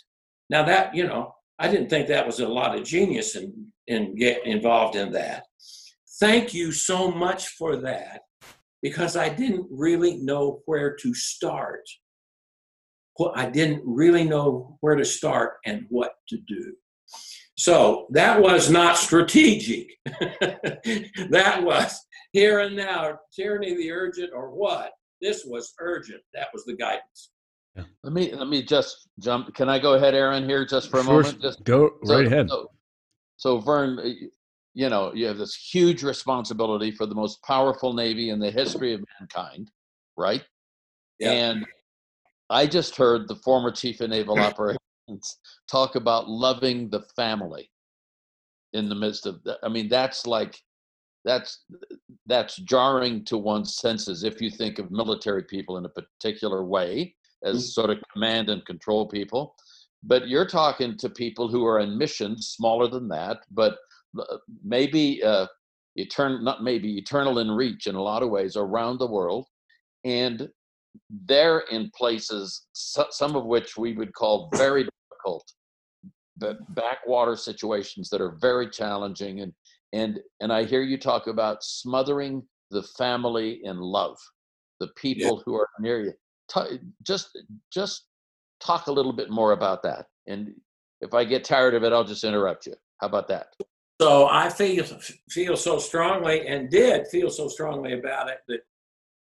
Now, 0.51 0.63
that, 0.65 0.95
you 0.95 1.07
know, 1.07 1.35
I 1.59 1.69
didn't 1.69 1.89
think 1.89 2.09
that 2.09 2.27
was 2.27 2.41
a 2.41 2.49
lot 2.49 2.77
of 2.77 2.85
genius 2.85 3.35
in, 3.35 3.73
in 3.87 4.15
get 4.15 4.47
involved 4.47 4.97
in 4.97 5.13
that. 5.13 5.45
Thank 6.21 6.55
you 6.55 6.73
so 6.73 7.11
much 7.11 7.49
for 7.49 7.77
that 7.77 8.23
because 8.83 9.17
I 9.17 9.29
didn't 9.29 9.67
really 9.71 10.19
know 10.19 10.61
where 10.67 10.95
to 10.97 11.15
start. 11.15 11.83
Well, 13.19 13.33
I 13.35 13.49
didn't 13.49 13.83
really 13.85 14.25
know 14.25 14.77
where 14.81 14.95
to 14.95 15.05
start 15.05 15.55
and 15.65 15.87
what 15.89 16.13
to 16.29 16.39
do. 16.47 16.75
So 17.57 18.07
that 18.11 18.41
was 18.41 18.71
not 18.71 18.97
strategic. 18.97 19.89
that 20.05 21.61
was 21.63 21.99
here 22.33 22.61
and 22.61 22.77
now, 22.77 23.19
tyranny 23.35 23.73
of 23.73 23.79
the 23.79 23.91
urgent 23.91 24.31
or 24.35 24.51
what? 24.51 24.93
This 25.23 25.45
was 25.47 25.73
urgent. 25.81 26.21
That 26.35 26.49
was 26.53 26.65
the 26.65 26.77
guidance. 26.77 27.31
Yeah. 27.75 27.85
Let 28.03 28.13
me 28.13 28.35
let 28.35 28.49
me 28.49 28.63
just 28.63 29.09
jump. 29.21 29.55
Can 29.55 29.69
I 29.69 29.79
go 29.79 29.95
ahead, 29.95 30.15
Aaron, 30.15 30.47
here 30.47 30.67
just 30.67 30.91
for 30.91 31.01
a 31.01 31.05
sure, 31.05 31.23
moment? 31.23 31.41
Just 31.41 31.65
go 31.65 31.93
so, 32.05 32.15
right 32.15 32.27
ahead. 32.27 32.51
So, 32.51 32.71
so, 33.39 33.59
Vern, 33.59 33.99
you 34.75 34.91
know, 34.91 35.13
you 35.15 35.27
have 35.27 35.39
this 35.39 35.55
huge 35.55 36.03
responsibility 36.03 36.91
for 36.91 37.07
the 37.07 37.15
most 37.15 37.43
powerful 37.43 37.95
navy 37.95 38.31
in 38.31 38.39
the 38.39 38.51
history 38.51 38.93
of 38.93 39.03
mankind, 39.19 39.71
right? 40.17 40.43
Yeah. 41.19 41.33
And 41.33 41.67
I 42.51 42.67
just 42.67 42.97
heard 42.97 43.29
the 43.29 43.37
former 43.37 43.71
chief 43.71 44.01
of 44.01 44.11
naval 44.11 44.39
operations 44.41 45.39
talk 45.71 45.97
about 45.97 46.29
loving 46.29 46.91
the 46.91 47.03
family 47.15 47.71
in 48.73 48.89
the 48.89 48.95
midst 48.95 49.27
of 49.27 49.43
that. 49.45 49.59
I 49.63 49.69
mean, 49.69 49.89
that's 49.89 50.27
like 50.27 50.59
that's 51.25 51.65
that's 52.27 52.57
jarring 52.57 53.25
to 53.25 53.37
one's 53.37 53.77
senses 53.77 54.23
if 54.23 54.41
you 54.41 54.51
think 54.51 54.79
of 54.79 54.91
military 54.91 55.43
people 55.43 55.77
in 55.77 55.85
a 55.85 55.89
particular 55.89 56.65
way 56.65 57.15
as 57.45 57.57
mm. 57.57 57.73
sort 57.73 57.91
of 57.91 57.99
command 58.13 58.49
and 58.49 58.65
control 58.65 59.07
people. 59.09 59.55
But 60.03 60.29
you're 60.29 60.47
talking 60.47 60.97
to 60.99 61.11
people 61.11 61.49
who 61.49 61.67
are 61.67 61.81
in 61.81 61.99
missions 61.99 62.55
smaller 62.57 62.87
than 62.87 63.09
that, 63.09 63.39
but 63.51 63.77
uh, 64.19 64.37
maybe 64.63 65.23
uh, 65.23 65.47
eternal, 65.97 66.41
not 66.41 66.63
maybe 66.63 66.97
eternal 66.97 67.41
in 67.41 67.51
reach 67.51 67.87
in 67.87 67.97
a 67.97 68.03
lot 68.03 68.23
of 68.23 68.31
ways 68.31 68.57
around 68.57 68.99
the 68.99 69.07
world, 69.07 69.47
and 70.05 70.49
they're 71.27 71.61
in 71.71 71.91
places 71.97 72.67
some 72.73 73.37
of 73.37 73.45
which 73.45 73.77
we 73.77 73.95
would 73.95 74.13
call 74.15 74.51
very 74.55 74.85
difficult, 74.85 75.45
but 76.37 76.59
backwater 76.75 77.37
situations 77.37 78.09
that 78.11 78.21
are 78.21 78.37
very 78.41 78.69
challenging, 78.69 79.41
and 79.41 79.53
and 79.93 80.21
and 80.41 80.53
I 80.53 80.65
hear 80.65 80.83
you 80.83 80.99
talk 80.99 81.27
about 81.27 81.63
smothering 81.63 82.43
the 82.71 82.83
family 82.83 83.61
in 83.65 83.79
love, 83.79 84.17
the 84.81 84.89
people 84.97 85.37
yeah. 85.37 85.43
who 85.45 85.55
are 85.55 85.69
near 85.81 86.03
you 86.03 86.13
t- 86.49 86.79
just 87.03 87.39
just 87.73 88.05
talk 88.61 88.87
a 88.87 88.93
little 88.93 89.13
bit 89.13 89.31
more 89.31 89.53
about 89.53 89.83
that. 89.83 90.07
And 90.27 90.55
if 91.01 91.15
I 91.15 91.25
get 91.25 91.45
tired 91.45 91.75
of 91.75 91.85
it, 91.85 91.93
I'll 91.93 92.05
just 92.05 92.25
interrupt 92.25 92.67
you. 92.67 92.75
How 93.01 93.09
about 93.09 93.29
that? 93.29 93.49
So 94.01 94.29
I 94.29 94.51
feel 94.51 94.85
feel 95.31 95.57
so 95.57 95.79
strongly 95.79 96.47
and 96.47 96.71
did 96.71 97.07
feel 97.09 97.31
so 97.31 97.49
strongly 97.49 97.95
about 97.95 98.29
it 98.29 98.39
that 98.49 98.61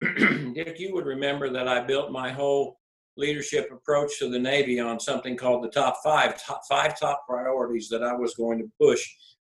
Dick, 0.53 0.79
you 0.79 0.93
would 0.93 1.05
remember 1.05 1.49
that 1.49 1.67
I 1.67 1.81
built 1.81 2.11
my 2.11 2.31
whole 2.31 2.79
leadership 3.17 3.69
approach 3.71 4.19
to 4.19 4.29
the 4.29 4.39
Navy 4.39 4.79
on 4.79 4.99
something 4.99 5.37
called 5.37 5.63
the 5.63 5.69
top 5.69 5.97
five, 6.03 6.41
top 6.43 6.61
five 6.67 6.99
top 6.99 7.25
priorities 7.27 7.89
that 7.89 8.03
I 8.03 8.13
was 8.13 8.35
going 8.35 8.59
to 8.59 8.69
push 8.79 9.07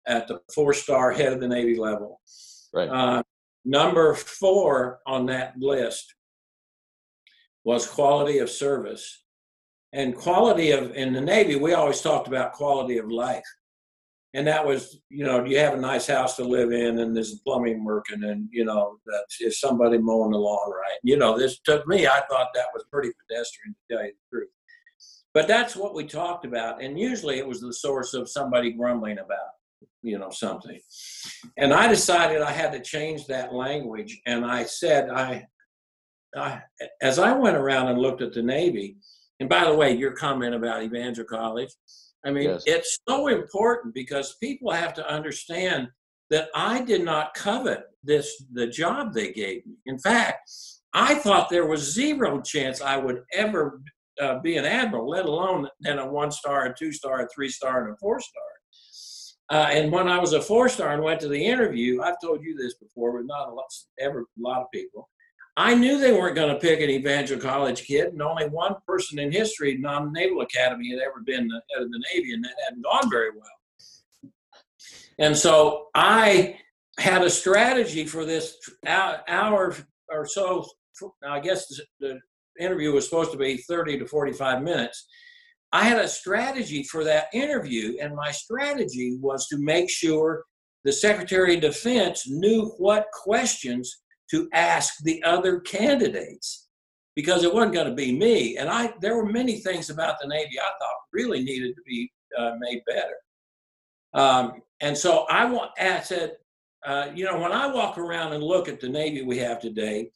at 0.07 0.29
the 0.29 0.41
four 0.55 0.75
star 0.75 1.13
head 1.13 1.33
of 1.33 1.41
the 1.41 1.49
Navy 1.49 1.77
level. 1.77 2.21
Right. 2.73 2.89
Uh, 2.89 3.23
number 3.65 4.15
four 4.15 5.01
on 5.07 5.27
that 5.27 5.55
list 5.59 6.15
was 7.65 7.87
quality 7.87 8.39
of 8.39 8.51
service. 8.51 9.23
And 9.93 10.15
quality 10.15 10.73
of, 10.73 10.91
in 10.97 11.13
the 11.13 11.21
Navy, 11.21 11.57
we 11.57 11.73
always 11.73 12.01
talked 12.01 12.27
about 12.27 12.53
quality 12.53 12.99
of 12.99 13.11
life. 13.11 13.45
And 14.35 14.47
that 14.49 14.67
was, 14.67 14.99
you 15.11 15.25
know, 15.25 15.45
you 15.45 15.59
have 15.61 15.75
a 15.75 15.81
nice 15.81 16.09
house 16.09 16.35
to 16.37 16.45
live 16.45 16.73
in 16.73 16.99
and 16.99 17.15
there's 17.15 17.39
plumbing 17.47 17.85
working 17.85 18.25
and, 18.25 18.49
you 18.51 18.65
know, 18.65 18.99
that 19.07 19.25
is 19.41 19.61
somebody 19.61 19.97
mowing 19.97 20.33
the 20.33 20.39
lawn 20.39 20.71
right? 20.71 20.99
You 21.05 21.17
know, 21.17 21.39
this 21.39 21.61
took 21.61 21.87
me, 21.87 22.09
I 22.09 22.21
thought 22.29 22.49
that 22.55 22.67
was 22.75 22.85
pretty 22.93 23.11
pedestrian 23.29 23.75
to 23.75 23.95
tell 23.95 24.05
you 24.05 24.13
the 24.13 24.37
truth. 24.37 24.49
But 25.35 25.47
that's 25.47 25.77
what 25.77 25.95
we 25.95 26.05
talked 26.05 26.45
about. 26.45 26.83
And 26.83 26.99
usually 26.99 27.39
it 27.39 27.47
was 27.47 27.61
the 27.61 27.73
source 27.73 28.13
of 28.13 28.29
somebody 28.29 28.73
grumbling 28.73 29.19
about, 29.19 29.53
you 30.03 30.19
know, 30.19 30.31
something. 30.31 30.81
And 31.57 31.73
I 31.73 31.87
decided 31.87 32.43
I 32.43 32.51
had 32.51 32.73
to 32.73 32.81
change 32.81 33.27
that 33.27 33.55
language. 33.55 34.21
And 34.27 34.45
I 34.45 34.65
said, 34.65 35.11
I, 35.11 35.47
I, 36.37 36.61
as 37.01 37.21
I 37.21 37.33
went 37.33 37.57
around 37.57 37.87
and 37.87 38.01
looked 38.01 38.23
at 38.23 38.33
the 38.33 38.43
Navy, 38.43 38.97
and 39.39 39.49
by 39.49 39.65
the 39.65 39.75
way, 39.75 39.97
your 39.97 40.13
comment 40.13 40.55
about 40.55 40.83
Evangel 40.83 41.25
College, 41.25 41.71
I 42.25 42.31
mean, 42.31 42.51
yes. 42.51 42.63
it's 42.67 42.99
so 43.09 43.29
important 43.29 43.95
because 43.95 44.37
people 44.43 44.71
have 44.71 44.95
to 44.95 45.09
understand 45.09 45.89
that 46.31 46.49
I 46.55 46.83
did 46.83 47.05
not 47.05 47.35
covet 47.35 47.85
this 48.03 48.43
the 48.53 48.67
job 48.67 49.13
they 49.13 49.33
gave 49.33 49.67
me. 49.67 49.75
In 49.87 49.99
fact, 49.99 50.51
I 50.95 51.15
thought 51.17 51.51
there 51.51 51.67
was 51.67 51.93
zero 51.93 52.41
chance 52.41 52.81
I 52.81 52.97
would 52.97 53.23
ever 53.33 53.83
uh, 54.21 54.39
be 54.39 54.57
an 54.57 54.65
admiral, 54.65 55.09
let 55.09 55.27
alone 55.27 55.69
then 55.81 55.99
a 55.99 56.11
one 56.11 56.31
star, 56.31 56.67
a 56.67 56.75
two 56.75 56.93
star, 56.93 57.23
a 57.23 57.29
three 57.35 57.49
star, 57.49 57.85
and 57.85 57.95
a 57.95 57.97
four 57.99 58.21
star. 58.21 58.43
Uh, 59.51 59.69
and 59.71 59.93
when 59.93 60.09
I 60.09 60.19
was 60.19 60.33
a 60.33 60.41
four 60.41 60.69
star 60.69 60.95
and 60.95 61.03
went 61.03 61.21
to 61.21 61.29
the 61.29 61.45
interview, 61.45 62.01
I've 62.01 62.21
told 62.23 62.43
you 62.43 62.57
this 62.57 62.75
before, 62.75 63.13
but 63.13 63.27
not 63.27 63.49
a 63.49 63.53
lot, 63.53 63.67
ever 64.01 64.21
a 64.21 64.25
lot 64.39 64.63
of 64.63 64.71
people. 64.73 65.09
I 65.57 65.75
knew 65.75 65.99
they 65.99 66.13
weren't 66.13 66.35
going 66.35 66.53
to 66.53 66.61
pick 66.61 66.81
an 66.81 66.91
Evangel 66.91 67.39
College 67.39 67.87
kid, 67.87 68.09
and 68.09 68.23
only 68.23 68.49
one 68.49 68.75
person 68.87 69.21
in 69.21 69.31
history, 69.31 69.77
non 69.79 70.13
Naval 70.13 70.41
Academy, 70.41 70.91
had 70.91 70.99
ever 71.01 71.21
been 71.25 71.47
the 71.47 71.63
head 71.73 71.83
of 71.83 71.93
the 71.93 72.05
Navy, 72.13 72.35
and 72.35 72.45
that 72.45 72.55
hadn't 72.65 72.83
gone 72.83 73.09
very 73.09 73.31
well. 73.31 74.31
And 75.19 75.37
so 75.37 75.89
I 75.95 76.59
had 76.99 77.23
a 77.23 77.31
strategy 77.31 78.05
for 78.05 78.25
this 78.25 78.57
hour 78.87 79.77
or 80.11 80.27
so. 80.27 80.67
I 81.27 81.39
guess 81.41 81.67
the 82.01 82.19
interview 82.59 82.93
was 82.93 83.05
supposed 83.05 83.33
to 83.33 83.39
be 83.39 83.59
30 83.59 83.99
to 84.01 84.07
45 84.07 84.63
minutes. 84.63 85.07
I 85.73 85.85
had 85.85 85.99
a 85.99 86.09
strategy 86.09 86.85
for 86.85 87.05
that 87.05 87.27
interview, 87.33 87.97
and 88.01 88.15
my 88.15 88.31
strategy 88.31 89.19
was 89.21 89.49
to 89.49 89.59
make 89.59 89.91
sure 89.91 90.45
the 90.85 90.93
Secretary 90.93 91.57
of 91.57 91.63
Defense 91.63 92.29
knew 92.29 92.75
what 92.79 93.07
questions 93.13 94.04
to 94.35 94.49
ask 94.53 94.99
the 95.05 95.23
other 95.23 95.61
candidates 95.61 96.69
because 97.15 97.45
it 97.45 97.55
wasn't 97.55 97.75
going 97.75 97.89
to 97.89 97.95
be 97.95 98.17
me. 98.17 98.57
And 98.57 98.69
I, 98.69 98.93
there 99.01 99.17
were 99.17 99.27
many 99.27 99.61
things 99.61 99.91
about 99.91 100.17
the 100.21 100.27
Navy 100.27 100.59
I 100.59 100.65
thought 100.65 100.97
really 101.13 101.43
needed 101.43 101.77
to 101.77 101.83
be 101.87 102.11
uh, 102.37 102.53
made 102.59 102.83
better. 102.87 103.15
Um, 104.15 104.63
and 104.81 104.99
so 104.99 105.25
I 105.31 105.45
want, 105.45 105.71
I 105.79 106.01
said, 106.01 106.33
uh, 106.85 107.09
you 107.15 107.25
know, 107.25 107.39
when 107.39 107.53
I 107.53 107.69
walk 107.69 107.97
around 107.97 108.33
and 108.33 108.43
look 108.43 108.69
at 108.69 108.81
the 108.81 108.89
Navy 108.89 109.23
we 109.23 109.39
have 109.39 109.61
today, 109.61 110.11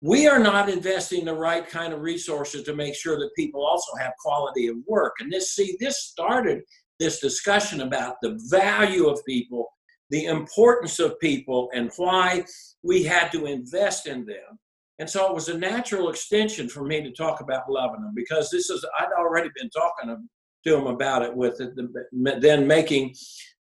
we 0.00 0.26
are 0.26 0.38
not 0.38 0.68
investing 0.68 1.24
the 1.24 1.34
right 1.34 1.68
kind 1.68 1.92
of 1.92 2.00
resources 2.00 2.62
to 2.64 2.74
make 2.74 2.94
sure 2.94 3.18
that 3.18 3.30
people 3.36 3.64
also 3.64 3.94
have 3.98 4.12
quality 4.18 4.66
of 4.68 4.76
work. 4.86 5.14
And 5.20 5.30
this, 5.30 5.54
see, 5.54 5.76
this 5.78 6.04
started 6.04 6.62
this 6.98 7.20
discussion 7.20 7.82
about 7.82 8.16
the 8.22 8.38
value 8.50 9.06
of 9.06 9.24
people 9.26 9.68
the 10.10 10.26
importance 10.26 10.98
of 10.98 11.18
people 11.18 11.70
and 11.74 11.90
why 11.96 12.44
we 12.82 13.02
had 13.02 13.32
to 13.32 13.46
invest 13.46 14.06
in 14.06 14.24
them. 14.26 14.58
And 14.98 15.10
so 15.10 15.28
it 15.28 15.34
was 15.34 15.48
a 15.48 15.58
natural 15.58 16.08
extension 16.08 16.68
for 16.68 16.84
me 16.84 17.02
to 17.02 17.10
talk 17.10 17.40
about 17.40 17.68
loving 17.68 18.02
them 18.02 18.12
because 18.14 18.50
this 18.50 18.70
is, 18.70 18.84
I'd 18.98 19.12
already 19.18 19.50
been 19.56 19.70
talking 19.70 20.28
to 20.64 20.70
them 20.70 20.86
about 20.86 21.22
it 21.22 21.34
with 21.34 21.58
the, 21.58 22.38
then 22.40 22.66
making 22.66 23.14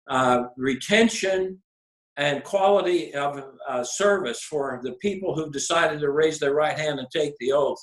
uh, 0.10 0.44
retention 0.58 1.62
and 2.18 2.44
quality 2.44 3.14
of 3.16 3.44
uh, 3.68 3.84
service 3.84 4.44
for 4.44 4.80
the 4.84 4.94
people 4.94 5.34
who've 5.34 5.52
decided 5.52 6.00
to 6.00 6.12
raise 6.12 6.40
their 6.40 6.54
right 6.54 6.78
hand 6.78 7.00
and 7.00 7.08
take 7.10 7.34
the 7.40 7.52
oath. 7.52 7.80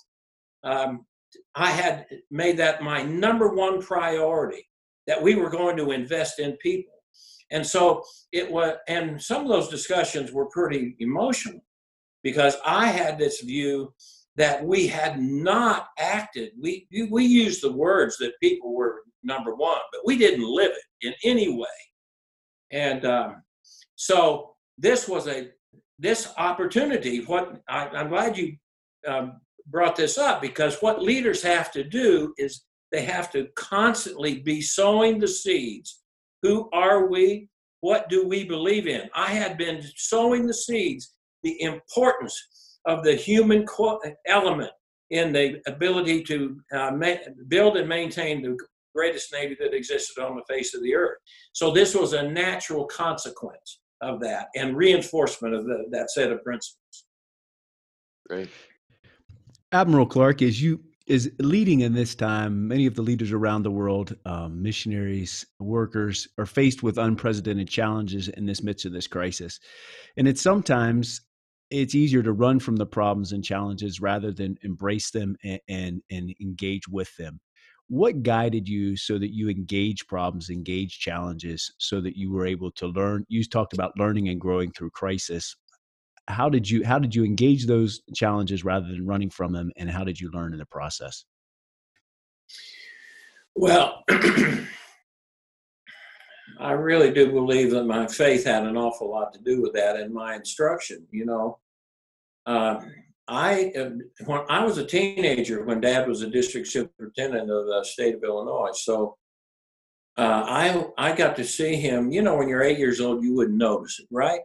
Um, 0.62 1.06
I 1.54 1.70
had 1.70 2.06
made 2.30 2.56
that 2.58 2.82
my 2.82 3.02
number 3.02 3.54
one 3.54 3.80
priority 3.80 4.68
that 5.06 5.20
we 5.20 5.34
were 5.34 5.50
going 5.50 5.76
to 5.78 5.92
invest 5.92 6.38
in 6.38 6.56
people. 6.58 6.92
And 7.50 7.66
so 7.66 8.02
it 8.32 8.50
was, 8.50 8.76
and 8.88 9.20
some 9.20 9.42
of 9.42 9.48
those 9.48 9.68
discussions 9.68 10.32
were 10.32 10.46
pretty 10.46 10.96
emotional 11.00 11.60
because 12.22 12.56
I 12.64 12.86
had 12.86 13.18
this 13.18 13.40
view 13.40 13.92
that 14.36 14.64
we 14.64 14.86
had 14.86 15.20
not 15.20 15.88
acted. 15.98 16.52
We 16.60 16.86
we 17.10 17.24
used 17.24 17.62
the 17.62 17.72
words 17.72 18.16
that 18.18 18.38
people 18.40 18.74
were 18.74 19.02
number 19.22 19.54
one, 19.54 19.80
but 19.92 20.02
we 20.04 20.16
didn't 20.16 20.44
live 20.44 20.72
it 20.72 21.06
in 21.06 21.14
any 21.24 21.54
way. 21.54 21.66
And 22.70 23.04
um, 23.04 23.42
so 23.96 24.54
this 24.78 25.08
was 25.08 25.26
a 25.26 25.50
this 25.98 26.32
opportunity. 26.38 27.24
What 27.24 27.60
I, 27.68 27.88
am 28.00 28.08
glad 28.08 28.38
you 28.38 28.56
um, 29.06 29.40
brought 29.66 29.96
this 29.96 30.16
up 30.18 30.40
because 30.40 30.76
what 30.80 31.02
leaders 31.02 31.42
have 31.42 31.70
to 31.72 31.84
do 31.84 32.32
is 32.38 32.62
they 32.92 33.02
have 33.02 33.30
to 33.32 33.48
constantly 33.56 34.40
be 34.40 34.60
sowing 34.60 35.18
the 35.18 35.28
seeds. 35.28 36.02
Who 36.42 36.68
are 36.72 37.08
we? 37.08 37.48
What 37.80 38.08
do 38.08 38.26
we 38.26 38.44
believe 38.44 38.86
in? 38.86 39.08
I 39.14 39.28
had 39.28 39.56
been 39.56 39.82
sowing 39.96 40.46
the 40.46 40.54
seeds, 40.54 41.14
the 41.42 41.60
importance 41.62 42.78
of 42.86 43.04
the 43.04 43.14
human 43.14 43.66
element 44.26 44.70
in 45.10 45.32
the 45.32 45.60
ability 45.66 46.22
to 46.24 46.60
uh, 46.72 46.90
ma- 46.92 47.16
build 47.48 47.76
and 47.76 47.88
maintain 47.88 48.42
the 48.42 48.56
greatest 48.94 49.32
navy 49.32 49.56
that 49.60 49.74
existed 49.74 50.22
on 50.22 50.36
the 50.36 50.54
face 50.54 50.74
of 50.74 50.82
the 50.82 50.94
earth. 50.94 51.18
So 51.52 51.70
this 51.70 51.94
was 51.94 52.12
a 52.12 52.22
natural 52.22 52.86
consequence 52.86 53.80
of 54.00 54.20
that 54.20 54.48
and 54.56 54.76
reinforcement 54.76 55.54
of 55.54 55.64
the, 55.64 55.84
that 55.90 56.10
set 56.10 56.30
of 56.32 56.42
principles. 56.42 57.04
Great. 58.28 58.48
Admiral 59.72 60.06
Clark, 60.06 60.42
as 60.42 60.60
you 60.60 60.80
is 61.06 61.30
leading 61.38 61.80
in 61.80 61.94
this 61.94 62.14
time, 62.14 62.68
many 62.68 62.86
of 62.86 62.94
the 62.94 63.02
leaders 63.02 63.32
around 63.32 63.62
the 63.62 63.70
world, 63.70 64.16
um, 64.26 64.62
missionaries, 64.62 65.46
workers, 65.58 66.28
are 66.38 66.46
faced 66.46 66.82
with 66.82 66.98
unprecedented 66.98 67.68
challenges 67.68 68.28
in 68.28 68.46
this 68.46 68.62
midst 68.62 68.84
of 68.86 68.92
this 68.92 69.06
crisis, 69.06 69.58
and 70.16 70.28
it's 70.28 70.42
sometimes 70.42 71.20
it's 71.70 71.94
easier 71.94 72.22
to 72.22 72.32
run 72.32 72.58
from 72.58 72.76
the 72.76 72.86
problems 72.86 73.32
and 73.32 73.44
challenges 73.44 74.00
rather 74.00 74.32
than 74.32 74.56
embrace 74.62 75.10
them 75.10 75.36
and, 75.44 75.60
and, 75.68 76.02
and 76.10 76.34
engage 76.40 76.88
with 76.88 77.16
them. 77.16 77.40
What 77.88 78.22
guided 78.22 78.68
you 78.68 78.96
so 78.96 79.18
that 79.18 79.32
you 79.32 79.48
engage 79.48 80.06
problems, 80.06 80.50
engage 80.50 80.98
challenges, 80.98 81.72
so 81.78 82.00
that 82.00 82.16
you 82.16 82.32
were 82.32 82.46
able 82.46 82.70
to 82.72 82.86
learn? 82.86 83.24
You 83.28 83.42
talked 83.44 83.72
about 83.72 83.98
learning 83.98 84.28
and 84.28 84.40
growing 84.40 84.72
through 84.72 84.90
crisis 84.90 85.56
how 86.30 86.48
did 86.48 86.68
you 86.68 86.84
how 86.84 86.98
did 86.98 87.14
you 87.14 87.24
engage 87.24 87.66
those 87.66 88.00
challenges 88.14 88.64
rather 88.64 88.86
than 88.86 89.06
running 89.06 89.30
from 89.30 89.52
them 89.52 89.70
and 89.76 89.90
how 89.90 90.04
did 90.04 90.20
you 90.20 90.30
learn 90.32 90.52
in 90.52 90.58
the 90.58 90.66
process 90.66 91.24
well 93.54 94.04
i 96.60 96.72
really 96.72 97.12
do 97.12 97.32
believe 97.32 97.70
that 97.70 97.84
my 97.84 98.06
faith 98.06 98.44
had 98.44 98.64
an 98.64 98.76
awful 98.76 99.10
lot 99.10 99.32
to 99.32 99.40
do 99.40 99.60
with 99.60 99.72
that 99.72 99.96
and 99.96 100.12
my 100.12 100.34
instruction 100.34 101.06
you 101.10 101.24
know 101.24 101.58
uh, 102.46 102.80
i 103.28 103.72
when 104.24 104.40
i 104.48 104.64
was 104.64 104.78
a 104.78 104.84
teenager 104.84 105.64
when 105.64 105.80
dad 105.80 106.08
was 106.08 106.22
a 106.22 106.30
district 106.30 106.66
superintendent 106.66 107.50
of 107.50 107.66
the 107.66 107.84
state 107.84 108.14
of 108.14 108.24
illinois 108.24 108.70
so 108.72 109.16
uh, 110.16 110.44
I 110.44 110.86
I 110.98 111.16
got 111.16 111.36
to 111.36 111.44
see 111.44 111.76
him. 111.76 112.10
You 112.10 112.20
know, 112.20 112.36
when 112.36 112.48
you're 112.48 112.64
eight 112.64 112.78
years 112.78 113.00
old, 113.00 113.22
you 113.22 113.32
wouldn't 113.32 113.56
notice 113.56 114.00
it, 114.00 114.06
right? 114.10 114.40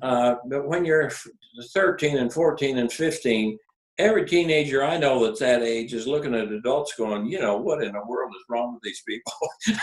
Uh, 0.00 0.36
but 0.46 0.66
when 0.66 0.84
you're 0.84 1.10
13 1.74 2.18
and 2.18 2.32
14 2.32 2.78
and 2.78 2.92
15, 2.92 3.58
every 3.98 4.26
teenager 4.26 4.84
I 4.84 4.96
know 4.96 5.24
that's 5.24 5.40
that 5.40 5.62
age 5.62 5.92
is 5.94 6.06
looking 6.06 6.34
at 6.34 6.50
adults 6.50 6.94
going, 6.96 7.26
you 7.26 7.40
know, 7.40 7.56
what 7.56 7.82
in 7.82 7.92
the 7.92 8.04
world 8.06 8.32
is 8.34 8.44
wrong 8.48 8.74
with 8.74 8.82
these 8.82 9.02
people? 9.06 9.32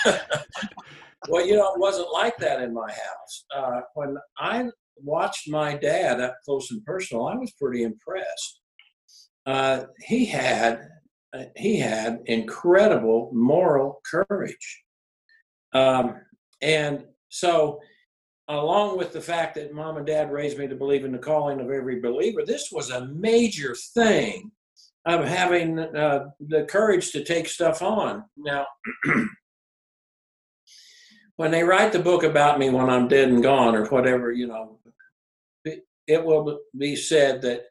well, 1.29 1.45
you 1.45 1.55
know, 1.55 1.73
it 1.73 1.79
wasn't 1.79 2.11
like 2.11 2.37
that 2.37 2.61
in 2.61 2.73
my 2.73 2.89
house. 2.89 3.45
Uh, 3.55 3.81
when 3.93 4.17
I 4.37 4.69
watched 4.97 5.49
my 5.49 5.75
dad 5.75 6.19
up 6.19 6.35
close 6.45 6.71
and 6.71 6.83
personal, 6.83 7.27
I 7.27 7.35
was 7.35 7.51
pretty 7.53 7.83
impressed. 7.83 8.61
Uh, 9.45 9.85
he 10.05 10.25
had 10.25 10.87
uh, 11.33 11.43
he 11.55 11.77
had 11.77 12.19
incredible 12.25 13.29
moral 13.33 14.01
courage, 14.09 14.83
um, 15.73 16.15
and 16.61 17.05
so 17.29 17.79
along 18.49 18.97
with 18.97 19.13
the 19.13 19.21
fact 19.21 19.55
that 19.55 19.73
mom 19.73 19.97
and 19.97 20.07
dad 20.07 20.31
raised 20.31 20.57
me 20.57 20.67
to 20.67 20.75
believe 20.75 21.05
in 21.05 21.11
the 21.11 21.19
calling 21.19 21.59
of 21.59 21.69
every 21.69 21.99
believer, 21.99 22.43
this 22.43 22.69
was 22.71 22.89
a 22.89 23.05
major 23.07 23.75
thing 23.93 24.51
of 25.05 25.23
having 25.23 25.79
uh, 25.79 26.25
the 26.39 26.65
courage 26.65 27.11
to 27.11 27.23
take 27.23 27.47
stuff 27.47 27.81
on. 27.81 28.25
Now, 28.35 28.65
when 31.37 31.51
they 31.51 31.63
write 31.63 31.93
the 31.93 31.99
book 31.99 32.23
about 32.23 32.59
me 32.59 32.69
when 32.69 32.89
I'm 32.89 33.07
dead 33.07 33.29
and 33.29 33.43
gone 33.43 33.75
or 33.75 33.85
whatever, 33.85 34.31
you 34.31 34.47
know, 34.47 34.79
it 35.63 36.25
will 36.25 36.59
be 36.77 36.95
said 36.95 37.41
that 37.43 37.65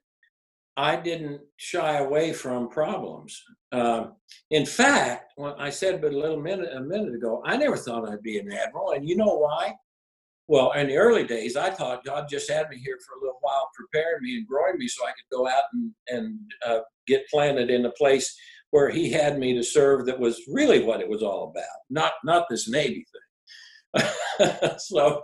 I 0.77 0.95
didn't 0.95 1.41
shy 1.57 1.99
away 1.99 2.33
from 2.33 2.69
problems. 2.69 3.43
Uh, 3.73 4.07
in 4.53 4.65
fact, 4.65 5.33
when 5.35 5.55
I 5.59 5.71
said 5.71 6.01
but 6.01 6.13
a 6.13 6.19
little 6.19 6.41
minute 6.41 6.73
a 6.73 6.81
minute 6.81 7.15
ago, 7.15 7.43
I 7.45 7.57
never 7.57 7.77
thought 7.77 8.09
I'd 8.09 8.23
be 8.23 8.39
an 8.39 8.53
admiral, 8.53 8.93
and 8.93 9.07
you 9.07 9.17
know 9.17 9.35
why? 9.35 9.75
Well, 10.49 10.73
in 10.73 10.87
the 10.89 10.97
early 10.97 11.25
days, 11.25 11.57
I 11.57 11.71
thought 11.71 12.07
God 12.07 12.27
just 12.29 12.51
had 12.51 12.71
me 12.71 12.79
here 12.79 12.99
for 13.07 13.19
a 13.19 13.21
little 13.21 13.39
while, 13.43 13.69
preparing 13.77 14.23
me 14.23 14.37
and 14.39 14.47
growing 14.47 14.79
me 14.79 14.89
so 14.89 15.05
I 15.05 15.11
could 15.11 15.37
go 15.37 15.47
out 15.47 15.65
and, 15.75 15.93
and 16.09 16.39
uh, 16.67 16.81
get 17.07 17.29
planted 17.29 17.69
in 17.71 17.85
a 17.85 17.93
place 17.93 18.35
where 18.71 18.89
He 18.89 19.11
had 19.11 19.39
me 19.39 19.55
to 19.55 19.63
serve 19.63 20.07
that 20.07 20.19
was 20.19 20.41
really 20.49 20.83
what 20.83 21.01
it 21.01 21.09
was 21.09 21.23
all 21.23 21.51
about, 21.51 21.65
not, 21.91 22.13
not 22.25 22.47
this 22.49 22.69
Navy 22.69 23.05
thing. 23.95 24.09
so, 24.79 25.23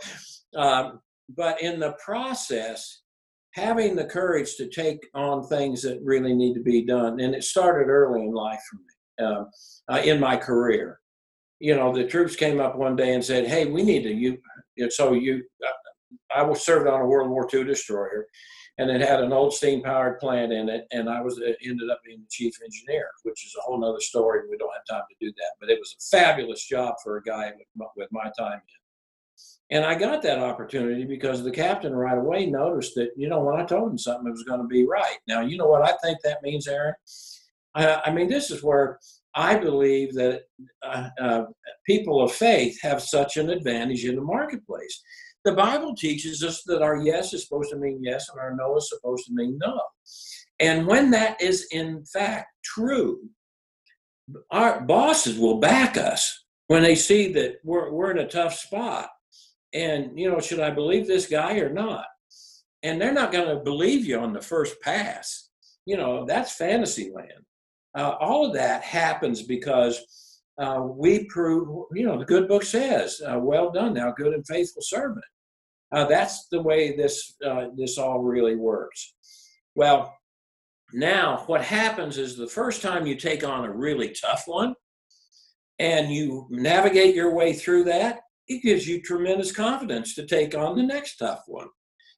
um, 0.56 1.00
but 1.34 1.60
in 1.62 1.80
the 1.80 1.96
process, 2.04 3.02
having 3.54 3.96
the 3.96 4.04
courage 4.04 4.56
to 4.56 4.68
take 4.68 5.06
on 5.14 5.46
things 5.46 5.82
that 5.82 6.00
really 6.02 6.34
need 6.34 6.54
to 6.54 6.62
be 6.62 6.84
done, 6.84 7.20
and 7.20 7.34
it 7.34 7.44
started 7.44 7.88
early 7.88 8.22
in 8.22 8.32
life 8.32 8.60
for 8.70 8.76
me, 8.76 9.26
uh, 9.26 9.94
uh, 9.94 10.02
in 10.02 10.20
my 10.20 10.36
career. 10.36 10.98
You 11.60 11.76
know, 11.76 11.94
the 11.94 12.04
troops 12.04 12.36
came 12.36 12.60
up 12.60 12.76
one 12.76 12.96
day 12.96 13.14
and 13.14 13.24
said, 13.24 13.46
"Hey, 13.46 13.66
we 13.66 13.82
need 13.82 14.02
to 14.02 14.12
you 14.12 14.38
and 14.78 14.92
so 14.92 15.12
you, 15.12 15.44
I 16.34 16.42
was 16.42 16.64
served 16.64 16.88
on 16.88 17.00
a 17.00 17.06
World 17.06 17.30
War 17.30 17.48
II 17.52 17.64
destroyer, 17.64 18.26
and 18.78 18.90
it 18.90 19.00
had 19.00 19.20
an 19.20 19.32
old 19.32 19.54
steam 19.54 19.82
powered 19.82 20.18
plant 20.18 20.52
in 20.52 20.68
it, 20.68 20.86
and 20.90 21.08
I 21.08 21.20
was 21.20 21.38
uh, 21.38 21.52
ended 21.64 21.90
up 21.90 22.00
being 22.04 22.20
the 22.20 22.26
chief 22.30 22.54
engineer, 22.64 23.08
which 23.22 23.46
is 23.46 23.54
a 23.56 23.62
whole 23.62 23.84
other 23.84 24.00
story. 24.00 24.40
We 24.50 24.56
don't 24.56 24.72
have 24.74 24.98
time 24.98 25.06
to 25.08 25.26
do 25.26 25.32
that, 25.32 25.52
but 25.60 25.70
it 25.70 25.78
was 25.78 25.94
a 25.96 26.16
fabulous 26.16 26.66
job 26.66 26.96
for 27.02 27.18
a 27.18 27.22
guy 27.22 27.52
with, 27.56 27.88
with 27.96 28.08
my 28.10 28.30
time 28.36 28.54
in. 28.54 29.76
And 29.76 29.84
I 29.84 29.94
got 29.94 30.22
that 30.22 30.38
opportunity 30.38 31.04
because 31.04 31.42
the 31.42 31.50
captain 31.50 31.94
right 31.94 32.18
away 32.18 32.46
noticed 32.46 32.94
that, 32.96 33.10
you 33.16 33.28
know, 33.28 33.40
when 33.40 33.58
I 33.58 33.64
told 33.64 33.90
him 33.90 33.98
something, 33.98 34.26
it 34.26 34.30
was 34.30 34.44
going 34.44 34.60
to 34.60 34.66
be 34.66 34.86
right. 34.86 35.16
Now, 35.26 35.40
you 35.40 35.56
know 35.56 35.66
what 35.66 35.82
I 35.82 35.96
think 36.02 36.18
that 36.22 36.42
means, 36.42 36.68
Aaron? 36.68 36.94
I, 37.74 38.02
I 38.06 38.12
mean, 38.12 38.28
this 38.28 38.50
is 38.50 38.62
where 38.62 38.98
I 39.34 39.56
believe 39.56 40.14
that 40.14 40.42
uh, 40.82 41.08
uh, 41.20 41.44
people 41.86 42.22
of 42.22 42.32
faith 42.32 42.78
have 42.82 43.02
such 43.02 43.36
an 43.36 43.50
advantage 43.50 44.04
in 44.04 44.16
the 44.16 44.22
marketplace. 44.22 45.02
The 45.44 45.52
Bible 45.52 45.94
teaches 45.94 46.42
us 46.42 46.62
that 46.66 46.82
our 46.82 46.96
yes 46.96 47.34
is 47.34 47.44
supposed 47.44 47.70
to 47.70 47.76
mean 47.76 48.00
yes 48.02 48.28
and 48.30 48.40
our 48.40 48.54
no 48.54 48.76
is 48.76 48.88
supposed 48.88 49.26
to 49.26 49.34
mean 49.34 49.58
no. 49.60 49.80
And 50.60 50.86
when 50.86 51.10
that 51.10 51.40
is 51.40 51.66
in 51.72 52.04
fact 52.06 52.46
true, 52.64 53.20
our 54.50 54.80
bosses 54.80 55.38
will 55.38 55.58
back 55.58 55.96
us 55.96 56.44
when 56.68 56.82
they 56.82 56.94
see 56.94 57.32
that 57.32 57.56
we're, 57.62 57.90
we're 57.90 58.12
in 58.12 58.18
a 58.18 58.28
tough 58.28 58.54
spot. 58.54 59.10
And, 59.74 60.18
you 60.18 60.30
know, 60.30 60.40
should 60.40 60.60
I 60.60 60.70
believe 60.70 61.06
this 61.06 61.26
guy 61.26 61.58
or 61.58 61.68
not? 61.68 62.06
And 62.82 63.00
they're 63.00 63.12
not 63.12 63.32
going 63.32 63.48
to 63.48 63.62
believe 63.62 64.06
you 64.06 64.18
on 64.18 64.32
the 64.32 64.40
first 64.40 64.80
pass. 64.80 65.48
You 65.84 65.96
know, 65.96 66.24
that's 66.24 66.52
fantasy 66.52 67.10
land. 67.14 67.44
Uh, 67.94 68.16
all 68.20 68.46
of 68.46 68.54
that 68.54 68.82
happens 68.82 69.42
because 69.42 70.40
uh, 70.58 70.82
we 70.82 71.24
prove, 71.26 71.86
you 71.92 72.04
know, 72.06 72.18
the 72.18 72.24
good 72.24 72.48
book 72.48 72.62
says, 72.62 73.20
uh, 73.26 73.38
"Well 73.38 73.70
done, 73.70 73.94
thou 73.94 74.12
good 74.12 74.34
and 74.34 74.46
faithful 74.46 74.82
servant." 74.82 75.24
Uh, 75.92 76.04
that's 76.06 76.48
the 76.48 76.60
way 76.60 76.96
this 76.96 77.34
uh, 77.44 77.66
this 77.76 77.98
all 77.98 78.20
really 78.20 78.56
works. 78.56 79.14
Well, 79.74 80.16
now 80.92 81.44
what 81.46 81.62
happens 81.62 82.18
is 82.18 82.36
the 82.36 82.46
first 82.46 82.82
time 82.82 83.06
you 83.06 83.16
take 83.16 83.44
on 83.44 83.64
a 83.64 83.72
really 83.72 84.14
tough 84.20 84.44
one, 84.46 84.74
and 85.78 86.12
you 86.12 86.46
navigate 86.50 87.14
your 87.14 87.34
way 87.34 87.52
through 87.52 87.84
that, 87.84 88.20
it 88.48 88.62
gives 88.62 88.86
you 88.86 89.00
tremendous 89.00 89.52
confidence 89.52 90.14
to 90.14 90.26
take 90.26 90.54
on 90.54 90.76
the 90.76 90.82
next 90.82 91.16
tough 91.16 91.42
one. 91.46 91.68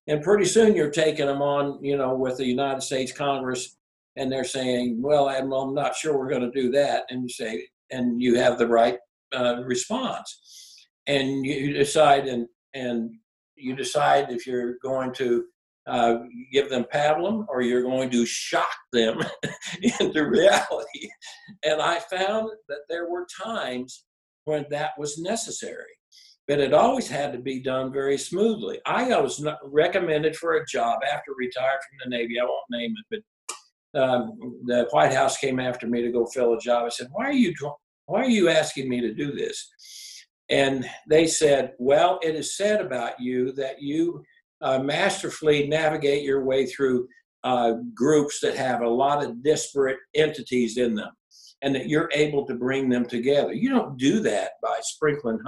And 0.08 0.22
pretty 0.22 0.44
soon 0.44 0.76
you're 0.76 0.90
taking 0.90 1.26
them 1.26 1.42
on, 1.42 1.82
you 1.82 1.96
know, 1.96 2.14
with 2.14 2.36
the 2.36 2.46
United 2.46 2.82
States 2.82 3.12
Congress, 3.12 3.76
and 4.16 4.30
they're 4.30 4.44
saying, 4.44 5.00
"Well, 5.00 5.28
I'm 5.28 5.48
not 5.74 5.96
sure 5.96 6.18
we're 6.18 6.30
going 6.30 6.50
to 6.50 6.60
do 6.62 6.70
that," 6.72 7.04
and 7.10 7.22
you 7.22 7.28
say, 7.28 7.66
and 7.90 8.20
you 8.20 8.36
have 8.36 8.58
the 8.58 8.66
right 8.66 8.98
uh, 9.34 9.62
response, 9.64 10.86
and 11.06 11.44
you 11.44 11.72
decide, 11.72 12.26
and 12.26 12.46
and 12.74 13.10
you 13.56 13.74
decide 13.74 14.30
if 14.30 14.46
you're 14.46 14.76
going 14.82 15.12
to 15.14 15.44
uh, 15.86 16.18
give 16.52 16.68
them 16.68 16.84
pablum 16.92 17.46
or 17.48 17.62
you're 17.62 17.82
going 17.82 18.10
to 18.10 18.26
shock 18.26 18.74
them 18.92 19.20
into 20.00 20.26
reality. 20.26 21.08
And 21.64 21.80
I 21.80 22.00
found 22.00 22.50
that 22.68 22.80
there 22.88 23.08
were 23.08 23.26
times 23.42 24.04
when 24.44 24.66
that 24.70 24.92
was 24.98 25.18
necessary, 25.18 25.84
but 26.48 26.60
it 26.60 26.74
always 26.74 27.08
had 27.08 27.32
to 27.32 27.38
be 27.38 27.60
done 27.60 27.92
very 27.92 28.18
smoothly. 28.18 28.80
I 28.84 29.04
was 29.20 29.46
recommended 29.64 30.36
for 30.36 30.54
a 30.54 30.66
job 30.66 31.00
after 31.04 31.32
retired 31.36 31.80
from 31.88 32.10
the 32.10 32.16
Navy. 32.16 32.40
I 32.40 32.44
won't 32.44 32.64
name 32.70 32.92
it, 32.92 33.06
but 33.10 33.20
um, 33.96 34.38
the 34.66 34.86
White 34.90 35.12
House 35.12 35.38
came 35.38 35.58
after 35.58 35.86
me 35.86 36.02
to 36.02 36.12
go 36.12 36.26
fill 36.26 36.54
a 36.54 36.60
job. 36.60 36.86
I 36.86 36.90
said, 36.90 37.08
"Why 37.12 37.26
are 37.26 37.32
you? 37.32 37.54
Why 38.06 38.20
are 38.20 38.30
you 38.30 38.48
asking 38.48 38.88
me 38.88 39.00
to 39.00 39.14
do 39.14 39.32
this?" 39.32 39.68
And 40.48 40.88
they 41.08 41.26
said, 41.26 41.72
Well, 41.78 42.20
it 42.22 42.34
is 42.34 42.56
said 42.56 42.80
about 42.80 43.18
you 43.18 43.52
that 43.52 43.82
you 43.82 44.24
uh, 44.62 44.78
masterfully 44.78 45.66
navigate 45.66 46.22
your 46.22 46.44
way 46.44 46.66
through 46.66 47.08
uh, 47.44 47.74
groups 47.94 48.40
that 48.40 48.56
have 48.56 48.82
a 48.82 48.88
lot 48.88 49.24
of 49.24 49.42
disparate 49.42 49.98
entities 50.14 50.78
in 50.78 50.94
them 50.94 51.10
and 51.62 51.74
that 51.74 51.88
you're 51.88 52.10
able 52.12 52.46
to 52.46 52.54
bring 52.54 52.88
them 52.88 53.06
together. 53.06 53.52
You 53.52 53.70
don't 53.70 53.96
do 53.96 54.20
that 54.20 54.52
by 54.62 54.78
sprinkling 54.82 55.38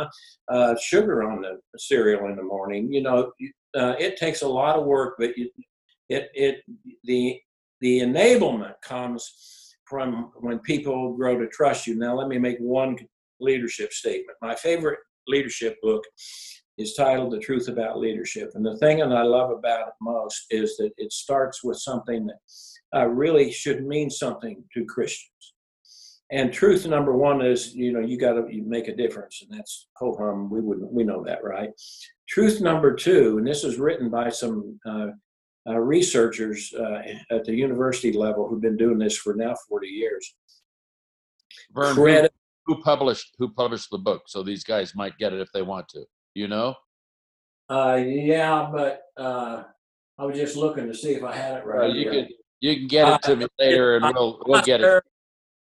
uh, 0.49 0.75
sugar 0.81 1.23
on 1.23 1.43
the 1.43 1.61
cereal 1.77 2.27
in 2.29 2.37
the 2.37 2.43
morning. 2.43 2.93
You 2.93 3.03
know, 3.03 3.33
uh, 3.77 3.95
it 3.99 4.17
takes 4.17 4.43
a 4.43 4.49
lot 4.49 4.79
of 4.79 4.87
work, 4.87 5.15
but 5.19 5.31
it, 5.37 5.51
it, 6.09 6.31
it, 6.35 6.57
the, 7.05 7.39
the 7.81 8.01
enablement 8.01 8.75
comes 8.83 9.75
from 9.85 10.33
when 10.41 10.59
people 10.61 11.14
grow 11.14 11.38
to 11.38 11.49
trust 11.49 11.87
you. 11.87 11.95
Now, 11.95 12.17
let 12.17 12.29
me 12.29 12.38
make 12.38 12.59
one 12.59 12.97
leadership 13.41 13.93
statement. 13.93 14.37
My 14.43 14.55
favorite 14.55 14.99
leadership 15.27 15.77
book 15.83 16.05
is 16.77 16.95
titled 16.95 17.33
The 17.33 17.38
Truth 17.38 17.69
About 17.69 17.99
Leadership. 17.99 18.53
And 18.55 18.64
the 18.64 18.77
thing 18.79 18.99
that 18.99 19.12
I 19.12 19.23
love 19.23 19.51
about 19.51 19.88
it 19.88 19.95
most 20.01 20.47
is 20.51 20.77
that 20.77 20.93
it 20.97 21.12
starts 21.12 21.64
with 21.64 21.79
something 21.79 22.27
that 22.27 22.99
uh, 22.99 23.07
really 23.07 23.51
should 23.51 23.85
mean 23.85 24.11
something 24.11 24.62
to 24.75 24.85
Christians. 24.85 25.55
And 26.31 26.53
truth 26.53 26.87
number 26.87 27.17
one 27.17 27.41
is, 27.41 27.75
you 27.75 27.93
know, 27.93 28.01
you 28.01 28.19
got 28.19 28.35
to 28.35 28.47
make 28.67 28.88
a 28.88 28.95
difference, 28.97 29.43
and 29.43 29.59
that's 29.59 29.88
ho 29.97 30.14
hum. 30.19 30.51
We 30.51 30.61
wouldn't, 30.61 30.93
we 30.93 31.03
know 31.03 31.25
that, 31.25 31.43
right? 31.43 31.71
Truth 32.29 32.61
number 32.61 32.95
two, 32.95 33.38
and 33.38 33.47
this 33.47 33.64
is 33.64 33.79
written 33.79 34.11
by 34.11 34.29
some 34.29 34.79
uh, 34.87 35.07
uh, 35.66 35.79
researchers 35.79 36.73
uh, 36.75 37.03
at 37.31 37.44
the 37.44 37.55
university 37.55 38.12
level 38.12 38.49
who've 38.49 38.61
been 38.61 38.77
doing 38.77 38.99
this 38.99 39.16
for 39.16 39.35
now 39.35 39.55
40 39.68 39.87
years. 39.87 40.35
Vern, 41.73 41.94
Credit, 41.94 42.33
who 42.66 42.83
published 42.83 43.35
who 43.38 43.49
published 43.51 43.90
the 43.90 43.99
book? 43.99 44.23
So 44.27 44.42
these 44.42 44.64
guys 44.64 44.94
might 44.94 45.18
get 45.18 45.33
it 45.33 45.40
if 45.40 45.51
they 45.53 45.62
want 45.62 45.88
to. 45.90 46.05
You 46.35 46.49
know? 46.49 46.75
Uh 47.71 48.01
yeah 48.03 48.68
but 48.73 49.03
uh 49.18 49.64
i 50.18 50.25
was 50.25 50.38
just 50.38 50.57
looking 50.57 50.87
to 50.87 50.94
see 50.94 51.12
if 51.12 51.23
i 51.23 51.37
had 51.37 51.59
it 51.59 51.66
right 51.66 51.94
you 51.94 52.11
can 52.11 52.29
you 52.61 52.77
can 52.77 52.87
get 52.87 53.12
it 53.12 53.23
to 53.23 53.37
me 53.37 53.47
later 53.59 53.97
and 53.97 54.05
we'll 54.14 54.42
we'll 54.47 54.62
get 54.62 54.81
it. 54.81 55.05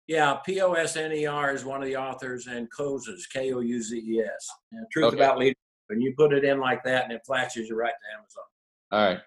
Yeah 0.07 0.35
p-o-s-n-e-r 0.45 1.53
is 1.53 1.65
one 1.65 1.81
of 1.81 1.87
the 1.87 1.97
authors 1.97 2.47
and 2.47 2.71
Kouzes, 2.71 3.23
k-o-u-z-e-s 3.33 4.49
truth 4.93 5.05
okay. 5.07 5.15
about 5.17 5.39
leadership 5.39 5.57
and 5.89 6.01
you 6.01 6.13
put 6.17 6.31
it 6.31 6.45
in 6.45 6.59
like 6.59 6.83
that 6.85 7.03
and 7.03 7.11
it 7.11 7.21
flashes 7.25 7.67
you 7.67 7.75
right 7.75 7.91
to 7.91 8.17
amazon. 8.17 8.43
All 8.91 9.05
right 9.05 9.19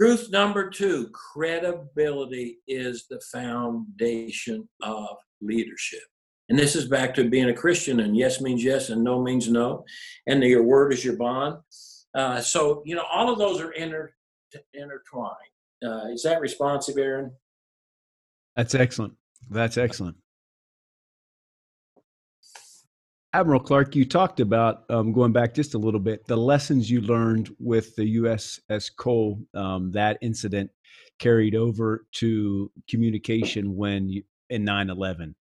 truth 0.00 0.28
number 0.30 0.70
two 0.70 1.08
credibility 1.12 2.58
is 2.68 3.06
the 3.08 3.20
foundation 3.32 4.68
of 4.82 5.16
leadership 5.40 6.02
and 6.48 6.58
this 6.58 6.76
is 6.76 6.86
back 6.86 7.14
to 7.14 7.28
being 7.28 7.48
a 7.48 7.54
Christian, 7.54 8.00
and 8.00 8.16
yes 8.16 8.40
means 8.40 8.62
yes, 8.62 8.90
and 8.90 9.02
no 9.02 9.20
means 9.20 9.48
no, 9.50 9.84
and 10.26 10.42
your 10.42 10.62
word 10.62 10.92
is 10.92 11.04
your 11.04 11.16
bond. 11.16 11.58
Uh, 12.14 12.40
so 12.40 12.82
you 12.84 12.94
know 12.94 13.04
all 13.12 13.30
of 13.30 13.38
those 13.38 13.60
are 13.60 13.72
inter- 13.72 14.12
intertwined. 14.72 15.34
Uh, 15.84 16.06
is 16.12 16.22
that 16.22 16.40
responsive, 16.40 16.96
Aaron? 16.96 17.32
That's 18.54 18.74
excellent. 18.74 19.14
That's 19.50 19.76
excellent. 19.76 20.16
Admiral 23.36 23.60
Clark, 23.60 23.94
you 23.94 24.06
talked 24.06 24.40
about 24.40 24.84
um, 24.88 25.12
going 25.12 25.30
back 25.30 25.52
just 25.52 25.74
a 25.74 25.78
little 25.78 26.00
bit 26.00 26.26
the 26.26 26.34
lessons 26.34 26.90
you 26.90 27.02
learned 27.02 27.54
with 27.58 27.94
the 27.94 28.16
USS 28.16 28.90
Cole. 28.96 29.38
Um, 29.52 29.92
that 29.92 30.16
incident 30.22 30.70
carried 31.18 31.54
over 31.54 32.06
to 32.12 32.72
communication 32.88 33.76
when 33.76 34.08
you, 34.08 34.22
in 34.48 34.64
9/11. 34.64 35.34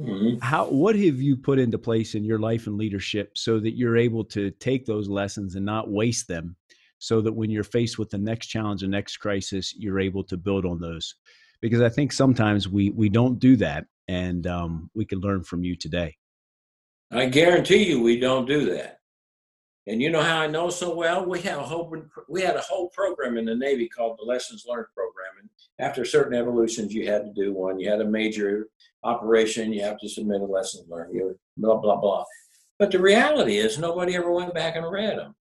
Mm-hmm. 0.00 0.38
How 0.38 0.66
what 0.66 0.94
have 0.94 1.20
you 1.20 1.36
put 1.36 1.58
into 1.58 1.78
place 1.78 2.14
in 2.14 2.22
your 2.22 2.38
life 2.38 2.68
and 2.68 2.76
leadership 2.76 3.36
so 3.36 3.58
that 3.58 3.76
you're 3.76 3.96
able 3.96 4.24
to 4.26 4.52
take 4.52 4.86
those 4.86 5.08
lessons 5.08 5.56
and 5.56 5.66
not 5.66 5.90
waste 5.90 6.28
them 6.28 6.54
so 6.98 7.20
that 7.22 7.32
when 7.32 7.50
you're 7.50 7.64
faced 7.64 7.98
with 7.98 8.10
the 8.10 8.18
next 8.18 8.46
challenge 8.46 8.82
the 8.82 8.86
next 8.86 9.16
crisis 9.16 9.74
you're 9.76 9.98
able 9.98 10.22
to 10.22 10.36
build 10.36 10.64
on 10.64 10.78
those 10.78 11.16
because 11.60 11.80
I 11.80 11.88
think 11.88 12.12
sometimes 12.12 12.68
we 12.68 12.90
we 12.90 13.08
don't 13.08 13.40
do 13.40 13.56
that 13.56 13.86
and 14.06 14.46
um, 14.46 14.90
we 14.94 15.04
can 15.04 15.18
learn 15.18 15.42
from 15.42 15.64
you 15.64 15.74
today. 15.74 16.16
I 17.12 17.26
guarantee 17.26 17.88
you 17.88 18.02
we 18.02 18.18
don't 18.18 18.46
do 18.46 18.74
that. 18.74 19.00
And 19.88 20.02
you 20.02 20.10
know 20.10 20.22
how 20.22 20.40
I 20.40 20.48
know 20.48 20.68
so 20.68 20.94
well? 20.94 21.24
We 21.24 21.40
have 21.42 21.58
a 21.58 21.62
whole 21.62 21.94
we 22.28 22.42
had 22.42 22.56
a 22.56 22.60
whole 22.60 22.88
program 22.88 23.36
in 23.36 23.44
the 23.44 23.54
Navy 23.54 23.88
called 23.88 24.18
the 24.18 24.24
Lessons 24.24 24.64
Learned 24.68 24.86
program. 24.94 25.32
And 25.40 25.48
after 25.78 26.04
certain 26.04 26.36
evolutions, 26.36 26.92
you 26.92 27.06
had 27.06 27.24
to 27.24 27.32
do 27.32 27.52
one. 27.52 27.78
You 27.78 27.88
had 27.88 28.00
a 28.00 28.04
major 28.04 28.66
operation, 29.04 29.72
you 29.72 29.82
have 29.82 29.98
to 30.00 30.08
submit 30.08 30.40
a 30.40 30.44
lesson 30.44 30.84
learned, 30.88 31.14
you 31.14 31.38
blah, 31.56 31.76
blah, 31.76 31.96
blah. 31.96 32.24
But 32.78 32.90
the 32.90 32.98
reality 32.98 33.56
is 33.58 33.78
nobody 33.78 34.16
ever 34.16 34.32
went 34.32 34.52
back 34.52 34.74
and 34.74 34.90
read 34.90 35.18
them. 35.18 35.34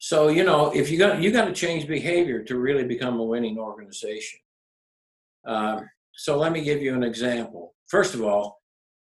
So, 0.00 0.28
you 0.28 0.44
know, 0.44 0.74
if 0.74 0.90
you 0.90 0.98
got 0.98 1.20
you 1.20 1.30
got 1.30 1.44
to 1.44 1.52
change 1.52 1.86
behavior 1.86 2.42
to 2.44 2.58
really 2.58 2.84
become 2.84 3.20
a 3.20 3.24
winning 3.24 3.58
organization. 3.58 4.40
Um, 5.46 5.88
so 6.14 6.38
let 6.38 6.52
me 6.52 6.62
give 6.62 6.80
you 6.80 6.94
an 6.94 7.02
example. 7.02 7.74
First 7.88 8.14
of 8.14 8.22
all, 8.22 8.62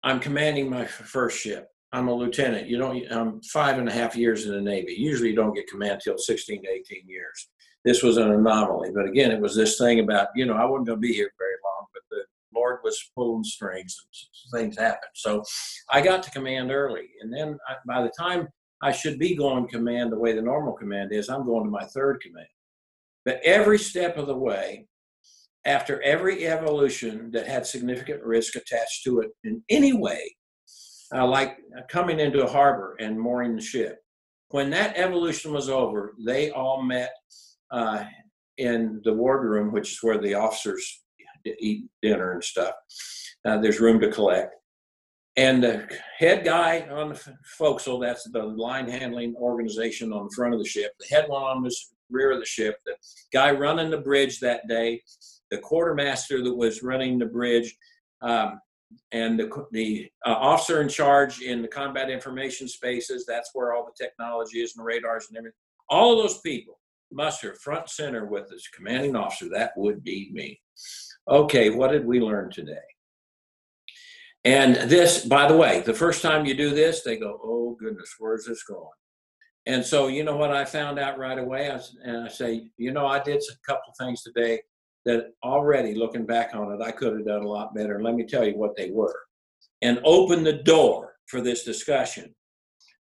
I'm 0.03 0.19
commanding 0.19 0.69
my 0.69 0.85
first 0.85 1.39
ship. 1.39 1.67
I'm 1.91 2.07
a 2.07 2.13
lieutenant. 2.13 2.67
You 2.67 2.77
don't. 2.77 3.05
I'm 3.11 3.41
five 3.41 3.77
and 3.77 3.87
a 3.87 3.93
half 3.93 4.15
years 4.15 4.45
in 4.45 4.51
the 4.51 4.61
Navy. 4.61 4.95
Usually, 4.97 5.29
you 5.29 5.35
don't 5.35 5.53
get 5.53 5.67
command 5.67 6.01
till 6.03 6.17
16 6.17 6.63
to 6.63 6.69
18 6.69 7.03
years. 7.07 7.49
This 7.85 8.01
was 8.01 8.17
an 8.17 8.31
anomaly, 8.31 8.91
but 8.95 9.05
again, 9.05 9.31
it 9.31 9.39
was 9.39 9.55
this 9.55 9.77
thing 9.77 9.99
about 9.99 10.29
you 10.35 10.45
know 10.45 10.55
I 10.55 10.65
wasn't 10.65 10.87
going 10.87 10.97
to 10.97 11.07
be 11.07 11.13
here 11.13 11.31
very 11.37 11.55
long, 11.63 11.85
but 11.93 12.01
the 12.09 12.23
Lord 12.55 12.79
was 12.83 13.11
pulling 13.15 13.43
strings 13.43 13.95
and 14.53 14.59
things 14.59 14.77
happened. 14.77 15.11
So 15.13 15.43
I 15.91 16.01
got 16.01 16.23
to 16.23 16.31
command 16.31 16.71
early. 16.71 17.09
And 17.21 17.31
then 17.31 17.57
I, 17.67 17.75
by 17.85 18.01
the 18.01 18.11
time 18.17 18.47
I 18.81 18.91
should 18.91 19.19
be 19.19 19.35
going 19.35 19.67
command 19.67 20.11
the 20.11 20.19
way 20.19 20.33
the 20.33 20.41
normal 20.41 20.73
command 20.73 21.13
is, 21.13 21.29
I'm 21.29 21.45
going 21.45 21.65
to 21.65 21.69
my 21.69 21.85
third 21.85 22.21
command. 22.21 22.47
But 23.25 23.39
every 23.43 23.79
step 23.79 24.17
of 24.17 24.27
the 24.27 24.35
way, 24.35 24.87
after 25.65 26.01
every 26.01 26.45
evolution 26.47 27.31
that 27.31 27.47
had 27.47 27.65
significant 27.65 28.21
risk 28.23 28.55
attached 28.55 29.03
to 29.03 29.21
it 29.21 29.31
in 29.43 29.63
any 29.69 29.93
way, 29.93 30.35
uh, 31.15 31.25
like 31.25 31.57
coming 31.89 32.19
into 32.19 32.43
a 32.43 32.49
harbor 32.49 32.95
and 32.99 33.19
mooring 33.19 33.55
the 33.55 33.61
ship, 33.61 33.97
when 34.49 34.69
that 34.69 34.97
evolution 34.97 35.53
was 35.53 35.69
over, 35.69 36.13
they 36.25 36.51
all 36.51 36.81
met 36.81 37.11
uh, 37.71 38.03
in 38.57 39.01
the 39.03 39.13
wardroom, 39.13 39.71
which 39.71 39.93
is 39.93 39.99
where 40.03 40.19
the 40.19 40.33
officers 40.33 41.01
eat 41.59 41.85
dinner 42.01 42.33
and 42.33 42.43
stuff. 42.43 42.73
Uh, 43.45 43.57
there's 43.57 43.79
room 43.79 43.99
to 43.99 44.11
collect. 44.11 44.53
And 45.35 45.63
the 45.63 45.89
head 46.19 46.45
guy 46.45 46.81
on 46.91 47.09
the 47.09 47.35
forecastle, 47.57 47.99
that's 47.99 48.29
the 48.29 48.43
line 48.43 48.87
handling 48.87 49.35
organization 49.35 50.13
on 50.13 50.25
the 50.25 50.33
front 50.35 50.53
of 50.53 50.59
the 50.59 50.69
ship. 50.69 50.91
The 50.99 51.15
head 51.15 51.25
one 51.27 51.41
on 51.41 51.63
the 51.63 51.75
rear 52.11 52.31
of 52.31 52.39
the 52.39 52.45
ship. 52.45 52.77
The 52.85 52.93
guy 53.33 53.51
running 53.51 53.89
the 53.89 53.97
bridge 53.97 54.39
that 54.39 54.67
day, 54.67 55.01
the 55.53 55.61
quartermaster 55.61 56.43
that 56.43 56.53
was 56.53 56.83
running 56.83 57.17
the 57.17 57.25
bridge, 57.25 57.75
um, 58.21 58.59
and 59.11 59.39
the, 59.39 59.65
the 59.71 60.09
uh, 60.25 60.33
officer 60.33 60.81
in 60.81 60.89
charge 60.89 61.41
in 61.41 61.61
the 61.61 61.67
combat 61.67 62.09
information 62.09 62.67
spaces. 62.67 63.25
That's 63.25 63.49
where 63.53 63.73
all 63.73 63.85
the 63.85 64.03
technology 64.05 64.61
is 64.61 64.75
and 64.75 64.81
the 64.81 64.85
radars 64.85 65.27
and 65.29 65.37
everything. 65.37 65.55
All 65.89 66.15
those 66.15 66.39
people 66.41 66.79
muster 67.11 67.55
front 67.55 67.89
center 67.89 68.25
with 68.25 68.49
this 68.49 68.67
commanding 68.67 69.15
officer. 69.15 69.49
That 69.49 69.71
would 69.77 70.03
be 70.03 70.29
me 70.31 70.59
okay, 71.27 71.69
what 71.69 71.91
did 71.91 72.05
we 72.05 72.19
learn 72.19 72.51
today? 72.51 72.75
And 74.45 74.75
this, 74.75 75.25
by 75.25 75.47
the 75.47 75.55
way, 75.55 75.81
the 75.81 75.93
first 75.93 76.21
time 76.21 76.45
you 76.45 76.53
do 76.53 76.71
this, 76.71 77.01
they 77.01 77.17
go, 77.17 77.39
oh 77.43 77.77
goodness, 77.79 78.15
where's 78.19 78.45
this 78.45 78.63
going? 78.63 78.89
And 79.65 79.85
so, 79.85 80.07
you 80.07 80.25
know 80.25 80.35
what 80.35 80.51
I 80.51 80.65
found 80.65 80.99
out 80.99 81.17
right 81.17 81.39
away? 81.39 81.71
I, 81.71 81.79
and 82.03 82.25
I 82.25 82.27
say, 82.27 82.69
you 82.77 82.91
know, 82.91 83.07
I 83.07 83.19
did 83.19 83.37
a 83.37 83.65
couple 83.65 83.93
things 83.97 84.21
today 84.21 84.61
that 85.05 85.31
already 85.43 85.95
looking 85.95 86.25
back 86.25 86.55
on 86.55 86.71
it, 86.71 86.81
I 86.81 86.91
could 86.91 87.13
have 87.13 87.25
done 87.25 87.43
a 87.43 87.47
lot 87.47 87.75
better. 87.75 88.01
Let 88.01 88.15
me 88.15 88.25
tell 88.25 88.45
you 88.45 88.55
what 88.57 88.75
they 88.75 88.89
were. 88.91 89.15
And 89.81 89.99
open 90.05 90.43
the 90.43 90.53
door 90.63 91.15
for 91.27 91.41
this 91.41 91.63
discussion. 91.63 92.33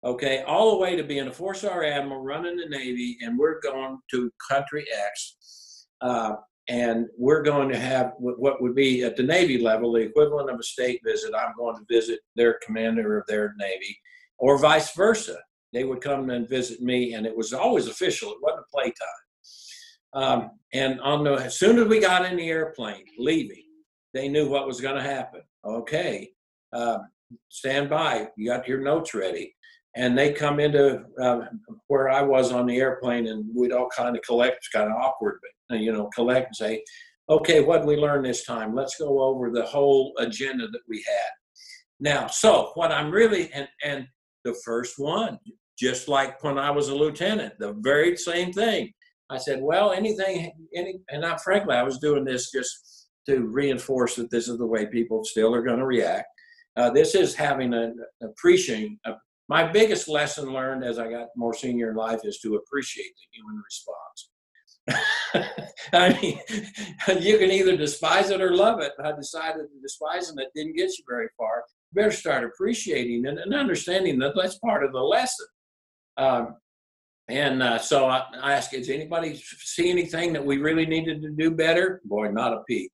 okay, 0.04 0.44
all 0.44 0.72
the 0.72 0.78
way 0.78 0.96
to 0.96 1.04
being 1.04 1.28
a 1.28 1.32
four 1.32 1.54
star 1.54 1.84
admiral 1.84 2.22
running 2.22 2.56
the 2.56 2.68
Navy, 2.68 3.18
and 3.22 3.38
we're 3.38 3.60
going 3.62 3.98
to 4.12 4.32
country 4.50 4.86
X. 5.08 5.88
Uh, 6.02 6.36
and 6.70 7.08
we're 7.18 7.42
going 7.42 7.68
to 7.68 7.80
have 7.80 8.14
what 8.20 8.62
would 8.62 8.76
be 8.76 9.04
at 9.04 9.18
the 9.18 9.24
Navy 9.24 9.58
level 9.58 9.92
the 9.92 10.02
equivalent 10.02 10.52
of 10.52 10.60
a 10.60 10.64
state 10.64 11.02
visit. 11.04 11.34
I'm 11.36 11.54
going 11.58 11.76
to 11.76 11.94
visit 11.94 12.20
their 12.36 12.60
commander 12.66 13.18
of 13.18 13.26
their 13.28 13.54
Navy, 13.58 13.98
or 14.38 14.58
vice 14.60 14.94
versa. 14.96 15.38
They 15.74 15.84
would 15.84 16.02
come 16.02 16.30
and 16.30 16.48
visit 16.48 16.82
me, 16.82 17.14
and 17.14 17.26
it 17.26 17.36
was 17.36 17.54
always 17.54 17.88
official. 17.88 18.32
It 18.32 18.38
wasn't 18.42 18.68
playtime. 18.74 18.94
Um, 20.14 20.52
and 20.74 21.00
on 21.02 21.24
the 21.24 21.34
as 21.34 21.58
soon 21.58 21.80
as 21.80 21.88
we 21.88 22.00
got 22.00 22.26
in 22.26 22.38
the 22.38 22.50
airplane 22.50 23.06
leaving, 23.18 23.64
they 24.14 24.28
knew 24.28 24.50
what 24.50 24.68
was 24.68 24.82
going 24.82 24.96
to 24.96 25.02
happen. 25.02 25.42
Okay, 25.66 26.30
uh, 26.74 27.00
stand 27.50 27.90
by. 27.90 28.28
You 28.38 28.50
got 28.50 28.68
your 28.68 28.82
notes 28.82 29.14
ready. 29.14 29.56
And 29.96 30.18
they 30.18 30.34
come 30.34 30.60
into 30.60 31.04
uh, 31.22 31.42
where 31.88 32.10
I 32.10 32.22
was 32.22 32.52
on 32.52 32.68
the 32.68 32.78
airplane, 32.78 33.28
and 33.28 33.46
we'd 33.56 33.72
all 33.72 33.90
kind 33.90 34.16
of 34.16 34.22
collect. 34.22 34.58
It's 34.58 34.70
kind 34.70 34.90
of 34.90 34.96
awkward, 34.96 35.40
but 35.42 35.76
uh, 35.76 35.80
you 35.80 35.92
know, 35.92 36.10
collect 36.14 36.48
and 36.48 36.56
say, 36.56 36.84
"Okay, 37.30 37.62
what 37.62 37.80
did 37.80 37.88
we 37.88 37.96
learn 37.96 38.22
this 38.22 38.46
time? 38.46 38.76
Let's 38.76 38.98
go 38.98 39.22
over 39.22 39.50
the 39.50 39.66
whole 39.66 40.14
agenda 40.20 40.68
that 40.68 40.82
we 40.88 40.98
had." 41.08 41.32
Now, 42.00 42.28
so 42.28 42.72
what 42.76 42.92
I'm 42.92 43.10
really 43.10 43.52
and 43.52 43.68
and 43.84 44.08
the 44.46 44.56
first 44.64 44.94
one, 44.98 45.40
just 45.78 46.08
like 46.08 46.44
when 46.44 46.58
I 46.58 46.72
was 46.72 46.90
a 46.90 46.96
lieutenant, 46.96 47.58
the 47.60 47.74
very 47.80 48.16
same 48.16 48.54
thing. 48.54 48.94
I 49.30 49.38
said, 49.38 49.62
"Well, 49.62 49.92
anything, 49.92 50.52
any," 50.76 51.00
and 51.10 51.26
I, 51.26 51.38
frankly, 51.38 51.76
I 51.76 51.84
was 51.84 52.00
doing 52.00 52.24
this 52.24 52.52
just 52.52 53.08
to 53.28 53.42
reinforce 53.42 54.16
that 54.16 54.32
this 54.32 54.48
is 54.48 54.58
the 54.58 54.66
way 54.66 54.86
people 54.88 55.24
still 55.24 55.54
are 55.54 55.62
going 55.62 55.80
to 55.80 55.86
react. 55.86 56.28
Uh, 56.76 56.90
this 56.90 57.16
is 57.16 57.36
having 57.36 57.74
an 57.74 57.98
appreciating. 58.24 58.98
A, 59.06 59.14
my 59.48 59.70
biggest 59.70 60.08
lesson 60.08 60.54
learned 60.54 60.84
as 60.84 61.00
I 61.00 61.10
got 61.10 61.28
more 61.36 61.54
senior 61.54 61.90
in 61.90 61.96
life 61.96 62.22
is 62.24 62.40
to 62.40 62.56
appreciate 62.56 63.12
the 63.16 63.38
human 63.38 63.62
response. 63.66 64.30
I 65.94 66.20
mean, 66.22 66.40
you 67.22 67.38
can 67.38 67.52
either 67.52 67.76
despise 67.76 68.30
it 68.30 68.42
or 68.42 68.56
love 68.56 68.80
it. 68.80 68.94
I 69.04 69.12
decided 69.12 69.64
to 69.64 69.82
despise 69.82 70.30
it, 70.30 70.40
it 70.40 70.50
didn't 70.56 70.76
get 70.76 70.90
you 70.98 71.04
very 71.08 71.28
far. 71.38 71.64
You 71.92 72.02
better 72.02 72.12
start 72.12 72.44
appreciating 72.44 73.26
it 73.26 73.38
and 73.38 73.54
understanding 73.54 74.20
that 74.20 74.34
that's 74.36 74.60
part 74.60 74.84
of 74.84 74.92
the 74.92 75.00
lesson. 75.00 75.48
Um, 76.18 76.56
and 77.30 77.62
uh, 77.62 77.78
so 77.78 78.06
I, 78.06 78.24
I 78.42 78.54
asked, 78.54 78.72
does 78.72 78.90
anybody 78.90 79.36
see 79.36 79.90
anything 79.90 80.34
that 80.34 80.46
we 80.46 80.58
really 80.58 80.86
needed 80.86 81.22
to 81.22 81.30
do 81.30 81.52
better? 81.52 82.02
Boy, 82.06 82.30
not 82.32 82.54
a 82.54 82.64
peep. 82.68 82.92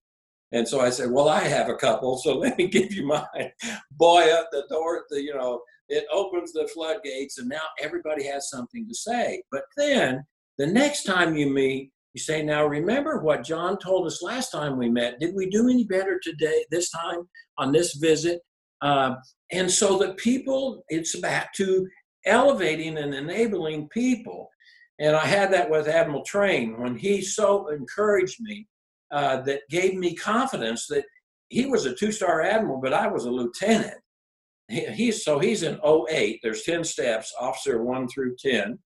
And 0.52 0.68
so 0.68 0.80
I 0.80 0.90
said, 0.90 1.12
well, 1.12 1.28
I 1.28 1.42
have 1.42 1.70
a 1.70 1.76
couple, 1.76 2.18
so 2.18 2.38
let 2.38 2.58
me 2.58 2.68
give 2.68 2.94
you 2.94 3.06
mine. 3.06 3.52
Boy, 3.92 4.32
up 4.32 4.50
the 4.52 4.66
door, 4.70 5.06
the, 5.10 5.22
you 5.22 5.34
know, 5.34 5.62
it 5.90 6.06
opens 6.12 6.52
the 6.52 6.68
floodgates, 6.74 7.38
and 7.38 7.48
now 7.48 7.62
everybody 7.82 8.26
has 8.26 8.50
something 8.50 8.88
to 8.88 8.96
say. 8.96 9.42
But 9.52 9.64
then 9.78 10.24
the 10.58 10.68
next 10.68 11.04
time 11.04 11.36
you 11.36 11.50
meet, 11.50 11.92
you 12.14 12.22
say, 12.22 12.42
now 12.42 12.66
remember 12.66 13.20
what 13.20 13.44
John 13.44 13.78
told 13.78 14.08
us 14.08 14.24
last 14.24 14.52
time 14.52 14.78
we 14.78 14.90
met. 14.90 15.20
Did 15.20 15.36
we 15.36 15.50
do 15.50 15.70
any 15.70 15.84
better 15.84 16.20
today, 16.24 16.66
this 16.72 16.90
time 16.90 17.28
on 17.58 17.72
this 17.72 17.96
visit? 17.96 18.42
Uh, 18.82 19.16
and 19.52 19.70
so 19.70 19.98
the 19.98 20.14
people, 20.14 20.84
it's 20.88 21.20
back 21.20 21.54
to 21.56 21.88
elevating 22.26 22.98
and 22.98 23.14
enabling 23.14 23.90
people. 23.90 24.50
And 25.00 25.16
I 25.16 25.26
had 25.26 25.52
that 25.54 25.70
with 25.70 25.88
Admiral 25.88 26.24
Train 26.24 26.80
when 26.80 26.96
he 26.96 27.22
so 27.22 27.68
encouraged 27.68 28.42
me 28.42 28.68
uh, 29.12 29.42
that 29.42 29.62
gave 29.70 29.96
me 29.96 30.16
confidence 30.16 30.88
that 30.88 31.06
he 31.50 31.66
was 31.66 31.86
a 31.86 31.94
two-star 31.94 32.42
admiral, 32.42 32.82
but 32.82 32.94
I 32.94 33.08
was 33.08 33.26
a 33.26 33.32
lieutenant. 33.32 33.98
He, 34.68 34.86
he's 34.88 35.24
so 35.24 35.38
he's 35.38 35.64
an 35.64 35.80
08. 35.86 36.40
There's 36.42 36.64
10 36.64 36.84
steps, 36.84 37.34
officer 37.40 37.84
one 37.84 38.08
through 38.08 38.36
10, 38.38 38.80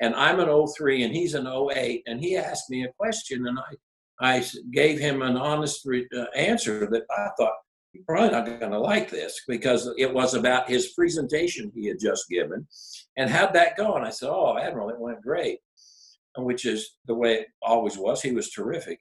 and 0.00 0.14
I'm 0.14 0.40
an 0.40 0.66
03 0.66 1.02
and 1.02 1.14
he's 1.14 1.34
an 1.34 1.46
08. 1.46 2.02
And 2.06 2.20
he 2.20 2.36
asked 2.36 2.70
me 2.70 2.84
a 2.84 2.92
question, 2.98 3.46
and 3.46 3.58
I 3.58 3.74
I 4.20 4.44
gave 4.72 4.98
him 4.98 5.22
an 5.22 5.36
honest 5.36 5.82
re- 5.84 6.08
uh, 6.16 6.24
answer 6.34 6.88
that 6.90 7.04
I 7.10 7.28
thought 7.38 7.52
probably 8.06 8.30
not 8.30 8.46
going 8.46 8.72
to 8.72 8.78
like 8.78 9.10
this 9.10 9.42
because 9.48 9.90
it 9.96 10.12
was 10.12 10.34
about 10.34 10.68
his 10.68 10.92
presentation 10.92 11.72
he 11.74 11.86
had 11.86 11.98
just 12.00 12.28
given, 12.28 12.66
and 13.16 13.30
how'd 13.30 13.54
that 13.54 13.76
go? 13.76 13.94
And 13.94 14.04
I 14.04 14.10
said, 14.10 14.28
"Oh, 14.30 14.58
Admiral, 14.58 14.90
it 14.90 15.00
went 15.00 15.22
great," 15.22 15.58
which 16.36 16.64
is 16.64 16.96
the 17.06 17.14
way 17.14 17.34
it 17.34 17.46
always 17.62 17.96
was. 17.96 18.22
He 18.22 18.32
was 18.32 18.50
terrific. 18.50 19.00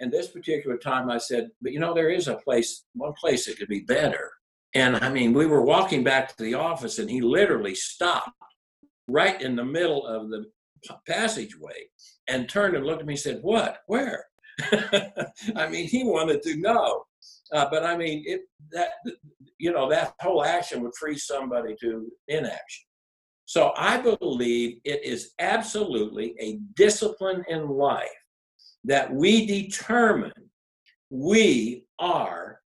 And 0.00 0.10
this 0.10 0.28
particular 0.28 0.76
time, 0.78 1.08
I 1.10 1.18
said, 1.18 1.50
but 1.60 1.70
you 1.70 1.78
know, 1.78 1.94
there 1.94 2.10
is 2.10 2.26
a 2.26 2.34
place, 2.34 2.84
one 2.94 3.12
place 3.12 3.46
that 3.46 3.56
could 3.56 3.68
be 3.68 3.82
better. 3.82 4.32
And 4.74 4.96
I 4.96 5.10
mean, 5.10 5.32
we 5.32 5.46
were 5.46 5.62
walking 5.62 6.02
back 6.02 6.36
to 6.36 6.42
the 6.42 6.54
office, 6.54 6.98
and 6.98 7.08
he 7.08 7.20
literally 7.20 7.76
stopped 7.76 8.30
right 9.06 9.40
in 9.40 9.54
the 9.54 9.64
middle 9.64 10.04
of 10.06 10.28
the 10.28 10.46
passageway 11.06 11.86
and 12.28 12.48
turned 12.48 12.74
and 12.74 12.84
looked 12.84 13.02
at 13.02 13.06
me 13.06 13.14
and 13.14 13.20
said, 13.20 13.38
What? 13.42 13.78
Where? 13.86 14.26
I 15.56 15.68
mean, 15.70 15.86
he 15.86 16.04
wanted 16.04 16.42
to 16.42 16.56
know. 16.56 17.04
Uh, 17.52 17.66
but 17.70 17.84
I 17.84 17.96
mean, 17.96 18.22
it, 18.26 18.42
that, 18.70 18.92
you 19.58 19.72
know, 19.72 19.88
that 19.90 20.14
whole 20.20 20.44
action 20.44 20.82
would 20.82 20.94
free 20.98 21.18
somebody 21.18 21.76
to 21.80 22.10
inaction. 22.28 22.84
So 23.44 23.72
I 23.76 23.98
believe 23.98 24.78
it 24.84 25.04
is 25.04 25.32
absolutely 25.38 26.34
a 26.40 26.58
discipline 26.74 27.44
in 27.48 27.68
life 27.68 28.08
that 28.84 29.12
we 29.12 29.44
determine 29.46 30.32
we 31.10 31.84
are 31.98 32.60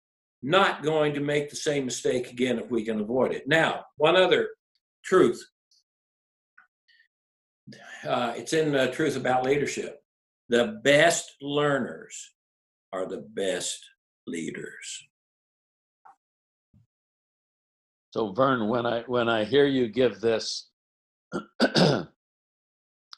not 0.42 0.82
going 0.82 1.14
to 1.14 1.20
make 1.20 1.48
the 1.48 1.56
same 1.56 1.86
mistake 1.86 2.30
again 2.30 2.58
if 2.58 2.70
we 2.70 2.84
can 2.84 3.00
avoid 3.00 3.32
it. 3.32 3.48
Now, 3.48 3.86
one 3.96 4.16
other 4.16 4.50
truth. 5.02 5.42
Uh, 8.06 8.34
it's 8.36 8.52
in 8.52 8.70
the 8.70 8.88
truth 8.88 9.16
about 9.16 9.46
leadership. 9.46 10.00
The 10.50 10.78
best 10.84 11.34
learners 11.40 12.34
are 12.92 13.06
the 13.06 13.26
best 13.32 13.82
leaders. 14.26 15.06
So 18.12 18.32
Vern, 18.32 18.68
when 18.68 18.86
I 18.86 19.02
when 19.06 19.28
I 19.28 19.44
hear 19.44 19.66
you 19.66 19.88
give 19.88 20.20
this 20.20 20.68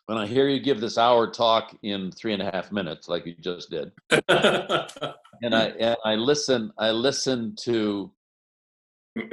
when 0.06 0.18
I 0.18 0.26
hear 0.26 0.48
you 0.48 0.60
give 0.60 0.80
this 0.80 0.98
hour 0.98 1.30
talk 1.30 1.76
in 1.82 2.10
three 2.12 2.32
and 2.32 2.42
a 2.42 2.50
half 2.52 2.72
minutes, 2.72 3.08
like 3.08 3.26
you 3.26 3.34
just 3.40 3.70
did, 3.70 3.92
and 4.10 5.54
I 5.54 5.72
and 5.78 5.96
I 6.04 6.14
listen, 6.14 6.72
I 6.78 6.92
listen 6.92 7.56
to 7.62 8.12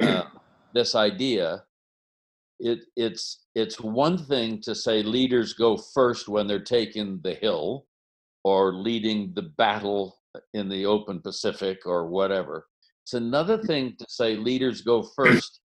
uh, 0.00 0.24
this 0.74 0.94
idea. 0.94 1.64
It 2.58 2.80
it's 2.96 3.44
it's 3.54 3.80
one 3.80 4.18
thing 4.18 4.60
to 4.62 4.74
say 4.74 5.02
leaders 5.02 5.54
go 5.54 5.76
first 5.76 6.28
when 6.28 6.46
they're 6.46 6.58
taking 6.58 7.20
the 7.22 7.34
hill, 7.34 7.86
or 8.42 8.74
leading 8.74 9.32
the 9.34 9.42
battle 9.42 10.18
in 10.52 10.68
the 10.68 10.86
open 10.86 11.20
Pacific 11.20 11.80
or 11.86 12.06
whatever. 12.06 12.66
It's 13.04 13.14
another 13.14 13.58
thing 13.58 13.94
to 13.98 14.06
say 14.08 14.36
leaders 14.36 14.82
go 14.82 15.02
first 15.16 15.60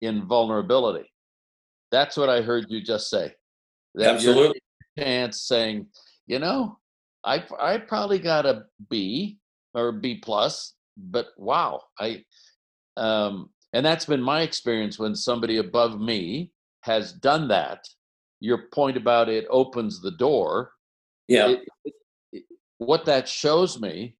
in 0.00 0.26
vulnerability. 0.26 1.10
That's 1.90 2.16
what 2.16 2.28
I 2.28 2.42
heard 2.42 2.66
you 2.68 2.82
just 2.82 3.10
say. 3.10 3.32
That 3.94 4.14
Absolutely. 4.14 4.60
Chance 4.98 5.42
saying, 5.42 5.86
you 6.26 6.38
know, 6.38 6.78
I 7.24 7.44
I 7.58 7.78
probably 7.78 8.18
got 8.18 8.46
a 8.46 8.64
B 8.90 9.38
or 9.74 9.92
B 9.92 10.16
plus, 10.16 10.74
but 10.96 11.28
wow, 11.36 11.82
I 11.98 12.24
um, 12.96 13.50
and 13.72 13.84
that's 13.84 14.04
been 14.04 14.22
my 14.22 14.42
experience 14.42 14.98
when 14.98 15.14
somebody 15.14 15.58
above 15.58 16.00
me 16.00 16.52
has 16.80 17.12
done 17.12 17.48
that. 17.48 17.84
Your 18.40 18.68
point 18.72 18.96
about 18.96 19.28
it 19.28 19.46
opens 19.50 20.00
the 20.00 20.10
door. 20.10 20.72
Yeah. 21.28 21.48
It, 21.48 21.60
it, 21.60 21.68
it, 21.84 21.94
what 22.86 23.04
that 23.06 23.28
shows 23.28 23.80
me 23.80 24.16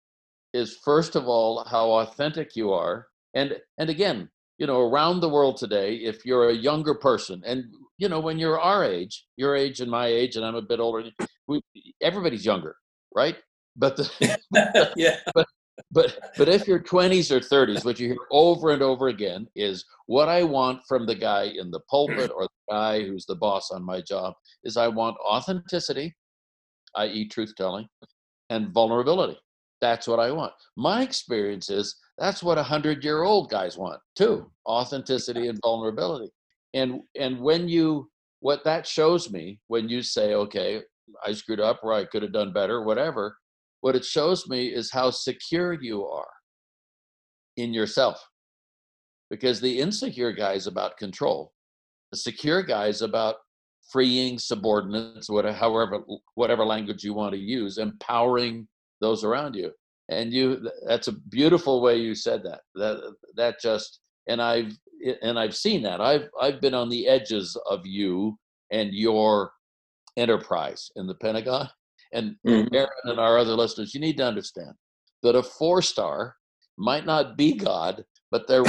is 0.52 0.78
first 0.84 1.16
of 1.16 1.26
all 1.26 1.64
how 1.64 1.90
authentic 1.90 2.56
you 2.56 2.72
are, 2.72 3.08
and 3.34 3.56
and 3.78 3.90
again, 3.90 4.28
you 4.58 4.66
know, 4.66 4.80
around 4.80 5.20
the 5.20 5.28
world 5.28 5.56
today, 5.56 5.96
if 5.96 6.24
you're 6.24 6.50
a 6.50 6.54
younger 6.54 6.94
person, 6.94 7.42
and 7.44 7.64
you 7.98 8.08
know, 8.08 8.20
when 8.20 8.38
you're 8.38 8.60
our 8.60 8.84
age, 8.84 9.26
your 9.36 9.56
age 9.56 9.80
and 9.80 9.90
my 9.90 10.06
age, 10.06 10.36
and 10.36 10.44
I'm 10.44 10.54
a 10.54 10.62
bit 10.62 10.80
older, 10.80 11.08
we, 11.46 11.60
everybody's 12.00 12.44
younger, 12.44 12.76
right? 13.14 13.36
But 13.76 13.96
the, 13.96 14.92
yeah. 14.96 15.18
But 15.34 15.46
but 15.90 16.18
but 16.36 16.48
if 16.48 16.66
you're 16.66 16.78
20s 16.78 17.30
or 17.30 17.40
30s, 17.40 17.84
what 17.84 17.98
you 17.98 18.08
hear 18.08 18.16
over 18.30 18.70
and 18.70 18.82
over 18.82 19.08
again 19.08 19.46
is 19.56 19.84
what 20.06 20.28
I 20.28 20.42
want 20.42 20.82
from 20.86 21.06
the 21.06 21.14
guy 21.14 21.44
in 21.44 21.70
the 21.70 21.80
pulpit 21.90 22.30
or 22.34 22.44
the 22.44 22.72
guy 22.72 23.02
who's 23.02 23.26
the 23.26 23.34
boss 23.34 23.70
on 23.70 23.84
my 23.84 24.00
job 24.00 24.34
is 24.64 24.76
I 24.76 24.88
want 24.88 25.16
authenticity, 25.26 26.14
i.e., 26.96 27.28
truth 27.28 27.54
telling, 27.56 27.88
and 28.52 28.72
vulnerability. 28.72 29.38
That's 29.80 30.06
what 30.06 30.20
I 30.20 30.30
want. 30.30 30.52
My 30.76 31.02
experience 31.02 31.70
is 31.70 31.96
that's 32.18 32.42
what 32.42 32.58
a 32.58 32.62
hundred 32.62 33.02
year 33.02 33.22
old 33.22 33.50
guys 33.50 33.76
want 33.76 34.00
too 34.14 34.50
authenticity 34.66 35.48
and 35.48 35.58
vulnerability 35.64 36.30
and 36.74 37.00
and 37.18 37.40
when 37.40 37.68
you 37.68 38.08
what 38.40 38.62
that 38.64 38.86
shows 38.86 39.30
me 39.30 39.58
when 39.66 39.88
you 39.88 40.02
say 40.02 40.34
okay 40.34 40.82
i 41.26 41.32
screwed 41.32 41.58
up 41.58 41.80
or 41.82 41.92
i 41.92 42.04
could 42.04 42.22
have 42.22 42.32
done 42.32 42.52
better 42.52 42.84
whatever 42.84 43.36
what 43.80 43.96
it 43.96 44.04
shows 44.04 44.48
me 44.48 44.68
is 44.68 44.92
how 44.92 45.10
secure 45.10 45.72
you 45.72 46.06
are 46.06 46.30
in 47.56 47.74
yourself 47.74 48.24
because 49.32 49.62
the 49.62 49.80
insecure 49.80 50.30
guy 50.30 50.52
is 50.52 50.66
about 50.66 50.98
control. 50.98 51.52
The 52.10 52.18
secure 52.18 52.62
guy 52.62 52.88
is 52.88 53.00
about 53.00 53.36
freeing 53.92 54.38
subordinates, 54.38 55.28
whatever, 55.28 55.56
however, 55.56 56.00
whatever 56.34 56.64
language 56.64 57.04
you 57.04 57.14
want 57.14 57.32
to 57.32 57.38
use, 57.38 57.78
empowering 57.78 58.66
those 59.00 59.22
around 59.24 59.54
you. 59.54 59.70
And 60.08 60.32
you, 60.32 60.68
that's 60.86 61.08
a 61.08 61.12
beautiful 61.12 61.82
way 61.82 61.96
you 61.96 62.14
said 62.14 62.42
that. 62.44 62.60
That 62.74 63.14
that 63.36 63.60
just, 63.60 64.00
and 64.28 64.42
I've 64.42 64.72
and 65.22 65.38
I've 65.38 65.56
seen 65.56 65.82
that. 65.82 66.00
I've 66.00 66.28
I've 66.40 66.60
been 66.60 66.74
on 66.74 66.88
the 66.88 67.06
edges 67.06 67.56
of 67.68 67.86
you 67.86 68.38
and 68.70 68.92
your 68.92 69.52
enterprise 70.16 70.90
in 70.96 71.06
the 71.06 71.14
Pentagon. 71.14 71.68
And 72.12 72.36
mm-hmm. 72.46 72.74
Aaron 72.74 72.90
and 73.04 73.20
our 73.20 73.38
other 73.38 73.54
listeners, 73.54 73.94
you 73.94 74.00
need 74.00 74.18
to 74.18 74.26
understand 74.26 74.72
that 75.22 75.36
a 75.36 75.42
four 75.42 75.80
star 75.82 76.36
might 76.76 77.06
not 77.06 77.36
be 77.36 77.54
God, 77.54 78.04
but 78.30 78.46
they're 78.46 78.64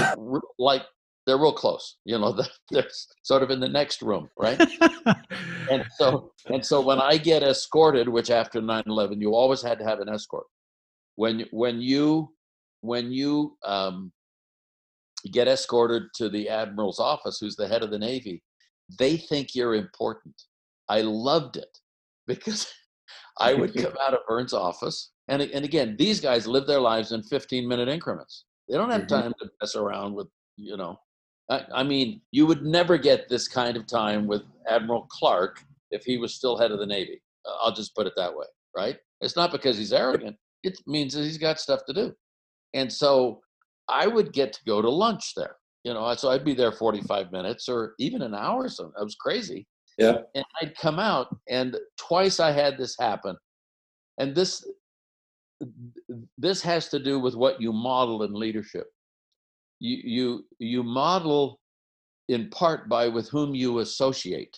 like 0.59 0.83
they're 1.25 1.37
real 1.37 1.53
close. 1.53 1.97
You 2.05 2.19
know, 2.19 2.37
they're 2.71 2.87
sort 3.23 3.43
of 3.43 3.51
in 3.51 3.59
the 3.59 3.67
next 3.67 4.01
room, 4.01 4.29
right? 4.37 4.59
and 5.69 5.85
so 5.97 6.31
and 6.47 6.65
so 6.65 6.81
when 6.81 6.99
I 6.99 7.17
get 7.17 7.43
escorted, 7.43 8.09
which 8.09 8.29
after 8.29 8.61
9/11 8.61 9.21
you 9.21 9.33
always 9.33 9.61
had 9.61 9.79
to 9.79 9.85
have 9.85 9.99
an 9.99 10.09
escort. 10.09 10.45
When 11.15 11.45
when 11.51 11.81
you 11.81 12.33
when 12.81 13.11
you 13.11 13.57
um, 13.63 14.11
get 15.31 15.47
escorted 15.47 16.03
to 16.15 16.29
the 16.29 16.49
admiral's 16.49 16.99
office, 16.99 17.37
who's 17.39 17.55
the 17.55 17.67
head 17.67 17.83
of 17.83 17.91
the 17.91 17.99
navy, 17.99 18.43
they 18.99 19.17
think 19.17 19.55
you're 19.55 19.75
important. 19.75 20.35
I 20.89 21.01
loved 21.01 21.57
it 21.57 21.77
because 22.27 22.71
I 23.39 23.53
would 23.53 23.73
come 23.75 23.93
out 24.05 24.13
of 24.13 24.19
Vern's 24.29 24.53
office, 24.53 25.11
and 25.27 25.41
and 25.41 25.65
again, 25.65 25.95
these 25.97 26.19
guys 26.19 26.47
live 26.47 26.67
their 26.67 26.79
lives 26.79 27.11
in 27.11 27.23
15 27.23 27.67
minute 27.67 27.87
increments. 27.87 28.45
They 28.69 28.77
don't 28.77 28.91
have 28.91 29.01
mm-hmm. 29.01 29.21
time 29.21 29.33
to 29.39 29.49
mess 29.61 29.75
around 29.75 30.13
with, 30.13 30.27
you 30.57 30.77
know. 30.77 30.97
I, 31.49 31.65
I, 31.73 31.83
mean, 31.83 32.21
you 32.31 32.45
would 32.45 32.63
never 32.63 32.97
get 32.97 33.29
this 33.29 33.47
kind 33.47 33.75
of 33.77 33.85
time 33.85 34.27
with 34.27 34.43
Admiral 34.67 35.07
Clark 35.09 35.59
if 35.91 36.03
he 36.03 36.17
was 36.17 36.33
still 36.33 36.57
head 36.57 36.71
of 36.71 36.79
the 36.79 36.85
Navy. 36.85 37.21
Uh, 37.45 37.55
I'll 37.61 37.73
just 37.73 37.95
put 37.95 38.07
it 38.07 38.13
that 38.15 38.35
way, 38.35 38.45
right? 38.75 38.97
It's 39.21 39.35
not 39.35 39.51
because 39.51 39.77
he's 39.77 39.93
arrogant. 39.93 40.35
It 40.63 40.79
means 40.87 41.13
that 41.13 41.23
he's 41.23 41.37
got 41.37 41.59
stuff 41.59 41.81
to 41.87 41.93
do. 41.93 42.13
And 42.73 42.91
so 42.91 43.41
I 43.87 44.07
would 44.07 44.33
get 44.33 44.53
to 44.53 44.59
go 44.65 44.81
to 44.81 44.89
lunch 44.89 45.33
there. 45.35 45.55
You 45.83 45.93
know, 45.93 46.13
so 46.15 46.29
I'd 46.29 46.45
be 46.45 46.53
there 46.53 46.71
45 46.71 47.31
minutes 47.31 47.67
or 47.67 47.93
even 47.99 48.21
an 48.21 48.33
hour 48.33 48.63
or 48.63 48.69
so. 48.69 48.93
It 48.97 49.03
was 49.03 49.15
crazy. 49.15 49.67
Yeah. 49.97 50.19
And 50.33 50.45
I'd 50.61 50.75
come 50.77 50.97
out, 50.97 51.35
and 51.49 51.77
twice 51.97 52.39
I 52.39 52.51
had 52.51 52.77
this 52.77 52.95
happen. 52.99 53.35
And 54.17 54.33
this 54.33 54.65
this 56.37 56.61
has 56.61 56.89
to 56.89 56.99
do 56.99 57.19
with 57.19 57.35
what 57.35 57.61
you 57.61 57.71
model 57.71 58.23
in 58.23 58.33
leadership. 58.33 58.87
You 59.83 59.97
you 59.97 60.45
you 60.59 60.81
model 60.81 61.59
in 62.29 62.49
part 62.51 62.87
by 62.87 63.09
with 63.09 63.27
whom 63.27 63.53
you 63.53 63.79
associate. 63.79 64.57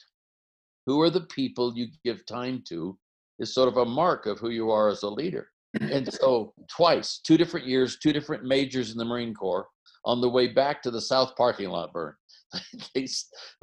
Who 0.85 1.01
are 1.01 1.09
the 1.09 1.21
people 1.21 1.75
you 1.75 1.87
give 2.03 2.23
time 2.27 2.63
to 2.69 2.95
is 3.39 3.51
sort 3.51 3.67
of 3.67 3.77
a 3.77 3.85
mark 3.85 4.27
of 4.27 4.37
who 4.37 4.49
you 4.49 4.69
are 4.69 4.87
as 4.87 5.01
a 5.01 5.09
leader. 5.09 5.47
And 5.81 6.13
so 6.13 6.53
twice, 6.69 7.19
two 7.25 7.37
different 7.37 7.65
years, 7.65 7.97
two 7.97 8.13
different 8.13 8.43
majors 8.43 8.91
in 8.91 8.99
the 8.99 9.03
Marine 9.03 9.33
Corps, 9.33 9.67
on 10.05 10.21
the 10.21 10.29
way 10.29 10.47
back 10.47 10.83
to 10.83 10.91
the 10.91 11.01
South 11.01 11.35
parking 11.35 11.69
lot 11.69 11.91
Vern. 11.91 12.13
they, 12.93 13.07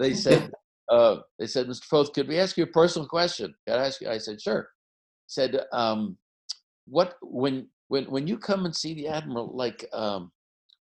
they 0.01 0.13
said, 0.15 0.51
uh, 0.91 1.19
they 1.39 1.47
said, 1.47 1.69
Mr. 1.69 1.85
Foth, 1.85 2.13
could 2.13 2.27
we 2.27 2.41
ask 2.41 2.57
you 2.57 2.65
a 2.65 2.79
personal 2.81 3.07
question? 3.07 3.55
Can 3.69 3.79
I 3.79 3.87
ask 3.87 4.01
you? 4.01 4.11
I 4.11 4.19
said, 4.19 4.43
sure. 4.43 4.69
Said, 5.29 5.61
um, 5.73 6.19
what 6.87 7.15
when 7.23 7.69
when 7.87 8.05
when 8.11 8.27
you 8.27 8.37
come 8.37 8.67
and 8.67 8.75
see 8.75 8.95
the 8.95 9.07
admiral, 9.07 9.57
like, 9.57 9.89
um, 9.93 10.33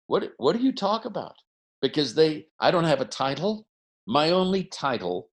what 0.08 0.32
what 0.38 0.56
do 0.56 0.64
you 0.64 0.72
talk 0.72 1.06
about? 1.06 1.36
Because 1.82 2.16
they, 2.16 2.48
I 2.60 2.72
don't 2.72 2.84
have 2.84 3.02
a 3.02 3.06
title. 3.06 3.68
My 4.08 4.32
only 4.32 4.66
title 4.66 5.30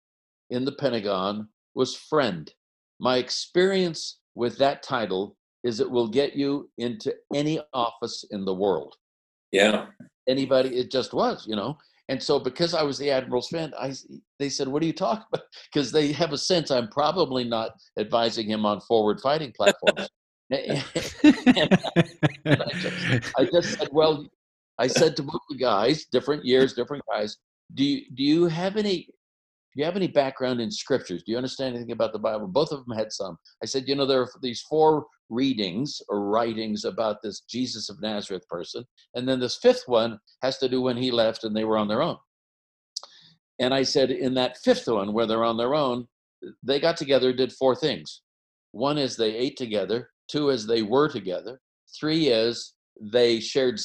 in 0.51 0.65
the 0.65 0.73
Pentagon 0.73 1.49
was 1.75 1.97
friend. 1.97 2.53
My 3.01 3.17
experience 3.17 4.19
with 4.35 4.59
that 4.59 4.83
title 4.83 5.37
is 5.65 5.81
it 5.81 5.91
will 5.91 6.09
get 6.09 6.35
you 6.37 6.71
into 6.79 7.15
any 7.35 7.61
office 7.73 8.25
in 8.31 8.45
the 8.45 8.55
world. 8.55 8.95
Yeah. 9.53 9.87
Anybody, 10.29 10.77
it 10.77 10.91
just 10.91 11.13
was, 11.13 11.47
you 11.47 11.57
know. 11.57 11.77
And 12.09 12.23
so, 12.23 12.39
because 12.39 12.73
I 12.73 12.83
was 12.85 12.99
the 12.99 13.11
admiral's 13.11 13.49
friend, 13.49 13.75
I 13.79 13.93
they 14.39 14.49
said, 14.49 14.69
"What 14.69 14.83
are 14.83 14.87
you 14.87 14.93
talking 14.93 15.25
about?" 15.33 15.47
Because 15.73 15.91
they 15.91 16.13
have 16.13 16.33
a 16.33 16.39
sense 16.39 16.71
I'm 16.71 16.89
probably 16.89 17.43
not 17.43 17.73
advising 17.99 18.49
him 18.49 18.65
on 18.65 18.81
forward 18.81 19.21
fighting 19.21 19.53
platforms. 19.57 20.09
I, 20.53 20.85
just, 22.75 23.37
I 23.37 23.45
just 23.53 23.79
said, 23.79 23.89
"Well," 23.91 24.25
I 24.79 24.87
said 24.87 25.17
to 25.17 25.23
both 25.23 25.41
the 25.49 25.57
guys, 25.57 26.07
different 26.07 26.45
years, 26.45 26.75
different 26.75 27.05
guys. 27.11 27.37
Do 27.75 27.85
you 27.85 28.03
do 28.15 28.23
you 28.23 28.47
have 28.47 28.77
any 28.77 29.09
do 29.77 29.81
you 29.81 29.85
have 29.85 29.97
any 29.97 30.09
background 30.09 30.61
in 30.61 30.71
scriptures? 30.71 31.23
Do 31.23 31.33
you 31.33 31.37
understand 31.37 31.75
anything 31.75 31.93
about 31.93 32.15
the 32.15 32.19
Bible? 32.19 32.47
Both 32.47 32.73
of 32.73 32.87
them 32.87 32.97
had 32.97 33.13
some. 33.13 33.37
I 33.63 33.67
said, 33.67 33.87
you 33.87 33.95
know, 33.95 34.07
there 34.07 34.23
are 34.23 34.31
these 34.41 34.63
four 34.63 35.07
readings 35.29 36.01
or 36.09 36.25
writings 36.25 36.87
about 36.87 37.21
this 37.23 37.41
Jesus 37.41 37.91
of 37.91 38.01
Nazareth 38.01 38.49
person. 38.49 38.85
And 39.15 39.29
then 39.29 39.39
this 39.39 39.59
fifth 39.59 39.83
one 39.87 40.19
has 40.43 40.57
to 40.59 40.69
do 40.69 40.81
when 40.81 40.97
he 40.97 41.11
left 41.11 41.45
and 41.45 41.55
they 41.55 41.65
were 41.65 41.77
on 41.77 41.89
their 41.89 42.01
own. 42.01 42.17
And 43.59 43.75
I 43.75 43.83
said, 43.83 44.11
in 44.11 44.33
that 44.35 44.57
fifth 44.59 44.87
one, 44.87 45.13
where 45.13 45.27
they're 45.27 45.45
on 45.45 45.59
their 45.59 45.75
own, 45.75 46.07
they 46.63 46.81
got 46.81 46.97
together, 46.97 47.33
did 47.33 47.53
four 47.53 47.75
things. 47.75 48.23
One 48.73 48.97
is 48.97 49.17
they 49.17 49.35
ate 49.35 49.57
together, 49.57 50.11
two 50.31 50.51
is 50.51 50.67
they 50.67 50.83
were 50.83 51.09
together, 51.09 51.61
three 51.99 52.29
is 52.29 52.75
they 53.01 53.41
shared 53.41 53.79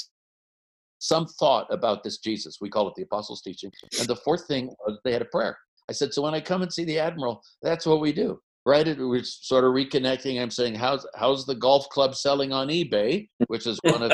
some 1.01 1.25
thought 1.25 1.65
about 1.71 2.03
this 2.03 2.19
Jesus. 2.19 2.59
We 2.61 2.69
call 2.69 2.87
it 2.87 2.93
the 2.95 3.01
apostles' 3.03 3.41
teaching. 3.41 3.71
And 3.99 4.07
the 4.07 4.15
fourth 4.15 4.45
thing 4.47 4.67
was 4.85 4.99
they 5.03 5.11
had 5.11 5.23
a 5.23 5.25
prayer. 5.25 5.57
I 5.89 5.93
said, 5.93 6.13
so 6.13 6.21
when 6.21 6.35
I 6.35 6.39
come 6.39 6.61
and 6.61 6.71
see 6.71 6.85
the 6.85 6.99
admiral, 6.99 7.41
that's 7.63 7.87
what 7.87 7.99
we 8.01 8.13
do, 8.13 8.39
right? 8.67 8.85
We're 8.85 9.23
sort 9.23 9.63
of 9.63 9.71
reconnecting. 9.71 10.39
I'm 10.39 10.51
saying, 10.51 10.75
how's 10.75 11.05
how's 11.15 11.45
the 11.45 11.55
golf 11.55 11.89
club 11.89 12.15
selling 12.15 12.53
on 12.53 12.67
eBay, 12.67 13.27
which 13.47 13.65
is 13.65 13.79
one 13.83 14.03
of 14.03 14.11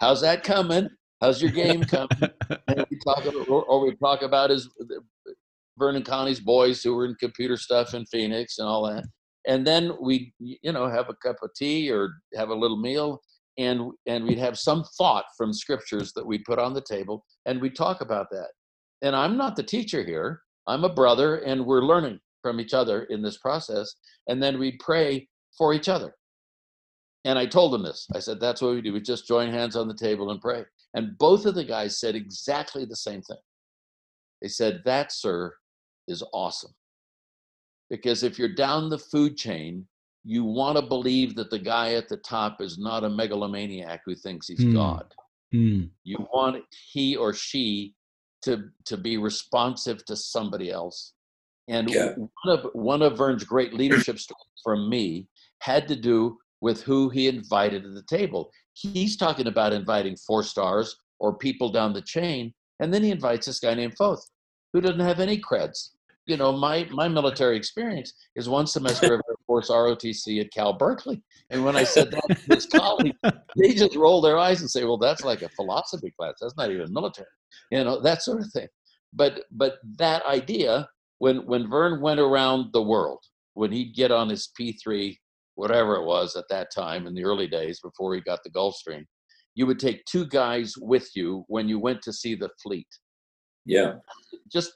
how's 0.00 0.22
that 0.22 0.42
coming? 0.42 0.88
How's 1.20 1.42
your 1.42 1.52
game 1.52 1.84
coming? 1.84 2.08
and 2.68 2.86
we 2.90 2.98
talk 3.06 3.24
about, 3.26 3.48
or 3.48 3.84
we 3.84 3.94
talk 3.96 4.22
about 4.22 4.50
is 4.50 4.68
Vern 5.78 5.96
and 5.96 6.06
Connie's 6.06 6.40
boys 6.40 6.82
who 6.82 6.94
were 6.94 7.04
in 7.04 7.14
computer 7.16 7.58
stuff 7.58 7.92
in 7.92 8.06
Phoenix 8.06 8.58
and 8.58 8.66
all 8.66 8.90
that. 8.90 9.04
And 9.46 9.66
then 9.66 9.92
we, 10.00 10.32
you 10.38 10.72
know, 10.72 10.88
have 10.88 11.10
a 11.10 11.14
cup 11.14 11.36
of 11.42 11.50
tea 11.54 11.90
or 11.90 12.14
have 12.34 12.48
a 12.48 12.54
little 12.54 12.80
meal, 12.80 13.20
and 13.58 13.92
and 14.06 14.24
we'd 14.24 14.38
have 14.38 14.58
some 14.58 14.84
thought 14.96 15.24
from 15.36 15.52
scriptures 15.52 16.12
that 16.14 16.26
we'd 16.26 16.44
put 16.44 16.58
on 16.58 16.74
the 16.74 16.80
table, 16.80 17.24
and 17.46 17.60
we'd 17.60 17.76
talk 17.76 18.00
about 18.00 18.28
that. 18.30 18.48
And 19.02 19.16
I'm 19.16 19.36
not 19.36 19.56
the 19.56 19.62
teacher 19.62 20.04
here. 20.04 20.42
I'm 20.66 20.84
a 20.84 20.94
brother 20.94 21.38
and 21.38 21.66
we're 21.66 21.82
learning 21.82 22.20
from 22.40 22.60
each 22.60 22.72
other 22.72 23.04
in 23.04 23.20
this 23.20 23.38
process. 23.38 23.94
And 24.28 24.42
then 24.42 24.58
we'd 24.58 24.78
pray 24.78 25.28
for 25.58 25.74
each 25.74 25.88
other. 25.88 26.14
And 27.24 27.38
I 27.38 27.46
told 27.46 27.72
them 27.72 27.82
this. 27.82 28.06
I 28.14 28.20
said, 28.20 28.40
that's 28.40 28.62
what 28.62 28.74
we 28.74 28.80
do. 28.80 28.92
We 28.92 29.00
just 29.00 29.28
join 29.28 29.50
hands 29.50 29.76
on 29.76 29.88
the 29.88 29.94
table 29.94 30.30
and 30.30 30.40
pray. 30.40 30.64
And 30.94 31.16
both 31.18 31.46
of 31.46 31.54
the 31.54 31.64
guys 31.64 32.00
said 32.00 32.14
exactly 32.14 32.84
the 32.84 32.96
same 32.96 33.22
thing. 33.22 33.38
They 34.40 34.48
said, 34.48 34.82
that, 34.84 35.12
sir, 35.12 35.54
is 36.08 36.24
awesome. 36.32 36.72
Because 37.90 38.22
if 38.22 38.38
you're 38.38 38.54
down 38.54 38.88
the 38.88 38.98
food 38.98 39.36
chain, 39.36 39.86
you 40.24 40.44
want 40.44 40.76
to 40.76 40.82
believe 40.82 41.34
that 41.34 41.50
the 41.50 41.58
guy 41.58 41.94
at 41.94 42.08
the 42.08 42.16
top 42.18 42.60
is 42.60 42.78
not 42.78 43.04
a 43.04 43.08
megalomaniac 43.08 44.02
who 44.06 44.14
thinks 44.14 44.48
he's 44.48 44.60
mm. 44.60 44.74
God. 44.74 45.12
Mm. 45.54 45.90
You 46.04 46.26
want 46.32 46.64
he 46.92 47.16
or 47.16 47.34
she 47.34 47.94
to 48.42 48.64
to 48.86 48.96
be 48.96 49.16
responsive 49.16 50.04
to 50.06 50.16
somebody 50.16 50.70
else. 50.70 51.14
And 51.68 51.90
yeah. 51.90 52.14
one 52.14 52.58
of 52.58 52.66
one 52.72 53.02
of 53.02 53.18
Vern's 53.18 53.44
great 53.44 53.74
leadership 53.74 54.18
stories 54.18 54.60
from 54.62 54.88
me 54.88 55.28
had 55.60 55.88
to 55.88 55.96
do 55.96 56.38
with 56.60 56.82
who 56.82 57.08
he 57.08 57.28
invited 57.28 57.82
to 57.82 57.90
the 57.90 58.04
table. 58.04 58.50
He's 58.74 59.16
talking 59.16 59.46
about 59.48 59.72
inviting 59.72 60.16
four 60.16 60.42
stars 60.42 60.96
or 61.18 61.36
people 61.36 61.70
down 61.70 61.92
the 61.92 62.02
chain, 62.02 62.52
and 62.80 62.92
then 62.92 63.02
he 63.02 63.10
invites 63.10 63.46
this 63.46 63.60
guy 63.60 63.74
named 63.74 63.96
Foth, 63.96 64.24
who 64.72 64.80
doesn't 64.80 65.00
have 65.00 65.20
any 65.20 65.38
creds. 65.38 65.90
You 66.26 66.36
know, 66.36 66.52
my 66.52 66.88
my 66.90 67.08
military 67.08 67.56
experience 67.56 68.12
is 68.36 68.48
one 68.48 68.66
semester 68.66 69.14
of 69.14 69.21
Force 69.52 69.70
ROTC 69.70 70.40
at 70.40 70.52
Cal 70.52 70.72
Berkeley, 70.72 71.22
and 71.50 71.64
when 71.64 71.76
I 71.76 71.84
said 71.84 72.10
that 72.10 72.22
to 72.28 72.54
his 72.54 72.66
colleagues, 72.66 73.16
they 73.56 73.74
just 73.74 73.96
roll 73.96 74.20
their 74.20 74.38
eyes 74.38 74.60
and 74.60 74.70
say, 74.70 74.84
"Well, 74.84 74.98
that's 74.98 75.24
like 75.24 75.42
a 75.42 75.48
philosophy 75.50 76.12
class. 76.18 76.34
That's 76.40 76.56
not 76.56 76.70
even 76.70 76.92
military." 76.92 77.28
you 77.70 77.82
know 77.82 78.00
that 78.00 78.22
sort 78.22 78.40
of 78.40 78.50
thing 78.52 78.68
but 79.12 79.44
but 79.50 79.74
that 79.98 80.24
idea 80.26 80.88
when 81.18 81.38
when 81.46 81.68
vern 81.68 82.00
went 82.00 82.20
around 82.20 82.72
the 82.72 82.82
world 82.82 83.22
when 83.54 83.72
he'd 83.72 83.94
get 83.94 84.10
on 84.10 84.28
his 84.28 84.50
p3 84.58 85.16
whatever 85.54 85.96
it 85.96 86.04
was 86.04 86.34
at 86.36 86.44
that 86.48 86.68
time 86.74 87.06
in 87.06 87.14
the 87.14 87.24
early 87.24 87.46
days 87.46 87.80
before 87.80 88.14
he 88.14 88.20
got 88.20 88.40
the 88.44 88.50
gulfstream 88.50 89.04
you 89.54 89.66
would 89.66 89.78
take 89.78 90.04
two 90.06 90.26
guys 90.26 90.74
with 90.78 91.10
you 91.14 91.44
when 91.48 91.68
you 91.68 91.78
went 91.78 92.00
to 92.02 92.12
see 92.12 92.34
the 92.34 92.50
fleet 92.62 92.88
yeah 93.64 93.94
just 94.50 94.72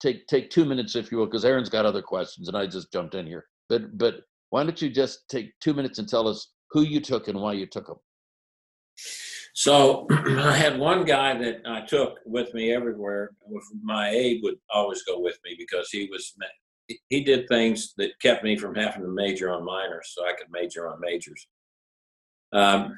take 0.00 0.26
take 0.26 0.50
two 0.50 0.64
minutes 0.64 0.96
if 0.96 1.10
you 1.10 1.18
will 1.18 1.26
because 1.26 1.44
aaron's 1.44 1.68
got 1.68 1.86
other 1.86 2.02
questions 2.02 2.48
and 2.48 2.56
i 2.56 2.66
just 2.66 2.92
jumped 2.92 3.14
in 3.14 3.26
here 3.26 3.44
but 3.72 3.96
but 3.96 4.14
why 4.50 4.62
don't 4.62 4.82
you 4.82 4.90
just 4.90 5.28
take 5.30 5.58
two 5.60 5.72
minutes 5.72 5.98
and 5.98 6.08
tell 6.08 6.28
us 6.28 6.52
who 6.70 6.82
you 6.82 7.00
took 7.00 7.28
and 7.28 7.40
why 7.40 7.54
you 7.54 7.66
took 7.66 7.86
them 7.86 7.96
So 9.54 10.06
I 10.10 10.56
had 10.56 10.78
one 10.78 11.04
guy 11.04 11.36
that 11.38 11.62
I 11.66 11.80
took 11.82 12.18
with 12.26 12.52
me 12.54 12.72
everywhere. 12.72 13.30
My 13.82 14.10
aide 14.10 14.40
would 14.42 14.56
always 14.74 15.02
go 15.04 15.20
with 15.20 15.38
me 15.44 15.54
because 15.58 15.88
he 15.90 16.08
was 16.12 16.34
he 17.08 17.24
did 17.24 17.48
things 17.48 17.94
that 17.96 18.20
kept 18.20 18.44
me 18.44 18.56
from 18.58 18.74
having 18.74 19.02
to 19.02 19.08
major 19.08 19.50
on 19.50 19.64
minors, 19.64 20.12
so 20.14 20.24
I 20.24 20.32
could 20.38 20.48
major 20.50 20.88
on 20.88 21.00
majors. 21.00 21.46
Um, 22.52 22.94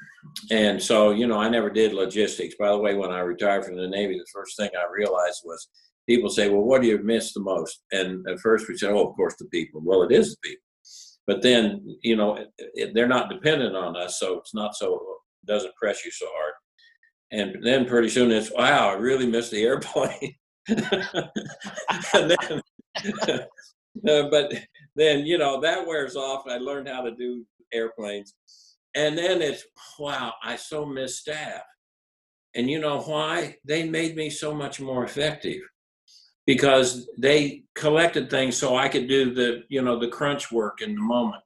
and 0.50 0.82
so, 0.82 1.10
you 1.12 1.28
know, 1.28 1.38
I 1.38 1.48
never 1.48 1.70
did 1.70 1.92
logistics. 1.92 2.56
By 2.58 2.70
the 2.70 2.78
way, 2.78 2.94
when 2.94 3.12
I 3.12 3.20
retired 3.20 3.64
from 3.64 3.76
the 3.76 3.86
Navy, 3.86 4.18
the 4.18 4.26
first 4.32 4.56
thing 4.56 4.70
I 4.74 4.92
realized 4.92 5.42
was 5.44 5.68
people 6.08 6.30
say, 6.30 6.48
"Well, 6.48 6.62
what 6.62 6.82
do 6.82 6.88
you 6.88 6.98
miss 6.98 7.32
the 7.32 7.40
most?" 7.40 7.82
And 7.92 8.26
at 8.28 8.40
first 8.40 8.68
we 8.68 8.76
said, 8.76 8.90
"Oh, 8.90 9.06
of 9.08 9.14
course, 9.16 9.36
the 9.36 9.46
people." 9.46 9.80
Well, 9.84 10.02
it 10.02 10.12
is 10.12 10.30
the 10.30 10.48
people. 10.48 10.63
But 11.26 11.42
then, 11.42 11.96
you 12.02 12.16
know, 12.16 12.36
it, 12.36 12.48
it, 12.58 12.94
they're 12.94 13.08
not 13.08 13.30
dependent 13.30 13.74
on 13.76 13.96
us, 13.96 14.18
so 14.18 14.38
it's 14.38 14.54
not 14.54 14.74
so 14.76 15.00
doesn't 15.46 15.74
press 15.76 16.04
you 16.04 16.10
so 16.10 16.26
hard. 16.30 16.52
And 17.32 17.64
then 17.64 17.86
pretty 17.86 18.08
soon 18.08 18.30
it's, 18.30 18.52
"Wow, 18.52 18.90
I 18.90 18.92
really 18.94 19.26
miss 19.26 19.50
the 19.50 19.62
airplane." 19.62 20.34
then, 20.68 22.36
uh, 23.22 23.38
but 24.30 24.52
then 24.96 25.26
you 25.26 25.38
know 25.38 25.60
that 25.60 25.86
wears 25.86 26.16
off. 26.16 26.44
I 26.48 26.58
learned 26.58 26.88
how 26.88 27.02
to 27.02 27.14
do 27.14 27.44
airplanes, 27.72 28.34
and 28.94 29.16
then 29.16 29.42
it's, 29.42 29.64
"Wow, 29.98 30.34
I 30.42 30.56
so 30.56 30.84
miss 30.84 31.20
staff." 31.20 31.62
And 32.54 32.70
you 32.70 32.78
know 32.78 33.00
why? 33.00 33.56
They 33.64 33.88
made 33.88 34.14
me 34.14 34.30
so 34.30 34.54
much 34.54 34.80
more 34.80 35.04
effective 35.04 35.60
because 36.46 37.08
they 37.18 37.64
collected 37.74 38.30
things 38.30 38.56
so 38.56 38.76
I 38.76 38.88
could 38.88 39.08
do 39.08 39.34
the 39.34 39.62
you 39.68 39.82
know 39.82 39.98
the 39.98 40.08
crunch 40.08 40.52
work 40.52 40.82
in 40.82 40.94
the 40.94 41.00
moment. 41.00 41.42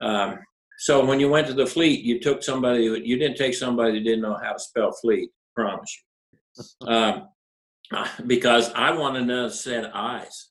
Um, 0.00 0.38
so 0.78 1.04
when 1.04 1.18
you 1.18 1.28
went 1.28 1.46
to 1.48 1.54
the 1.54 1.66
fleet, 1.66 2.04
you 2.04 2.20
took 2.20 2.42
somebody 2.42 2.84
you 2.84 3.18
didn't 3.18 3.36
take 3.36 3.54
somebody 3.54 3.98
who 3.98 4.04
didn't 4.04 4.22
know 4.22 4.38
how 4.42 4.52
to 4.52 4.58
spell 4.58 4.92
fleet. 4.92 5.30
Promise 5.54 5.98
you, 6.80 6.86
um, 6.88 7.28
because 8.26 8.72
I 8.74 8.92
wanted 8.92 9.22
another 9.22 9.50
set 9.50 9.84
of 9.84 9.90
eyes. 9.94 10.50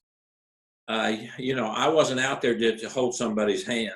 Uh, 0.88 1.14
you 1.38 1.54
know, 1.54 1.68
I 1.68 1.90
wasn't 1.90 2.22
out 2.22 2.42
there 2.42 2.58
to, 2.58 2.78
to 2.78 2.90
hold 2.90 3.14
somebody's 3.14 3.66
hand. 3.66 3.96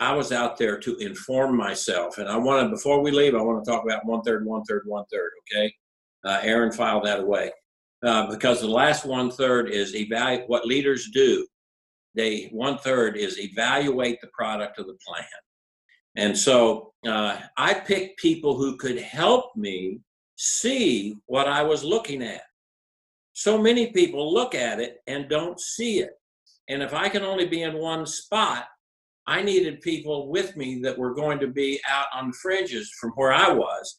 I 0.00 0.12
was 0.14 0.32
out 0.32 0.58
there 0.58 0.78
to 0.80 0.96
inform 0.96 1.56
myself, 1.56 2.18
and 2.18 2.28
I 2.28 2.36
wanted 2.36 2.70
before 2.70 3.00
we 3.00 3.12
leave, 3.12 3.36
I 3.36 3.42
want 3.42 3.64
to 3.64 3.70
talk 3.70 3.84
about 3.84 4.04
one 4.04 4.22
third, 4.22 4.44
one 4.44 4.64
third, 4.64 4.82
one 4.86 5.04
third. 5.12 5.30
Okay, 5.42 5.72
uh, 6.24 6.40
Aaron 6.42 6.72
filed 6.72 7.04
that 7.04 7.20
away. 7.20 7.52
Uh, 8.04 8.26
because 8.30 8.60
the 8.60 8.68
last 8.68 9.06
one 9.06 9.30
third 9.30 9.70
is 9.70 9.94
evaluate 9.94 10.46
what 10.48 10.66
leaders 10.66 11.08
do. 11.12 11.46
They 12.14 12.48
one 12.52 12.76
third 12.78 13.16
is 13.16 13.38
evaluate 13.38 14.20
the 14.20 14.28
product 14.28 14.78
of 14.78 14.86
the 14.86 14.98
plan, 15.06 15.24
and 16.14 16.36
so 16.36 16.92
uh, 17.06 17.38
I 17.56 17.72
picked 17.72 18.18
people 18.18 18.56
who 18.56 18.76
could 18.76 18.98
help 18.98 19.56
me 19.56 20.00
see 20.36 21.16
what 21.26 21.48
I 21.48 21.62
was 21.62 21.82
looking 21.82 22.22
at. 22.22 22.42
So 23.32 23.56
many 23.56 23.90
people 23.92 24.32
look 24.32 24.54
at 24.54 24.80
it 24.80 24.98
and 25.06 25.28
don't 25.30 25.58
see 25.58 26.00
it, 26.00 26.12
and 26.68 26.82
if 26.82 26.92
I 26.92 27.08
can 27.08 27.22
only 27.22 27.46
be 27.46 27.62
in 27.62 27.78
one 27.78 28.04
spot, 28.04 28.66
I 29.26 29.42
needed 29.42 29.80
people 29.80 30.28
with 30.28 30.56
me 30.58 30.82
that 30.82 30.98
were 30.98 31.14
going 31.14 31.38
to 31.38 31.48
be 31.48 31.80
out 31.88 32.06
on 32.14 32.28
the 32.28 32.36
fringes 32.42 32.92
from 33.00 33.12
where 33.12 33.32
I 33.32 33.50
was 33.50 33.98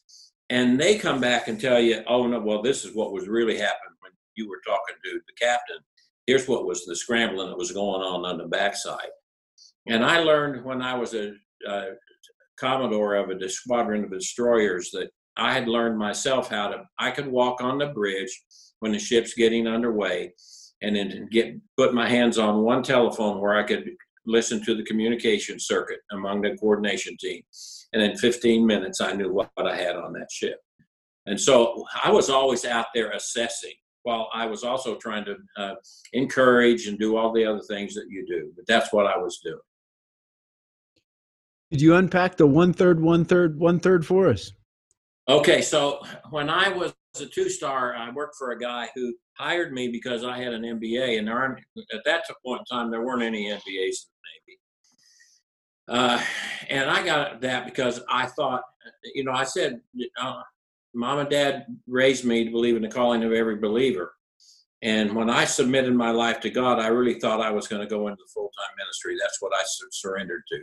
and 0.50 0.78
they 0.78 0.96
come 0.96 1.20
back 1.20 1.48
and 1.48 1.60
tell 1.60 1.80
you, 1.80 2.02
oh 2.06 2.26
no, 2.26 2.40
well, 2.40 2.62
this 2.62 2.84
is 2.84 2.94
what 2.94 3.12
was 3.12 3.28
really 3.28 3.58
happening 3.58 3.95
you 4.36 4.48
were 4.48 4.60
talking 4.66 4.96
to 5.04 5.20
the 5.26 5.32
captain. 5.40 5.78
Here's 6.26 6.48
what 6.48 6.66
was 6.66 6.84
the 6.84 6.96
scrambling 6.96 7.48
that 7.48 7.58
was 7.58 7.72
going 7.72 8.02
on 8.02 8.24
on 8.24 8.38
the 8.38 8.46
backside. 8.46 9.10
And 9.86 10.04
I 10.04 10.20
learned 10.20 10.64
when 10.64 10.82
I 10.82 10.94
was 10.94 11.14
a, 11.14 11.34
a 11.68 11.90
commodore 12.58 13.14
of 13.14 13.30
a 13.30 13.48
squadron 13.48 14.04
of 14.04 14.10
destroyers 14.10 14.90
that 14.92 15.10
I 15.36 15.52
had 15.52 15.68
learned 15.68 15.98
myself 15.98 16.50
how 16.50 16.68
to. 16.68 16.84
I 16.98 17.10
could 17.10 17.28
walk 17.28 17.60
on 17.60 17.78
the 17.78 17.88
bridge 17.88 18.42
when 18.80 18.92
the 18.92 18.98
ship's 18.98 19.34
getting 19.34 19.66
underway, 19.66 20.32
and 20.82 20.96
then 20.96 21.28
get 21.30 21.54
put 21.76 21.94
my 21.94 22.08
hands 22.08 22.38
on 22.38 22.62
one 22.62 22.82
telephone 22.82 23.40
where 23.40 23.54
I 23.54 23.62
could 23.62 23.90
listen 24.26 24.64
to 24.64 24.74
the 24.74 24.84
communication 24.84 25.58
circuit 25.60 26.00
among 26.10 26.42
the 26.42 26.56
coordination 26.56 27.16
team 27.18 27.42
and 27.92 28.02
in 28.02 28.16
15 28.16 28.66
minutes, 28.66 29.00
I 29.00 29.12
knew 29.12 29.32
what, 29.32 29.50
what 29.54 29.66
I 29.66 29.76
had 29.76 29.96
on 29.96 30.12
that 30.14 30.30
ship. 30.30 30.60
And 31.26 31.40
so 31.40 31.84
I 32.04 32.10
was 32.10 32.30
always 32.30 32.64
out 32.64 32.86
there 32.94 33.10
assessing 33.10 33.72
while 34.06 34.28
I 34.32 34.46
was 34.46 34.62
also 34.62 34.94
trying 34.94 35.24
to 35.24 35.36
uh, 35.56 35.74
encourage 36.12 36.86
and 36.86 36.96
do 36.96 37.16
all 37.16 37.32
the 37.32 37.44
other 37.44 37.60
things 37.68 37.92
that 37.94 38.06
you 38.08 38.24
do. 38.24 38.52
But 38.54 38.64
that's 38.68 38.92
what 38.92 39.04
I 39.04 39.18
was 39.18 39.40
doing. 39.42 39.58
Did 41.72 41.80
you 41.80 41.96
unpack 41.96 42.36
the 42.36 42.46
one 42.46 42.72
third, 42.72 43.02
one 43.02 43.24
third, 43.24 43.58
one 43.58 43.80
third 43.80 44.06
for 44.06 44.28
us? 44.28 44.52
Okay, 45.28 45.60
so 45.60 46.00
when 46.30 46.48
I 46.48 46.68
was 46.68 46.94
a 47.20 47.26
two 47.26 47.50
star, 47.50 47.96
I 47.96 48.08
worked 48.10 48.36
for 48.36 48.52
a 48.52 48.58
guy 48.58 48.88
who 48.94 49.12
hired 49.32 49.72
me 49.72 49.88
because 49.88 50.22
I 50.22 50.38
had 50.38 50.52
an 50.52 50.62
MBA, 50.62 51.18
and 51.18 51.26
there 51.26 51.36
aren't, 51.36 51.58
at 51.92 52.04
that 52.04 52.26
point 52.44 52.60
in 52.60 52.76
time 52.76 52.92
there 52.92 53.02
weren't 53.02 53.24
any 53.24 53.46
MBAs 53.46 53.56
in 53.58 54.12
the 54.12 54.22
Navy. 54.46 54.58
uh, 55.88 56.22
and 56.68 56.88
I 56.88 57.04
got 57.04 57.40
that 57.40 57.64
because 57.64 58.00
I 58.08 58.26
thought, 58.26 58.62
you 59.16 59.24
know, 59.24 59.32
I 59.32 59.42
said, 59.42 59.80
uh, 60.20 60.42
mom 60.96 61.18
and 61.18 61.30
dad 61.30 61.66
raised 61.86 62.24
me 62.24 62.44
to 62.44 62.50
believe 62.50 62.74
in 62.74 62.82
the 62.82 62.88
calling 62.88 63.22
of 63.22 63.32
every 63.32 63.56
believer. 63.56 64.14
And 64.82 65.14
when 65.14 65.30
I 65.30 65.44
submitted 65.44 65.94
my 65.94 66.10
life 66.10 66.40
to 66.40 66.50
God, 66.50 66.78
I 66.78 66.88
really 66.88 67.20
thought 67.20 67.40
I 67.40 67.50
was 67.50 67.68
going 67.68 67.82
to 67.82 67.88
go 67.88 68.08
into 68.08 68.22
full 68.32 68.50
time 68.58 68.74
ministry. 68.78 69.16
That's 69.20 69.40
what 69.40 69.52
I 69.54 69.62
sur- 69.64 69.88
surrendered 69.90 70.42
to. 70.48 70.62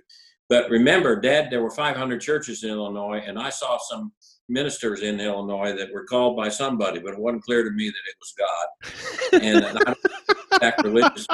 But 0.50 0.70
remember, 0.70 1.20
Dad, 1.20 1.50
there 1.50 1.64
were 1.64 1.72
500 1.72 2.20
churches 2.20 2.64
in 2.64 2.70
Illinois, 2.70 3.24
and 3.26 3.40
I 3.40 3.50
saw 3.50 3.78
some 3.90 4.12
ministers 4.50 5.02
in 5.02 5.20
Illinois 5.20 5.74
that 5.76 5.92
were 5.92 6.06
called 6.06 6.36
by 6.36 6.50
somebody, 6.50 7.00
but 7.00 7.14
it 7.14 7.20
wasn't 7.20 7.44
clear 7.44 7.64
to 7.64 7.72
me 7.72 7.86
that 7.86 7.96
it 8.08 8.16
was 8.20 8.34
God. 8.38 9.42
And 9.42 9.80
I 9.86 10.60
back 10.60 10.78
religious, 10.84 11.26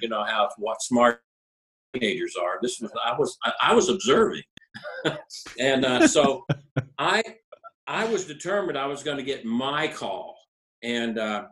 you 0.00 0.08
know 0.08 0.24
how 0.24 0.48
what 0.58 0.82
smart 0.82 1.22
teenagers 1.92 2.34
are. 2.36 2.58
This 2.62 2.80
was 2.80 2.90
I 3.04 3.16
was 3.18 3.36
I, 3.44 3.52
I 3.62 3.74
was 3.74 3.88
observing, 3.88 4.42
and 5.58 5.84
uh, 5.84 6.06
so 6.06 6.44
I 6.98 7.22
I 7.86 8.04
was 8.06 8.26
determined 8.26 8.78
I 8.78 8.86
was 8.86 9.02
going 9.02 9.16
to 9.16 9.22
get 9.22 9.44
my 9.44 9.88
call, 9.88 10.36
and 10.82 11.18
uh, 11.18 11.44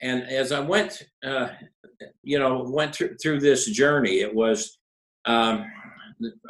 and 0.00 0.22
as 0.24 0.52
I 0.52 0.60
went, 0.60 1.02
uh, 1.24 1.48
you 2.22 2.38
know, 2.38 2.64
went 2.68 2.94
through, 2.94 3.16
through 3.20 3.40
this 3.40 3.66
journey, 3.70 4.20
it 4.20 4.32
was 4.32 4.78
um, 5.24 5.64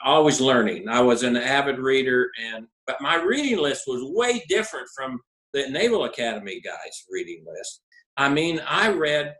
always 0.04 0.40
learning. 0.40 0.88
I 0.88 1.00
was 1.00 1.22
an 1.22 1.36
avid 1.36 1.78
reader, 1.78 2.30
and 2.52 2.66
but 2.86 3.00
my 3.00 3.16
reading 3.16 3.58
list 3.58 3.84
was 3.86 4.02
way 4.14 4.44
different 4.48 4.88
from 4.94 5.20
the 5.54 5.68
Naval 5.68 6.04
Academy 6.04 6.60
guys' 6.60 7.04
reading 7.10 7.44
list. 7.46 7.82
I 8.16 8.28
mean, 8.28 8.60
I 8.66 8.90
read 8.90 9.34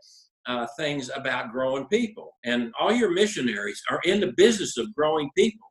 uh, 0.49 0.65
things 0.77 1.11
about 1.15 1.51
growing 1.51 1.85
people. 1.85 2.35
And 2.43 2.73
all 2.79 2.91
your 2.91 3.11
missionaries 3.11 3.81
are 3.89 4.01
in 4.03 4.19
the 4.19 4.33
business 4.35 4.77
of 4.77 4.93
growing 4.95 5.29
people. 5.37 5.67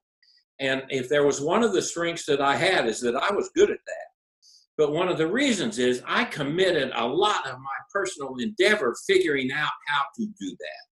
And 0.60 0.82
if 0.88 1.08
there 1.08 1.26
was 1.26 1.40
one 1.40 1.64
of 1.64 1.72
the 1.72 1.82
strengths 1.82 2.24
that 2.26 2.40
I 2.40 2.56
had 2.56 2.86
is 2.86 3.00
that 3.00 3.16
I 3.16 3.32
was 3.32 3.50
good 3.54 3.70
at 3.70 3.78
that. 3.86 4.06
But 4.76 4.92
one 4.92 5.08
of 5.08 5.18
the 5.18 5.26
reasons 5.26 5.80
is 5.80 6.02
I 6.06 6.24
committed 6.24 6.92
a 6.94 7.04
lot 7.04 7.44
of 7.46 7.58
my 7.58 7.78
personal 7.92 8.36
endeavor 8.38 8.94
figuring 9.06 9.50
out 9.50 9.70
how 9.88 10.02
to 10.16 10.26
do 10.40 10.50
that. 10.50 10.84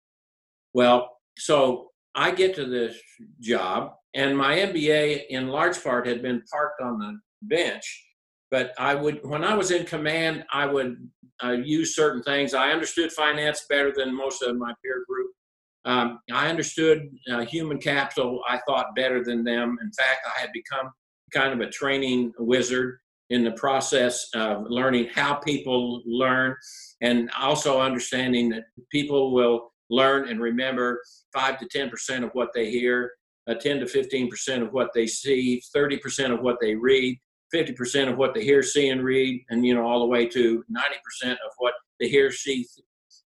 Well, 0.74 1.16
so 1.38 1.90
I 2.16 2.32
get 2.32 2.56
to 2.56 2.64
this 2.64 2.98
job, 3.40 3.92
and 4.14 4.36
my 4.36 4.56
MBA 4.56 5.26
in 5.30 5.48
large 5.48 5.82
part 5.82 6.06
had 6.06 6.22
been 6.22 6.42
parked 6.50 6.80
on 6.80 6.98
the 6.98 7.18
bench 7.42 8.05
but 8.50 8.72
I 8.78 8.94
would, 8.94 9.20
when 9.22 9.44
I 9.44 9.54
was 9.54 9.70
in 9.70 9.84
command, 9.84 10.44
I 10.52 10.66
would 10.66 10.96
uh, 11.42 11.52
use 11.52 11.94
certain 11.94 12.22
things. 12.22 12.54
I 12.54 12.70
understood 12.70 13.12
finance 13.12 13.66
better 13.68 13.92
than 13.94 14.16
most 14.16 14.42
of 14.42 14.56
my 14.56 14.72
peer 14.82 15.04
group. 15.08 15.30
Um, 15.84 16.18
I 16.32 16.48
understood 16.48 17.08
uh, 17.30 17.44
human 17.44 17.78
capital, 17.78 18.40
I 18.48 18.60
thought, 18.66 18.96
better 18.96 19.22
than 19.22 19.44
them. 19.44 19.78
In 19.80 19.92
fact, 19.92 20.26
I 20.26 20.40
had 20.40 20.50
become 20.52 20.90
kind 21.32 21.52
of 21.52 21.66
a 21.66 21.70
training 21.70 22.32
wizard 22.38 22.98
in 23.30 23.44
the 23.44 23.52
process 23.52 24.28
of 24.34 24.64
learning 24.68 25.08
how 25.14 25.34
people 25.34 26.02
learn 26.06 26.54
and 27.00 27.30
also 27.38 27.80
understanding 27.80 28.48
that 28.48 28.64
people 28.90 29.32
will 29.32 29.72
learn 29.90 30.28
and 30.28 30.40
remember 30.40 31.00
5 31.32 31.58
to 31.58 31.66
10% 31.66 32.24
of 32.24 32.30
what 32.32 32.50
they 32.54 32.70
hear, 32.70 33.12
uh, 33.48 33.54
10 33.54 33.80
to 33.80 33.86
15% 33.86 34.62
of 34.62 34.72
what 34.72 34.90
they 34.94 35.06
see, 35.06 35.62
30% 35.74 36.32
of 36.32 36.40
what 36.40 36.56
they 36.60 36.74
read, 36.74 37.16
50% 37.54 38.10
of 38.10 38.18
what 38.18 38.34
they 38.34 38.44
hear, 38.44 38.62
see, 38.62 38.88
and 38.88 39.02
read, 39.02 39.44
and 39.50 39.64
you 39.64 39.74
know, 39.74 39.86
all 39.86 40.00
the 40.00 40.06
way 40.06 40.26
to 40.26 40.64
90% 41.24 41.32
of 41.32 41.52
what 41.58 41.74
they 42.00 42.08
hear, 42.08 42.30
see, 42.30 42.66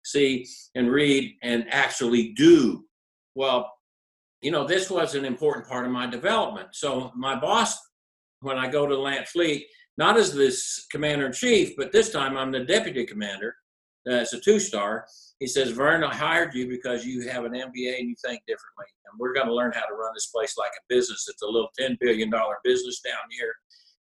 see, 0.05 0.47
and 0.75 0.91
read, 0.91 1.35
and 1.43 1.67
actually 1.71 2.33
do. 2.35 2.85
Well, 3.35 3.73
you 4.43 4.51
know, 4.51 4.67
this 4.67 4.91
was 4.91 5.15
an 5.15 5.25
important 5.25 5.67
part 5.67 5.87
of 5.87 5.93
my 5.93 6.07
development. 6.07 6.69
So 6.73 7.13
my 7.17 7.39
boss, 7.39 7.79
when 8.41 8.59
I 8.59 8.69
go 8.69 8.87
to 8.87 8.97
Lant 8.97 9.29
Fleet, 9.29 9.67
not 9.97 10.17
as 10.17 10.33
this 10.33 10.87
commander 10.91 11.27
in 11.27 11.33
chief, 11.33 11.77
but 11.77 11.93
this 11.93 12.11
time 12.11 12.37
I'm 12.37 12.53
the 12.53 12.61
deputy 12.61 13.05
commander. 13.05 13.55
Uh, 14.09 14.15
as 14.15 14.33
a 14.33 14.41
two 14.41 14.59
star. 14.59 15.07
He 15.39 15.47
says, 15.47 15.71
Vern, 15.71 16.03
I 16.03 16.15
hired 16.15 16.55
you 16.55 16.67
because 16.67 17.05
you 17.05 17.29
have 17.29 17.45
an 17.45 17.53
MBA 17.53 17.99
and 17.99 18.09
you 18.09 18.15
think 18.25 18.41
differently. 18.47 18.87
And 19.05 19.19
we're 19.19 19.35
going 19.35 19.47
to 19.47 19.55
learn 19.55 19.73
how 19.73 19.87
to 19.87 19.95
run 19.95 20.13
this 20.15 20.29
place 20.29 20.57
like 20.57 20.71
a 20.71 20.83
business. 20.89 21.27
It's 21.29 21.43
a 21.43 21.47
little 21.47 21.69
$10 21.79 21.99
billion 22.01 22.31
business 22.65 23.01
down 23.01 23.23
here. 23.31 23.55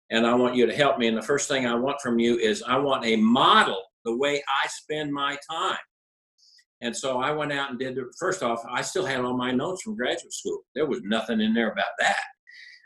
And 0.09 0.25
I 0.25 0.33
want 0.33 0.55
you 0.55 0.65
to 0.65 0.75
help 0.75 0.97
me. 0.97 1.07
And 1.07 1.17
the 1.17 1.21
first 1.21 1.47
thing 1.47 1.65
I 1.65 1.75
want 1.75 1.99
from 2.01 2.19
you 2.19 2.37
is 2.37 2.63
I 2.63 2.77
want 2.77 3.05
a 3.05 3.17
model 3.17 3.81
the 4.05 4.15
way 4.15 4.41
I 4.47 4.67
spend 4.67 5.11
my 5.11 5.37
time. 5.49 5.77
And 6.81 6.95
so 6.95 7.19
I 7.19 7.31
went 7.31 7.51
out 7.51 7.71
and 7.71 7.79
did 7.79 7.95
the 7.95 8.11
first 8.19 8.43
off, 8.43 8.63
I 8.69 8.81
still 8.81 9.05
had 9.05 9.21
all 9.21 9.35
my 9.35 9.51
notes 9.51 9.81
from 9.81 9.95
graduate 9.95 10.33
school. 10.33 10.59
There 10.75 10.85
was 10.85 11.01
nothing 11.03 11.41
in 11.41 11.53
there 11.53 11.71
about 11.71 11.85
that. 11.99 12.19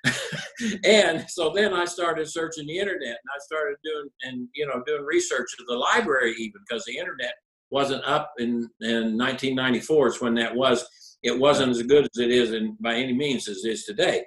and 0.83 1.25
so 1.29 1.51
then 1.53 1.73
I 1.73 1.85
started 1.85 2.27
searching 2.27 2.65
the 2.65 2.79
internet 2.79 3.09
and 3.09 3.29
I 3.35 3.39
started 3.39 3.77
doing 3.83 4.09
and 4.23 4.47
you 4.55 4.65
know 4.65 4.81
doing 4.85 5.03
research 5.03 5.47
at 5.59 5.65
the 5.67 5.75
library 5.75 6.33
even 6.39 6.61
because 6.67 6.83
the 6.85 6.97
internet 6.97 7.33
wasn't 7.69 8.03
up 8.05 8.31
in, 8.39 8.67
in 8.81 9.17
1994 9.17 10.07
it's 10.07 10.21
when 10.21 10.33
that 10.35 10.55
was 10.55 10.87
it 11.21 11.37
wasn't 11.37 11.69
as 11.69 11.83
good 11.83 12.05
as 12.05 12.19
it 12.19 12.31
is 12.31 12.51
in 12.53 12.75
by 12.81 12.95
any 12.95 13.13
means 13.13 13.47
as 13.47 13.63
it 13.63 13.69
is 13.69 13.83
today 13.85 14.25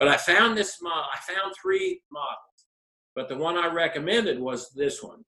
but 0.00 0.08
I 0.08 0.16
found 0.16 0.56
this 0.56 0.82
model 0.82 1.04
I 1.12 1.32
found 1.32 1.54
three 1.60 2.02
models 2.10 2.38
but 3.14 3.28
the 3.28 3.36
one 3.36 3.56
I 3.56 3.68
recommended 3.68 4.40
was 4.40 4.70
this 4.70 5.02
one 5.02 5.24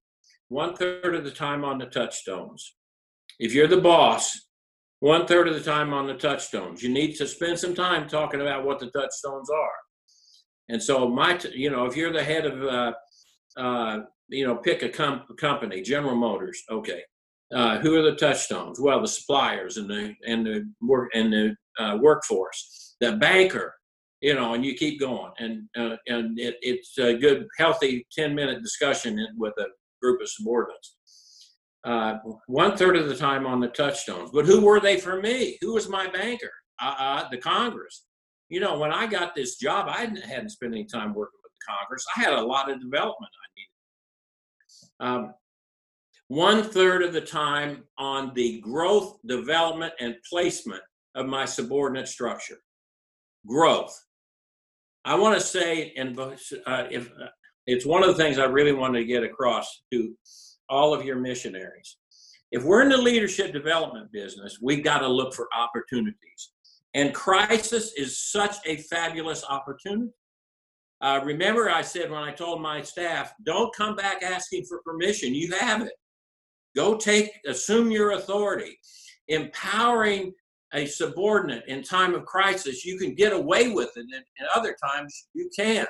one 0.48 0.74
third 0.74 1.14
of 1.14 1.24
the 1.24 1.30
time 1.30 1.64
on 1.64 1.78
the 1.78 1.86
touchstones 1.86 2.74
if 3.38 3.54
you're 3.54 3.66
the 3.66 3.80
boss, 3.80 4.46
one 5.00 5.26
third 5.26 5.48
of 5.48 5.54
the 5.54 5.60
time 5.60 5.92
on 5.92 6.06
the 6.06 6.14
touchstones, 6.14 6.82
you 6.82 6.90
need 6.90 7.14
to 7.16 7.26
spend 7.26 7.58
some 7.58 7.74
time 7.74 8.08
talking 8.08 8.40
about 8.40 8.64
what 8.64 8.78
the 8.78 8.90
touchstones 8.90 9.50
are. 9.50 9.72
And 10.68 10.80
so, 10.80 11.08
my, 11.08 11.38
you 11.52 11.70
know, 11.70 11.86
if 11.86 11.96
you're 11.96 12.12
the 12.12 12.22
head 12.22 12.46
of, 12.46 12.62
uh, 12.62 12.92
uh, 13.56 13.98
you 14.28 14.46
know, 14.46 14.56
pick 14.56 14.82
a 14.82 14.88
com- 14.88 15.24
company, 15.38 15.82
General 15.82 16.14
Motors, 16.14 16.62
okay. 16.70 17.02
Uh, 17.52 17.78
who 17.80 17.96
are 17.96 18.02
the 18.02 18.16
touchstones? 18.16 18.80
Well, 18.80 19.02
the 19.02 19.08
suppliers 19.08 19.76
and 19.76 19.90
the 19.90 20.14
and 20.26 20.46
the 20.46 20.72
work 20.80 21.10
and 21.12 21.30
the 21.30 21.56
uh, 21.78 21.98
workforce, 22.00 22.96
the 22.98 23.12
banker, 23.16 23.74
you 24.22 24.34
know, 24.34 24.54
and 24.54 24.64
you 24.64 24.74
keep 24.74 24.98
going. 24.98 25.32
And 25.38 25.68
uh, 25.76 25.96
and 26.06 26.38
it, 26.38 26.56
it's 26.62 26.96
a 26.98 27.14
good, 27.14 27.46
healthy 27.58 28.06
ten 28.10 28.34
minute 28.34 28.62
discussion 28.62 29.18
with 29.36 29.54
a 29.58 29.66
group 30.00 30.22
of 30.22 30.28
subordinates 30.28 30.96
uh, 31.84 32.18
one 32.46 32.76
third 32.76 32.96
of 32.96 33.08
the 33.08 33.16
time 33.16 33.46
on 33.46 33.60
the 33.60 33.68
touchstones. 33.68 34.30
But 34.32 34.46
who 34.46 34.64
were 34.64 34.80
they 34.80 34.98
for 34.98 35.20
me? 35.20 35.58
Who 35.60 35.74
was 35.74 35.88
my 35.88 36.08
banker? 36.08 36.50
Uh, 36.80 36.94
uh, 36.98 37.28
the 37.30 37.38
Congress. 37.38 38.04
You 38.48 38.60
know, 38.60 38.78
when 38.78 38.92
I 38.92 39.06
got 39.06 39.34
this 39.34 39.56
job, 39.56 39.88
I 39.88 40.00
hadn't 40.00 40.50
spent 40.50 40.74
any 40.74 40.84
time 40.84 41.14
working 41.14 41.40
with 41.42 41.52
the 41.52 41.72
Congress. 41.72 42.04
I 42.16 42.20
had 42.20 42.34
a 42.34 42.44
lot 42.44 42.70
of 42.70 42.80
development 42.80 43.30
I 45.00 45.06
needed. 45.10 45.26
Um, 45.26 45.34
one 46.28 46.62
third 46.62 47.02
of 47.02 47.12
the 47.12 47.20
time 47.20 47.84
on 47.98 48.32
the 48.34 48.60
growth, 48.60 49.18
development, 49.26 49.92
and 50.00 50.16
placement 50.28 50.82
of 51.14 51.26
my 51.26 51.44
subordinate 51.44 52.08
structure. 52.08 52.58
Growth. 53.46 53.98
I 55.04 55.14
want 55.16 55.34
to 55.34 55.44
say, 55.44 55.92
and 55.96 56.18
uh, 56.18 56.30
if 56.90 57.08
uh, 57.08 57.26
it's 57.66 57.86
one 57.86 58.02
of 58.02 58.08
the 58.08 58.22
things 58.22 58.38
I 58.38 58.44
really 58.44 58.72
want 58.72 58.94
to 58.94 59.04
get 59.04 59.22
across 59.22 59.82
to 59.92 60.14
all 60.68 60.94
of 60.94 61.04
your 61.04 61.16
missionaries. 61.16 61.96
If 62.50 62.64
we're 62.64 62.82
in 62.82 62.88
the 62.88 62.96
leadership 62.96 63.52
development 63.52 64.12
business, 64.12 64.58
we've 64.60 64.84
got 64.84 64.98
to 64.98 65.08
look 65.08 65.34
for 65.34 65.48
opportunities. 65.56 66.52
And 66.94 67.14
crisis 67.14 67.92
is 67.96 68.30
such 68.30 68.56
a 68.66 68.76
fabulous 68.76 69.44
opportunity. 69.48 70.12
Uh, 71.00 71.20
remember, 71.24 71.70
I 71.70 71.82
said 71.82 72.10
when 72.10 72.22
I 72.22 72.32
told 72.32 72.62
my 72.62 72.82
staff, 72.82 73.32
don't 73.44 73.74
come 73.74 73.96
back 73.96 74.22
asking 74.22 74.66
for 74.66 74.82
permission. 74.84 75.34
You 75.34 75.52
have 75.56 75.82
it. 75.82 75.92
Go 76.76 76.96
take, 76.96 77.30
assume 77.46 77.90
your 77.90 78.12
authority. 78.12 78.78
Empowering 79.28 80.32
a 80.74 80.86
subordinate 80.86 81.64
in 81.68 81.82
time 81.82 82.14
of 82.14 82.24
crisis, 82.24 82.84
you 82.84 82.98
can 82.98 83.14
get 83.14 83.32
away 83.32 83.70
with 83.70 83.90
it, 83.96 84.06
and, 84.12 84.24
and 84.38 84.48
other 84.54 84.76
times 84.82 85.28
you 85.34 85.50
can't. 85.56 85.88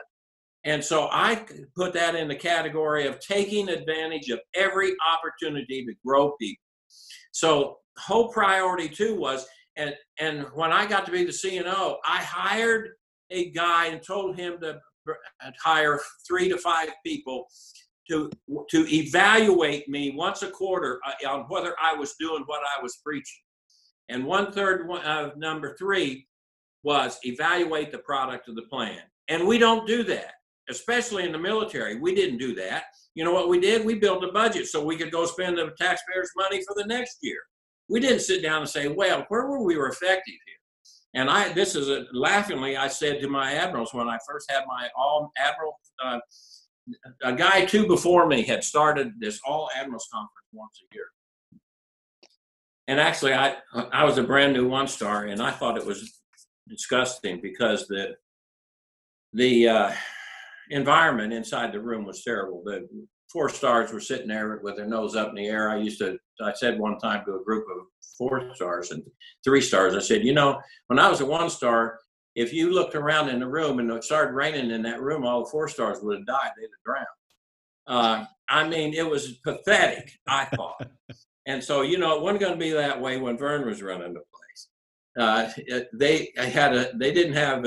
And 0.65 0.83
so 0.83 1.09
I 1.11 1.45
put 1.77 1.93
that 1.95 2.15
in 2.15 2.29
the 2.29 2.37
category 2.37 3.07
of 3.07 3.19
taking 3.19 3.69
advantage 3.69 4.29
of 4.31 4.41
every 4.55 4.93
opportunity 5.13 5.85
to 5.85 5.95
grow 6.07 6.33
people. 6.41 6.63
So 7.33 7.79
whole 7.99 8.29
priority 8.29 8.89
two 8.89 9.17
was, 9.17 9.47
and 9.77 9.95
and 10.21 10.47
when 10.55 10.73
I 10.73 10.87
got 10.87 11.07
to 11.07 11.13
be 11.13 11.25
the 11.25 11.33
CNO, 11.33 11.97
I 12.05 12.23
hired 12.23 12.91
a 13.31 13.51
guy 13.51 13.87
and 13.87 14.03
told 14.03 14.37
him 14.37 14.61
to 14.61 14.79
hire 15.63 15.99
three 16.29 16.49
to 16.49 16.59
five 16.59 16.91
people 17.05 17.47
to 18.09 18.31
to 18.71 18.87
evaluate 18.95 19.89
me 19.89 20.13
once 20.15 20.43
a 20.43 20.51
quarter 20.51 21.01
uh, 21.07 21.29
on 21.29 21.47
whether 21.49 21.75
I 21.81 21.95
was 21.95 22.15
doing 22.21 22.43
what 22.47 22.61
I 22.61 22.83
was 22.83 23.01
preaching. 23.05 23.42
And 24.13 24.25
one 24.25 24.53
third 24.53 24.89
of 24.91 25.37
number 25.37 25.77
three 25.77 26.27
was 26.83 27.19
evaluate 27.25 27.93
the 27.93 27.99
product 27.99 28.49
of 28.49 28.57
the 28.57 28.63
plan. 28.63 29.01
And 29.29 29.47
we 29.47 29.59
don't 29.59 29.87
do 29.87 30.03
that 30.05 30.33
especially 30.69 31.25
in 31.25 31.33
the 31.33 31.39
military. 31.39 31.99
We 31.99 32.15
didn't 32.15 32.39
do 32.39 32.55
that. 32.55 32.85
You 33.15 33.25
know 33.25 33.33
what 33.33 33.49
we 33.49 33.61
did? 33.61 33.85
We 33.85 33.95
built 33.95 34.25
a 34.25 34.33
budget 34.33 34.67
so 34.67 34.85
we 34.85 34.97
could 34.97 35.11
go 35.11 35.27
spend 35.27 35.59
the 35.59 35.73
taxpayers' 35.79 36.31
money 36.37 36.63
for 36.67 36.75
the 36.77 36.87
next 36.87 37.19
year. 37.21 37.41
We 37.89 38.01
didn't 38.01 38.21
sit 38.21 38.43
down 38.43 38.63
and 38.63 38.69
say, 38.69 38.89
well, 38.89 39.27
where 39.29 39.47
were 39.47 39.63
we 39.63 39.77
effective 39.77 40.35
here? 40.47 40.57
And 41.15 41.29
I, 41.29 41.53
this 41.53 41.75
is 41.75 41.91
a, 41.91 42.07
laughingly, 42.13 42.77
I 42.77 42.89
said 42.89 43.21
to 43.21 43.29
my 43.29 43.53
admirals 43.53 43.93
when 43.93 44.09
I 44.09 44.19
first 44.27 44.51
had 44.51 44.63
my 44.67 44.89
all 44.97 45.31
admiral, 45.37 45.79
uh, 46.03 46.21
a 47.23 47.35
guy 47.35 47.67
two 47.67 47.87
before 47.87 48.27
me 48.27 48.43
had 48.43 48.65
started 48.65 49.13
this 49.21 49.39
all 49.47 49.69
admirals 49.77 50.09
conference 50.11 50.49
once 50.53 50.81
a 50.83 50.95
year. 50.95 51.05
And 52.93 53.01
actually, 53.01 53.33
I 53.33 53.57
I 53.91 54.05
was 54.05 54.19
a 54.19 54.23
brand 54.23 54.53
new 54.53 54.69
one 54.69 54.87
star, 54.87 55.25
and 55.25 55.41
I 55.41 55.51
thought 55.51 55.79
it 55.79 55.87
was 55.87 56.21
disgusting 56.69 57.41
because 57.41 57.89
the 57.89 58.17
the 59.33 59.67
uh, 59.67 59.93
environment 60.69 61.33
inside 61.33 61.73
the 61.73 61.81
room 61.81 62.05
was 62.05 62.23
terrible. 62.23 62.63
The 62.63 62.87
four 63.33 63.49
stars 63.49 63.95
were 63.95 63.99
sitting 63.99 64.29
there 64.29 64.61
with 64.63 64.77
their 64.77 64.85
nose 64.85 65.17
up 65.17 65.31
in 65.31 65.37
the 65.37 65.47
air. 65.47 65.71
I 65.71 65.79
used 65.79 66.01
to, 66.01 66.19
I 66.43 66.53
said 66.53 66.79
one 66.79 66.99
time 66.99 67.25
to 67.25 67.37
a 67.37 67.43
group 67.43 67.65
of 67.75 67.87
four 68.19 68.55
stars 68.55 68.91
and 68.91 69.03
three 69.43 69.63
stars, 69.63 69.95
I 69.95 70.01
said, 70.01 70.23
you 70.23 70.35
know, 70.35 70.61
when 70.89 70.99
I 70.99 71.09
was 71.09 71.23
a 71.23 71.27
one 71.27 71.49
star, 71.49 71.99
if 72.35 72.53
you 72.53 72.75
looked 72.75 72.95
around 72.95 73.31
in 73.31 73.41
the 73.41 73.49
room 73.49 73.79
and 73.79 73.91
it 73.91 74.05
started 74.05 74.35
raining 74.35 74.71
in 74.71 74.83
that 74.83 75.01
room, 75.01 75.25
all 75.25 75.45
the 75.45 75.51
four 75.51 75.67
stars 75.67 76.01
would 76.03 76.19
have 76.19 76.27
died. 76.27 76.51
They'd 76.59 76.65
have 76.65 76.85
drowned. 76.85 77.07
Uh, 77.87 78.27
I 78.51 78.69
mean, 78.69 78.93
it 78.93 79.09
was 79.09 79.39
pathetic, 79.39 80.13
I 80.29 80.45
thought. 80.45 80.87
And 81.47 81.63
so, 81.63 81.83
you 81.83 81.99
know, 81.99 82.17
it 82.17 82.23
wasn't 82.23 82.41
going 82.41 82.53
to 82.53 82.59
be 82.59 82.71
that 82.71 83.01
way 83.01 83.19
when 83.19 83.37
Vern 83.37 83.67
was 83.67 83.83
running 83.83 84.15
the 84.15 84.21
place. 84.21 84.69
uh, 85.19 85.85
they 85.93 86.31
had 86.37 86.75
a 86.75 86.93
they 86.97 87.13
didn't 87.13 87.35
have 87.35 87.67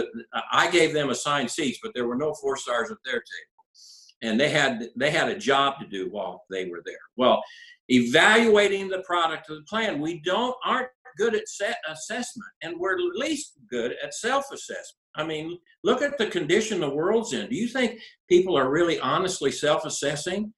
I 0.52 0.70
gave 0.72 0.94
them 0.94 1.10
assigned 1.10 1.52
seats, 1.52 1.80
but 1.82 1.92
there 1.94 2.08
were 2.08 2.16
no 2.16 2.34
four 2.34 2.58
stars 2.58 2.90
at 2.90 2.98
their 3.06 3.14
table, 3.14 4.24
and 4.24 4.40
they 4.40 4.50
had 4.50 4.90
they 4.96 5.12
had 5.12 5.30
a 5.30 5.38
job 5.38 5.80
to 5.80 5.88
do 5.88 6.10
while 6.10 6.44
they 6.50 6.66
were 6.66 6.82
there. 6.86 6.96
Well, 7.18 7.44
evaluating 7.90 8.88
the 8.88 9.04
product 9.04 9.50
of 9.50 9.58
the 9.58 9.64
plan, 9.64 10.00
we 10.00 10.22
don't 10.22 10.56
aren't 10.66 10.90
good 11.18 11.36
at 11.36 11.48
set 11.48 11.78
assessment, 11.88 12.50
and 12.64 12.80
we're 12.80 12.98
least 12.98 13.54
good 13.70 13.96
at 14.04 14.14
self 14.14 14.46
assessment. 14.52 15.02
I 15.16 15.24
mean, 15.24 15.58
look 15.84 16.02
at 16.02 16.18
the 16.18 16.28
condition 16.28 16.80
the 16.80 16.90
world's 16.90 17.34
in. 17.34 17.48
Do 17.50 17.56
you 17.56 17.68
think 17.68 18.00
people 18.28 18.58
are 18.58 18.72
really 18.72 19.00
honestly 19.00 19.52
self 19.52 19.86
assessing? 19.86 20.54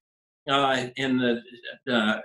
Uh, 0.48 0.86
in 0.96 1.18
the 1.18 1.42
uh, 1.92 2.20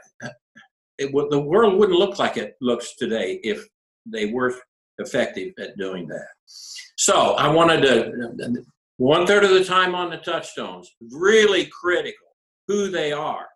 it, 0.98 1.12
the 1.30 1.40
world 1.40 1.80
wouldn't 1.80 1.98
look 1.98 2.20
like 2.20 2.38
it 2.38 2.56
looks 2.62 2.96
today 2.96 3.40
if 3.44 3.66
they 4.06 4.28
were 4.28 4.54
effective 5.00 5.54
at 5.60 5.78
doing 5.78 6.08
that. 6.08 6.28
So 6.46 7.34
I 7.34 7.48
wanted 7.48 7.82
to 7.82 8.64
one 8.98 9.26
third 9.26 9.44
of 9.44 9.52
the 9.52 9.64
time 9.64 9.96
on 9.96 10.10
the 10.10 10.18
touchstones, 10.18 10.90
really 11.12 11.66
critical 11.66 12.28
who 12.68 12.90
they 12.90 13.12
are. 13.12 13.48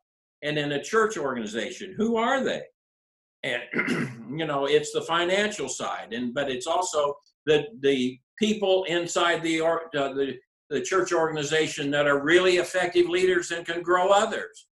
And 0.44 0.58
in 0.58 0.74
a 0.74 0.84
church 0.84 1.18
organization, 1.18 1.96
who 1.98 2.18
are 2.18 2.44
they? 2.44 2.62
And 3.44 3.62
you 4.40 4.46
know, 4.46 4.66
it's 4.66 4.92
the 4.92 5.02
financial 5.02 5.70
side, 5.70 6.14
and 6.14 6.34
but 6.34 6.50
it's 6.50 6.68
also 6.68 7.16
the 7.46 7.66
the 7.82 8.20
people 8.38 8.84
inside 8.86 9.42
the 9.42 9.62
uh, 9.62 9.78
the 9.92 10.38
the 10.70 10.82
church 10.82 11.14
organization 11.14 11.90
that 11.92 12.08
are 12.08 12.24
really 12.24 12.58
effective 12.58 13.08
leaders 13.08 13.52
and 13.52 13.66
can 13.66 13.82
grow 13.82 14.10
others 14.10 14.67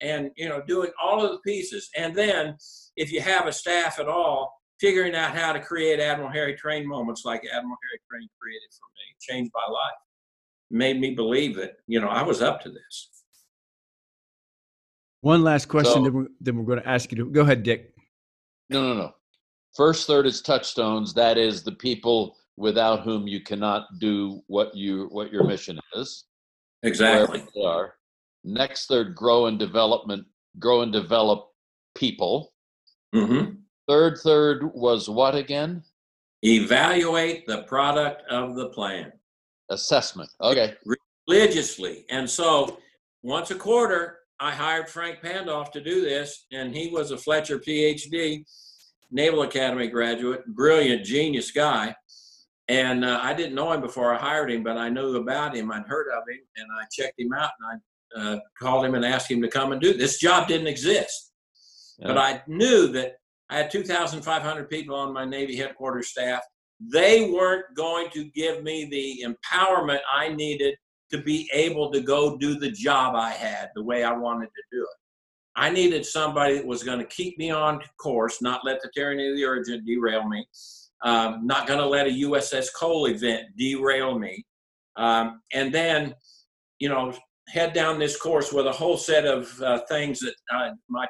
and 0.00 0.30
you 0.36 0.48
know 0.48 0.62
doing 0.66 0.90
all 1.02 1.24
of 1.24 1.30
the 1.32 1.38
pieces 1.38 1.88
and 1.96 2.14
then 2.14 2.56
if 2.96 3.10
you 3.10 3.20
have 3.20 3.46
a 3.46 3.52
staff 3.52 3.98
at 3.98 4.08
all 4.08 4.52
figuring 4.80 5.14
out 5.14 5.34
how 5.34 5.52
to 5.52 5.60
create 5.60 6.00
Admiral 6.00 6.30
Harry 6.30 6.54
Train 6.54 6.86
moments 6.86 7.24
like 7.24 7.42
Admiral 7.44 7.78
Harry 7.82 8.00
Train 8.10 8.28
created 8.40 8.68
for 8.72 8.86
me 8.94 9.06
changed 9.20 9.50
my 9.54 9.72
life, 9.72 9.94
made 10.70 11.00
me 11.00 11.14
believe 11.14 11.56
that 11.56 11.76
you 11.86 12.00
know 12.00 12.08
I 12.08 12.22
was 12.22 12.42
up 12.42 12.60
to 12.62 12.70
this. 12.70 13.10
One 15.20 15.42
last 15.42 15.66
question, 15.66 15.94
so, 15.94 16.02
then, 16.02 16.12
we're, 16.12 16.26
then 16.40 16.56
we're 16.56 16.64
going 16.64 16.80
to 16.80 16.88
ask 16.88 17.10
you 17.10 17.16
to 17.18 17.30
go 17.30 17.40
ahead, 17.40 17.64
Dick. 17.64 17.94
No, 18.70 18.82
no, 18.82 18.94
no. 18.94 19.12
First 19.74 20.06
third 20.06 20.24
is 20.26 20.40
touchstones. 20.40 21.12
That 21.14 21.36
is 21.36 21.62
the 21.62 21.72
people 21.72 22.36
without 22.56 23.02
whom 23.02 23.26
you 23.26 23.40
cannot 23.40 23.86
do 23.98 24.42
what 24.46 24.74
you 24.74 25.08
what 25.10 25.32
your 25.32 25.44
mission 25.44 25.78
is. 25.94 26.24
Exactly. 26.82 27.42
They 27.54 27.64
are. 27.64 27.94
Next 28.46 28.86
third, 28.86 29.16
grow 29.16 29.46
and 29.46 29.58
development, 29.58 30.24
grow 30.60 30.82
and 30.82 30.92
develop 30.92 31.48
people. 31.96 32.52
Mm-hmm. 33.14 33.56
Third 33.88 34.18
third 34.18 34.70
was 34.72 35.08
what 35.08 35.34
again? 35.34 35.82
Evaluate 36.42 37.46
the 37.46 37.62
product 37.62 38.22
of 38.30 38.54
the 38.54 38.68
plan 38.68 39.12
Assessment. 39.68 40.30
Okay. 40.40 40.74
religiously. 41.26 42.04
And 42.08 42.28
so 42.30 42.78
once 43.22 43.50
a 43.50 43.56
quarter, 43.56 44.20
I 44.38 44.52
hired 44.52 44.88
Frank 44.88 45.20
Pandolfe 45.22 45.72
to 45.72 45.80
do 45.80 46.02
this, 46.02 46.46
and 46.52 46.74
he 46.74 46.88
was 46.88 47.10
a 47.10 47.18
Fletcher 47.18 47.58
PhD, 47.58 48.44
Naval 49.10 49.42
Academy 49.42 49.88
graduate, 49.88 50.46
brilliant, 50.46 51.04
genius 51.04 51.50
guy. 51.50 51.96
And 52.68 53.04
uh, 53.04 53.18
I 53.22 53.34
didn't 53.34 53.54
know 53.56 53.72
him 53.72 53.80
before 53.80 54.14
I 54.14 54.18
hired 54.18 54.52
him, 54.52 54.62
but 54.62 54.76
I 54.76 54.88
knew 54.88 55.16
about 55.16 55.56
him. 55.56 55.72
I'd 55.72 55.86
heard 55.86 56.08
of 56.12 56.22
him, 56.28 56.40
and 56.56 56.66
I 56.80 56.84
checked 56.92 57.18
him 57.18 57.32
out, 57.32 57.50
and 57.58 57.72
I 57.72 57.74
uh, 58.16 58.38
called 58.58 58.84
him 58.84 58.94
and 58.94 59.04
asked 59.04 59.30
him 59.30 59.42
to 59.42 59.48
come 59.48 59.72
and 59.72 59.80
do 59.80 59.94
this. 59.94 60.18
Job 60.18 60.48
didn't 60.48 60.66
exist, 60.66 61.32
but 61.98 62.18
I 62.18 62.42
knew 62.46 62.88
that 62.88 63.14
I 63.48 63.56
had 63.56 63.70
2,500 63.70 64.68
people 64.68 64.96
on 64.96 65.12
my 65.12 65.24
Navy 65.24 65.56
headquarters 65.56 66.08
staff. 66.08 66.42
They 66.92 67.30
weren't 67.30 67.64
going 67.76 68.10
to 68.10 68.24
give 68.34 68.62
me 68.62 68.84
the 68.86 69.24
empowerment 69.26 70.00
I 70.12 70.28
needed 70.28 70.74
to 71.10 71.22
be 71.22 71.48
able 71.52 71.90
to 71.92 72.00
go 72.00 72.36
do 72.36 72.58
the 72.58 72.70
job 72.70 73.14
I 73.14 73.30
had 73.30 73.70
the 73.74 73.82
way 73.82 74.02
I 74.02 74.12
wanted 74.12 74.46
to 74.46 74.62
do 74.72 74.82
it. 74.82 74.96
I 75.58 75.70
needed 75.70 76.04
somebody 76.04 76.56
that 76.56 76.66
was 76.66 76.82
going 76.82 76.98
to 76.98 77.06
keep 77.06 77.38
me 77.38 77.50
on 77.50 77.80
course, 77.98 78.42
not 78.42 78.60
let 78.64 78.82
the 78.82 78.90
tyranny 78.94 79.30
of 79.30 79.36
the 79.36 79.44
urgent 79.44 79.86
derail 79.86 80.28
me, 80.28 80.46
um, 81.02 81.46
not 81.46 81.66
going 81.66 81.78
to 81.78 81.86
let 81.86 82.06
a 82.06 82.10
USS 82.10 82.68
Cole 82.76 83.06
event 83.06 83.44
derail 83.56 84.18
me, 84.18 84.44
um, 84.96 85.40
and 85.52 85.72
then, 85.72 86.14
you 86.78 86.88
know, 86.88 87.14
head 87.48 87.72
down 87.72 87.98
this 87.98 88.16
course 88.20 88.52
with 88.52 88.66
a 88.66 88.72
whole 88.72 88.96
set 88.96 89.24
of 89.24 89.60
uh, 89.62 89.80
things 89.88 90.20
that 90.20 90.34
uh, 90.52 90.70
might 90.88 91.08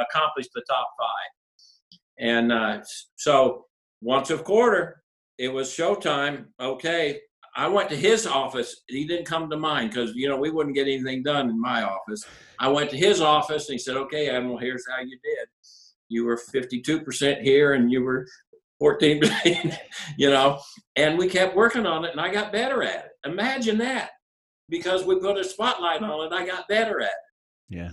accomplish 0.00 0.46
the 0.54 0.62
top 0.68 0.88
five. 0.98 1.30
And 2.18 2.52
uh, 2.52 2.80
so 3.16 3.66
once 4.02 4.30
a 4.30 4.38
quarter, 4.38 5.02
it 5.38 5.48
was 5.48 5.68
showtime. 5.68 6.46
Okay, 6.60 7.20
I 7.54 7.68
went 7.68 7.88
to 7.90 7.96
his 7.96 8.26
office. 8.26 8.82
He 8.88 9.06
didn't 9.06 9.24
come 9.24 9.48
to 9.50 9.56
mine 9.56 9.88
because 9.88 10.12
you 10.14 10.28
know 10.28 10.36
we 10.36 10.50
wouldn't 10.50 10.74
get 10.74 10.86
anything 10.86 11.22
done 11.22 11.48
in 11.48 11.60
my 11.60 11.82
office. 11.82 12.24
I 12.58 12.68
went 12.68 12.90
to 12.90 12.96
his 12.96 13.20
office 13.20 13.68
and 13.68 13.74
he 13.74 13.78
said, 13.78 13.96
"Okay, 13.96 14.28
Admiral, 14.28 14.58
here's 14.58 14.84
how 14.88 15.02
you 15.02 15.18
did. 15.22 15.48
You 16.08 16.24
were 16.24 16.40
52% 16.54 17.42
here, 17.42 17.74
and 17.74 17.90
you 17.92 18.02
were 18.02 18.26
14%, 18.82 19.76
you 20.18 20.30
know." 20.30 20.60
And 20.96 21.18
we 21.18 21.28
kept 21.28 21.56
working 21.56 21.86
on 21.86 22.04
it, 22.04 22.12
and 22.12 22.20
I 22.20 22.32
got 22.32 22.52
better 22.52 22.82
at 22.82 23.06
it. 23.06 23.10
Imagine 23.30 23.78
that, 23.78 24.10
because 24.68 25.04
we 25.04 25.18
put 25.18 25.38
a 25.38 25.44
spotlight 25.44 26.02
on 26.02 26.26
it, 26.26 26.34
I 26.34 26.46
got 26.46 26.68
better 26.68 27.00
at 27.00 27.06
it. 27.06 27.12
Yeah. 27.68 27.90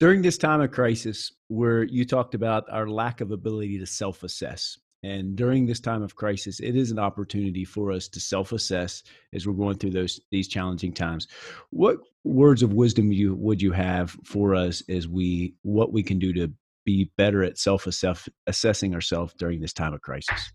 During 0.00 0.22
this 0.22 0.38
time 0.38 0.60
of 0.60 0.70
crisis, 0.70 1.32
where 1.48 1.82
you 1.82 2.04
talked 2.04 2.34
about 2.34 2.64
our 2.70 2.88
lack 2.88 3.20
of 3.20 3.32
ability 3.32 3.78
to 3.78 3.86
self 3.86 4.22
assess, 4.22 4.78
and 5.02 5.36
during 5.36 5.64
this 5.64 5.80
time 5.80 6.02
of 6.02 6.16
crisis, 6.16 6.58
it 6.60 6.74
is 6.74 6.90
an 6.90 6.98
opportunity 6.98 7.64
for 7.64 7.92
us 7.92 8.08
to 8.08 8.20
self-assess 8.20 9.04
as 9.32 9.46
we're 9.46 9.52
going 9.52 9.78
through 9.78 9.90
those 9.90 10.20
these 10.32 10.48
challenging 10.48 10.92
times. 10.92 11.28
What 11.70 11.98
words 12.24 12.62
of 12.62 12.72
wisdom 12.72 13.12
you 13.12 13.34
would 13.36 13.62
you 13.62 13.72
have 13.72 14.16
for 14.24 14.54
us 14.54 14.82
as 14.88 15.06
we 15.06 15.54
what 15.62 15.92
we 15.92 16.02
can 16.02 16.18
do 16.18 16.32
to 16.34 16.52
be 16.84 17.12
better 17.16 17.44
at 17.44 17.58
self-assessing 17.58 18.94
ourselves 18.94 19.34
during 19.34 19.60
this 19.60 19.72
time 19.72 19.94
of 19.94 20.02
crisis? 20.02 20.52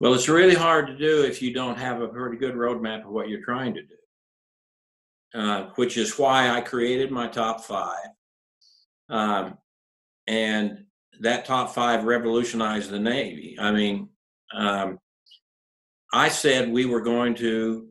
Well, 0.00 0.14
it's 0.14 0.28
really 0.28 0.54
hard 0.54 0.86
to 0.86 0.96
do 0.96 1.22
if 1.22 1.42
you 1.42 1.52
don't 1.52 1.78
have 1.78 2.00
a 2.00 2.08
pretty 2.08 2.36
good 2.36 2.54
roadmap 2.54 3.04
of 3.04 3.10
what 3.10 3.28
you're 3.28 3.44
trying 3.44 3.74
to 3.74 3.82
do, 3.82 5.40
uh, 5.40 5.70
which 5.76 5.96
is 5.96 6.18
why 6.18 6.50
I 6.50 6.60
created 6.60 7.10
my 7.10 7.28
top 7.28 7.64
five. 7.64 8.08
Um, 9.08 9.58
and 10.26 10.84
that 11.20 11.44
top 11.44 11.74
five 11.74 12.04
revolutionized 12.04 12.90
the 12.90 12.98
Navy. 12.98 13.56
I 13.58 13.72
mean, 13.72 14.08
um, 14.54 14.98
I 16.12 16.28
said 16.28 16.70
we 16.70 16.86
were 16.86 17.00
going 17.00 17.34
to 17.36 17.88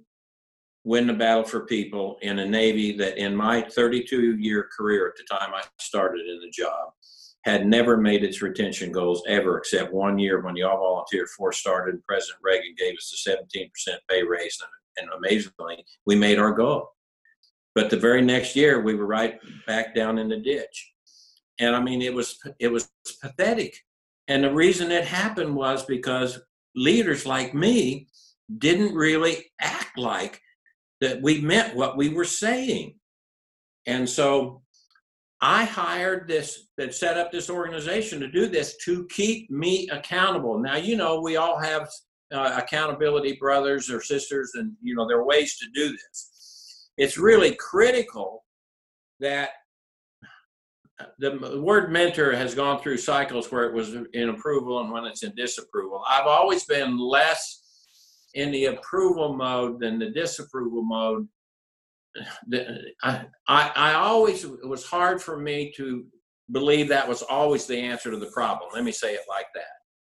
win 0.84 1.08
the 1.08 1.14
battle 1.14 1.44
for 1.44 1.66
people 1.66 2.18
in 2.22 2.40
a 2.40 2.46
Navy 2.46 2.96
that, 2.98 3.18
in 3.18 3.36
my 3.36 3.62
32 3.62 4.38
year 4.38 4.70
career 4.76 5.08
at 5.08 5.16
the 5.18 5.24
time 5.30 5.54
I 5.54 5.64
started 5.80 6.26
in 6.26 6.40
the 6.40 6.50
job, 6.50 6.94
had 7.44 7.66
never 7.66 7.98
made 7.98 8.24
its 8.24 8.42
retention 8.42 8.92
goals 8.92 9.24
ever, 9.28 9.58
except 9.58 9.94
one 9.94 10.20
year 10.20 10.42
when 10.42 10.54
the 10.54 10.64
all 10.64 10.78
volunteer 10.78 11.26
force 11.28 11.60
started 11.60 11.96
and 11.96 12.06
President 12.06 12.40
Reagan 12.44 12.76
gave 12.78 12.96
us 12.96 13.26
a 13.26 13.30
17% 13.30 13.70
pay 14.10 14.24
raise. 14.24 14.62
And, 14.98 15.10
and 15.10 15.14
amazingly, 15.18 15.86
we 16.06 16.16
made 16.16 16.40
our 16.40 16.52
goal. 16.52 16.90
But 17.76 17.90
the 17.90 17.98
very 17.98 18.22
next 18.22 18.56
year, 18.56 18.82
we 18.82 18.96
were 18.96 19.06
right 19.06 19.40
back 19.66 19.94
down 19.96 20.18
in 20.18 20.28
the 20.28 20.38
ditch 20.38 20.92
and 21.60 21.76
I 21.76 21.82
mean 21.82 22.02
it 22.02 22.14
was 22.14 22.40
it 22.60 22.72
was 22.72 22.90
pathetic. 23.22 23.78
And 24.28 24.44
the 24.44 24.54
reason 24.54 24.92
it 24.92 25.06
happened 25.06 25.56
was 25.56 25.86
because 25.86 26.40
leaders 26.76 27.26
like 27.26 27.54
me 27.54 28.08
didn't 28.58 28.94
really 28.94 29.46
act 29.60 29.98
like 29.98 30.42
that 31.00 31.22
we 31.22 31.42
meant 31.42 31.76
what 31.76 31.98
we 31.98 32.10
were 32.10 32.26
saying. 32.26 32.96
And 33.86 34.10
so 34.10 34.64
I 35.42 35.66
hired 35.66 36.28
this 36.28 36.68
that 36.78 36.96
set 36.96 37.18
up 37.18 37.32
this 37.32 37.50
organization 37.50 38.20
to 38.20 38.28
do 38.28 38.48
this 38.48 38.76
to 38.86 39.06
keep 39.08 39.50
me 39.52 39.88
accountable. 39.90 40.58
Now, 40.60 40.78
you 40.78 40.96
know, 40.96 41.22
we 41.22 41.36
all 41.36 41.60
have 41.60 41.88
uh, 42.34 42.60
accountability 42.62 43.38
brothers 43.40 43.90
or 43.90 44.02
sisters, 44.02 44.52
and, 44.56 44.74
you 44.82 44.96
know, 44.96 45.08
there 45.08 45.20
are 45.20 45.26
ways 45.26 45.58
to 45.60 45.68
do 45.74 45.92
this. 45.92 46.90
It's 46.98 47.18
really 47.18 47.56
critical 47.56 48.44
that 49.20 49.50
the 51.20 51.62
word 51.62 51.92
mentor 51.92 52.36
has 52.36 52.56
gone 52.56 52.80
through 52.80 52.98
cycles 52.98 53.52
where 53.52 53.66
it 53.66 53.74
was 53.74 53.96
in 54.14 54.30
approval 54.30 54.82
and 54.82 54.92
when 54.92 55.06
it's 55.06 55.24
in 55.24 55.34
disapproval. 55.36 56.04
I've 56.10 56.26
always 56.26 56.64
been 56.66 56.98
less 56.98 57.62
in 58.34 58.52
the 58.52 58.66
approval 58.66 59.36
mode 59.36 59.80
than 59.80 60.00
the 60.00 60.10
disapproval 60.10 60.84
mode. 60.84 61.28
I, 63.04 63.26
I, 63.48 63.72
I 63.76 63.94
always, 63.94 64.44
it 64.44 64.68
was 64.68 64.86
hard 64.86 65.22
for 65.22 65.38
me 65.38 65.74
to 65.78 66.06
believe 66.52 66.88
that 66.90 67.08
was 67.08 67.22
always 67.22 67.66
the 67.66 67.78
answer 67.78 68.12
to 68.12 68.18
the 68.18 68.32
problem. 68.32 68.70
Let 68.74 68.84
me 68.84 68.92
say 68.92 69.14
it 69.14 69.26
like 69.28 69.48
that. 69.56 69.66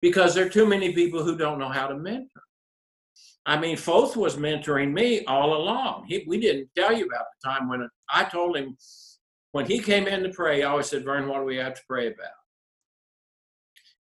Because 0.02 0.34
there 0.34 0.46
are 0.46 0.50
too 0.50 0.66
many 0.66 0.94
people 0.94 1.24
who 1.24 1.38
don't 1.38 1.60
know 1.60 1.70
how 1.70 1.88
to 1.88 1.98
mentor. 1.98 2.44
I 3.46 3.60
mean, 3.60 3.78
Foth 3.78 4.16
was 4.16 4.38
mentoring 4.38 4.94
me 4.94 5.26
all 5.26 5.56
along. 5.56 6.06
He, 6.08 6.24
we 6.28 6.40
didn't 6.40 6.70
tell 6.76 6.94
you 6.94 7.06
about 7.06 7.26
the 7.42 7.50
time 7.50 7.68
when 7.68 7.88
I 8.14 8.24
told 8.26 8.56
him, 8.56 8.78
when 9.52 9.66
he 9.66 9.80
came 9.80 10.08
in 10.08 10.22
to 10.24 10.30
pray, 10.30 10.64
I 10.64 10.70
always 10.70 10.88
said, 10.88 11.04
Vern, 11.04 11.28
what 11.28 11.40
do 11.40 11.46
we 11.46 11.58
have 11.58 11.74
to 11.74 11.82
pray 11.88 12.08
about? 12.08 12.28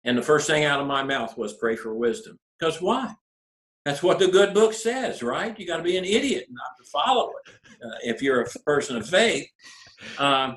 And 0.04 0.16
the 0.16 0.22
first 0.22 0.46
thing 0.46 0.64
out 0.64 0.80
of 0.80 0.86
my 0.86 1.02
mouth 1.02 1.36
was 1.36 1.52
pray 1.52 1.76
for 1.76 1.94
wisdom. 1.94 2.38
Because 2.58 2.80
why? 2.80 3.12
That's 3.84 4.02
what 4.02 4.18
the 4.18 4.28
good 4.28 4.54
book 4.54 4.72
says, 4.72 5.22
right? 5.22 5.56
You 5.58 5.66
got 5.66 5.76
to 5.76 5.82
be 5.82 5.96
an 5.96 6.04
idiot 6.04 6.46
not 6.50 6.70
to 6.78 6.90
follow 6.90 7.30
it 7.30 7.54
uh, 7.84 7.98
if 8.02 8.22
you're 8.22 8.42
a 8.42 8.50
person 8.60 8.96
of 8.96 9.08
faith. 9.08 9.48
Um, 10.18 10.56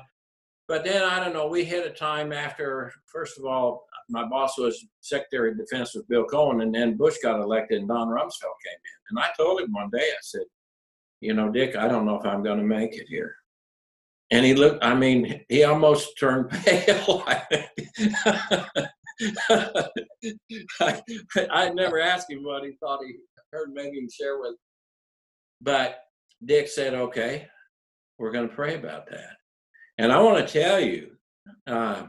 but 0.68 0.84
then 0.84 1.02
I 1.02 1.18
don't 1.18 1.34
know. 1.34 1.48
We 1.48 1.64
hit 1.64 1.86
a 1.86 1.90
time 1.90 2.32
after, 2.32 2.92
first 3.06 3.38
of 3.38 3.44
all, 3.44 3.84
my 4.08 4.26
boss 4.28 4.58
was 4.58 4.86
Secretary 5.00 5.50
of 5.50 5.58
Defense 5.58 5.94
with 5.94 6.08
Bill 6.08 6.24
Cohen, 6.24 6.60
and 6.60 6.74
then 6.74 6.96
Bush 6.96 7.16
got 7.22 7.40
elected, 7.40 7.78
and 7.78 7.88
Don 7.88 8.08
Rumsfeld 8.08 8.58
came 8.64 8.74
in. 8.74 9.10
And 9.10 9.18
I 9.18 9.28
told 9.36 9.60
him 9.60 9.72
one 9.72 9.90
day, 9.90 9.98
I 9.98 10.22
said, 10.22 10.44
"You 11.20 11.34
know, 11.34 11.50
Dick, 11.50 11.76
I 11.76 11.88
don't 11.88 12.06
know 12.06 12.18
if 12.18 12.26
I'm 12.26 12.42
going 12.42 12.58
to 12.58 12.64
make 12.64 12.94
it 12.94 13.08
here." 13.08 13.36
and 14.30 14.46
he 14.46 14.54
looked 14.54 14.82
i 14.84 14.94
mean 14.94 15.42
he 15.48 15.64
almost 15.64 16.18
turned 16.18 16.48
pale 16.64 17.22
I, 17.26 17.42
I 21.50 21.70
never 21.70 22.00
asked 22.00 22.30
him 22.30 22.44
what 22.44 22.64
he 22.64 22.72
thought 22.80 23.00
he 23.04 23.14
heard 23.52 23.70
maybe 23.72 24.06
share 24.08 24.38
with 24.40 24.54
but 25.60 25.98
dick 26.44 26.68
said 26.68 26.94
okay 26.94 27.46
we're 28.18 28.32
going 28.32 28.48
to 28.48 28.54
pray 28.54 28.74
about 28.74 29.08
that 29.08 29.36
and 29.98 30.12
i 30.12 30.20
want 30.20 30.46
to 30.46 30.60
tell 30.60 30.80
you 30.80 31.10
uh, 31.66 32.04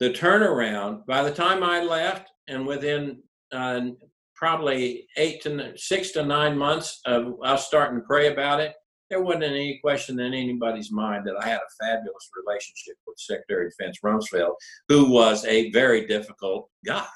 the 0.00 0.10
turnaround 0.10 1.04
by 1.06 1.22
the 1.22 1.30
time 1.30 1.62
i 1.62 1.82
left 1.82 2.30
and 2.48 2.66
within 2.66 3.22
uh, 3.52 3.80
probably 4.34 5.06
eight 5.16 5.40
to 5.42 5.72
six 5.76 6.10
to 6.10 6.24
nine 6.24 6.56
months 6.56 7.00
of 7.06 7.34
us 7.44 7.66
starting 7.66 7.98
to 7.98 8.06
pray 8.06 8.32
about 8.32 8.60
it 8.60 8.74
there 9.10 9.22
wasn't 9.22 9.44
any 9.44 9.78
question 9.78 10.18
in 10.18 10.34
anybody's 10.34 10.90
mind 10.90 11.26
that 11.26 11.36
I 11.40 11.46
had 11.46 11.60
a 11.60 11.84
fabulous 11.84 12.30
relationship 12.36 12.96
with 13.06 13.18
Secretary 13.18 13.66
of 13.66 13.72
Defense 13.76 13.98
Rumsfeld, 14.04 14.54
who 14.88 15.12
was 15.12 15.44
a 15.44 15.70
very 15.70 16.06
difficult 16.06 16.68
guy 16.84 17.06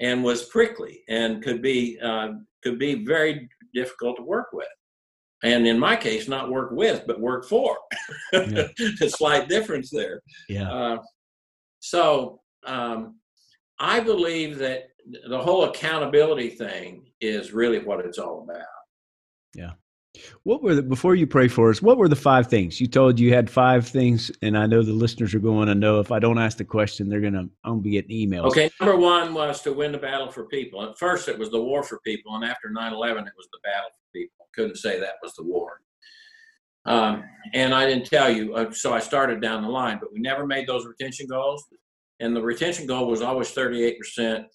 and 0.00 0.22
was 0.22 0.44
prickly 0.46 1.02
and 1.08 1.42
could 1.42 1.62
be 1.62 1.98
uh, 2.02 2.32
could 2.62 2.78
be 2.78 3.04
very 3.04 3.48
difficult 3.72 4.16
to 4.16 4.22
work 4.22 4.48
with. 4.52 4.66
And 5.42 5.66
in 5.66 5.78
my 5.78 5.96
case, 5.96 6.28
not 6.28 6.50
work 6.50 6.70
with, 6.72 7.06
but 7.06 7.20
work 7.20 7.46
for. 7.46 7.76
Yeah. 8.32 8.68
a 9.02 9.08
slight 9.10 9.48
difference 9.48 9.90
there. 9.90 10.22
Yeah. 10.48 10.72
Uh, 10.72 10.98
so 11.80 12.40
um, 12.64 13.16
I 13.78 14.00
believe 14.00 14.58
that 14.58 14.88
the 15.28 15.38
whole 15.38 15.64
accountability 15.64 16.50
thing 16.50 17.06
is 17.20 17.52
really 17.52 17.78
what 17.78 18.04
it's 18.04 18.18
all 18.18 18.42
about. 18.42 18.64
Yeah. 19.54 19.72
What 20.44 20.62
were 20.62 20.74
the 20.74 20.82
before 20.82 21.14
you 21.14 21.26
pray 21.26 21.48
for 21.48 21.70
us? 21.70 21.82
What 21.82 21.98
were 21.98 22.08
the 22.08 22.16
five 22.16 22.46
things 22.46 22.80
you 22.80 22.86
told 22.86 23.20
you 23.20 23.34
had 23.34 23.50
five 23.50 23.86
things? 23.86 24.30
And 24.42 24.56
I 24.56 24.66
know 24.66 24.82
the 24.82 24.92
listeners 24.92 25.34
are 25.34 25.40
going 25.40 25.68
to 25.68 25.74
know 25.74 26.00
if 26.00 26.10
I 26.10 26.18
don't 26.18 26.38
ask 26.38 26.56
the 26.56 26.64
question, 26.64 27.08
they're 27.08 27.20
gonna 27.20 27.48
I'm 27.64 27.72
gonna 27.72 27.80
be 27.82 27.90
getting 27.90 28.16
emails. 28.16 28.46
Okay, 28.46 28.70
number 28.80 28.96
one 28.96 29.34
was 29.34 29.60
to 29.62 29.72
win 29.72 29.92
the 29.92 29.98
battle 29.98 30.30
for 30.30 30.44
people. 30.46 30.82
At 30.82 30.98
first, 30.98 31.28
it 31.28 31.38
was 31.38 31.50
the 31.50 31.60
war 31.60 31.82
for 31.82 32.00
people, 32.00 32.34
and 32.34 32.44
after 32.44 32.68
9/11, 32.68 33.26
it 33.26 33.32
was 33.36 33.48
the 33.52 33.58
battle 33.62 33.90
for 33.90 34.05
people. 34.16 34.46
Couldn't 34.54 34.76
say 34.76 34.98
that 35.00 35.14
was 35.22 35.34
the 35.34 35.44
war. 35.44 35.80
Um, 36.86 37.24
and 37.52 37.74
I 37.74 37.86
didn't 37.86 38.06
tell 38.06 38.30
you, 38.30 38.54
uh, 38.54 38.70
so 38.70 38.92
I 38.94 39.00
started 39.00 39.40
down 39.40 39.62
the 39.62 39.68
line. 39.68 39.98
But 40.00 40.12
we 40.12 40.20
never 40.20 40.46
made 40.46 40.66
those 40.66 40.86
retention 40.86 41.26
goals, 41.26 41.64
and 42.20 42.34
the 42.34 42.42
retention 42.42 42.86
goal 42.86 43.06
was 43.06 43.22
always 43.22 43.50
38 43.50 43.98
percent 43.98 44.46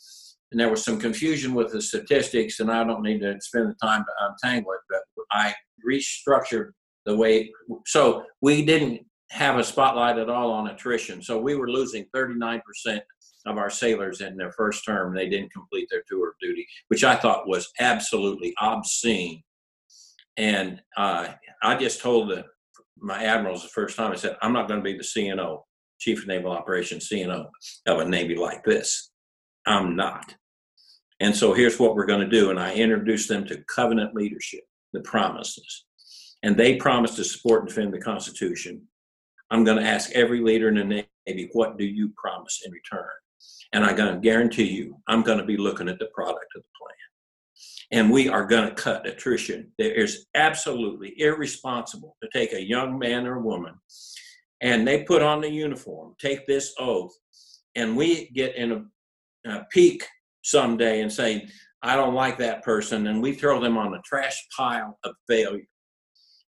and 0.51 0.59
there 0.59 0.69
was 0.69 0.83
some 0.83 0.99
confusion 0.99 1.53
with 1.53 1.71
the 1.71 1.81
statistics, 1.81 2.59
and 2.59 2.69
I 2.69 2.83
don't 2.83 3.03
need 3.03 3.21
to 3.21 3.39
spend 3.39 3.69
the 3.69 3.75
time 3.81 4.03
to 4.03 4.27
untangle 4.27 4.73
it, 4.73 4.79
but 4.89 5.25
I 5.31 5.53
restructured 5.89 6.71
the 7.05 7.15
way. 7.15 7.51
So 7.85 8.25
we 8.41 8.65
didn't 8.65 9.05
have 9.31 9.57
a 9.57 9.63
spotlight 9.63 10.17
at 10.17 10.29
all 10.29 10.51
on 10.51 10.67
attrition. 10.67 11.21
So 11.21 11.39
we 11.39 11.55
were 11.55 11.69
losing 11.69 12.05
39% 12.13 12.61
of 13.45 13.57
our 13.57 13.69
sailors 13.69 14.19
in 14.19 14.35
their 14.35 14.51
first 14.51 14.85
term. 14.85 15.07
And 15.07 15.17
they 15.17 15.29
didn't 15.29 15.53
complete 15.53 15.87
their 15.89 16.03
tour 16.07 16.29
of 16.29 16.35
duty, 16.41 16.67
which 16.89 17.05
I 17.05 17.15
thought 17.15 17.47
was 17.47 17.71
absolutely 17.79 18.53
obscene. 18.59 19.41
And 20.37 20.81
uh, 20.97 21.29
I 21.61 21.75
just 21.77 22.01
told 22.01 22.29
the, 22.29 22.45
my 22.97 23.23
admirals 23.23 23.63
the 23.63 23.69
first 23.69 23.95
time, 23.97 24.11
I 24.11 24.15
said, 24.15 24.37
I'm 24.41 24.53
not 24.53 24.67
going 24.67 24.79
to 24.79 24.83
be 24.83 24.97
the 24.97 25.03
CNO, 25.03 25.61
Chief 25.99 26.21
of 26.21 26.27
Naval 26.27 26.51
Operations, 26.51 27.09
CNO 27.09 27.47
of 27.87 27.99
a 27.99 28.05
Navy 28.05 28.35
like 28.35 28.63
this. 28.63 29.11
I'm 29.65 29.95
not. 29.95 30.35
And 31.19 31.35
so 31.35 31.53
here's 31.53 31.79
what 31.79 31.95
we're 31.95 32.07
going 32.07 32.27
to 32.27 32.39
do. 32.39 32.49
And 32.49 32.59
I 32.59 32.73
introduced 32.73 33.29
them 33.29 33.45
to 33.45 33.63
covenant 33.63 34.15
leadership, 34.15 34.61
the 34.93 35.01
promises. 35.01 35.85
And 36.43 36.57
they 36.57 36.77
promised 36.77 37.17
to 37.17 37.23
support 37.23 37.61
and 37.61 37.69
defend 37.69 37.93
the 37.93 38.01
Constitution. 38.01 38.81
I'm 39.51 39.63
going 39.63 39.77
to 39.77 39.87
ask 39.87 40.11
every 40.13 40.41
leader 40.41 40.69
in 40.69 40.75
the 40.75 41.05
Navy, 41.27 41.49
what 41.53 41.77
do 41.77 41.85
you 41.85 42.11
promise 42.17 42.63
in 42.65 42.71
return? 42.71 43.05
And 43.73 43.85
I'm 43.85 43.95
going 43.95 44.13
to 44.13 44.19
guarantee 44.19 44.69
you, 44.69 44.97
I'm 45.07 45.21
going 45.21 45.37
to 45.37 45.45
be 45.45 45.57
looking 45.57 45.89
at 45.89 45.99
the 45.99 46.09
product 46.13 46.47
of 46.55 46.63
the 46.63 46.67
plan. 46.79 46.95
And 47.91 48.09
we 48.09 48.29
are 48.29 48.45
going 48.45 48.69
to 48.69 48.75
cut 48.75 49.07
attrition. 49.07 49.71
It 49.77 49.97
is 49.97 50.27
absolutely 50.33 51.13
irresponsible 51.17 52.15
to 52.23 52.29
take 52.31 52.53
a 52.53 52.61
young 52.61 52.97
man 52.97 53.27
or 53.27 53.39
woman 53.39 53.73
and 54.61 54.87
they 54.87 55.03
put 55.03 55.23
on 55.23 55.41
the 55.41 55.49
uniform, 55.49 56.15
take 56.19 56.45
this 56.45 56.73
oath, 56.79 57.11
and 57.75 57.97
we 57.97 58.29
get 58.29 58.55
in 58.55 58.71
a, 58.71 59.49
a 59.51 59.65
peak 59.71 60.05
someday 60.43 61.01
and 61.01 61.11
say, 61.11 61.47
I 61.81 61.95
don't 61.95 62.13
like 62.13 62.37
that 62.37 62.63
person, 62.63 63.07
and 63.07 63.21
we 63.21 63.33
throw 63.33 63.59
them 63.59 63.77
on 63.77 63.91
the 63.91 64.01
trash 64.05 64.37
pile 64.55 64.99
of 65.03 65.15
failure. 65.27 65.65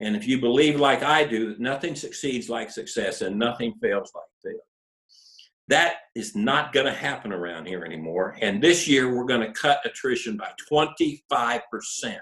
And 0.01 0.17
if 0.17 0.27
you 0.27 0.41
believe 0.41 0.81
like 0.81 1.03
I 1.03 1.25
do, 1.25 1.55
nothing 1.59 1.95
succeeds 1.95 2.49
like 2.49 2.71
success 2.71 3.21
and 3.21 3.39
nothing 3.39 3.75
fails 3.81 4.11
like 4.15 4.25
failure. 4.43 4.59
That 5.71 5.95
is 6.17 6.35
not 6.35 6.73
going 6.73 6.87
to 6.87 6.93
happen 6.93 7.33
around 7.33 7.67
here 7.67 7.85
anymore. 7.85 8.37
And 8.41 8.61
this 8.61 8.89
year, 8.89 9.15
we're 9.15 9.25
going 9.25 9.41
to 9.41 9.53
cut 9.53 9.81
attrition 9.85 10.37
by 10.37 10.51
25%. 10.71 12.19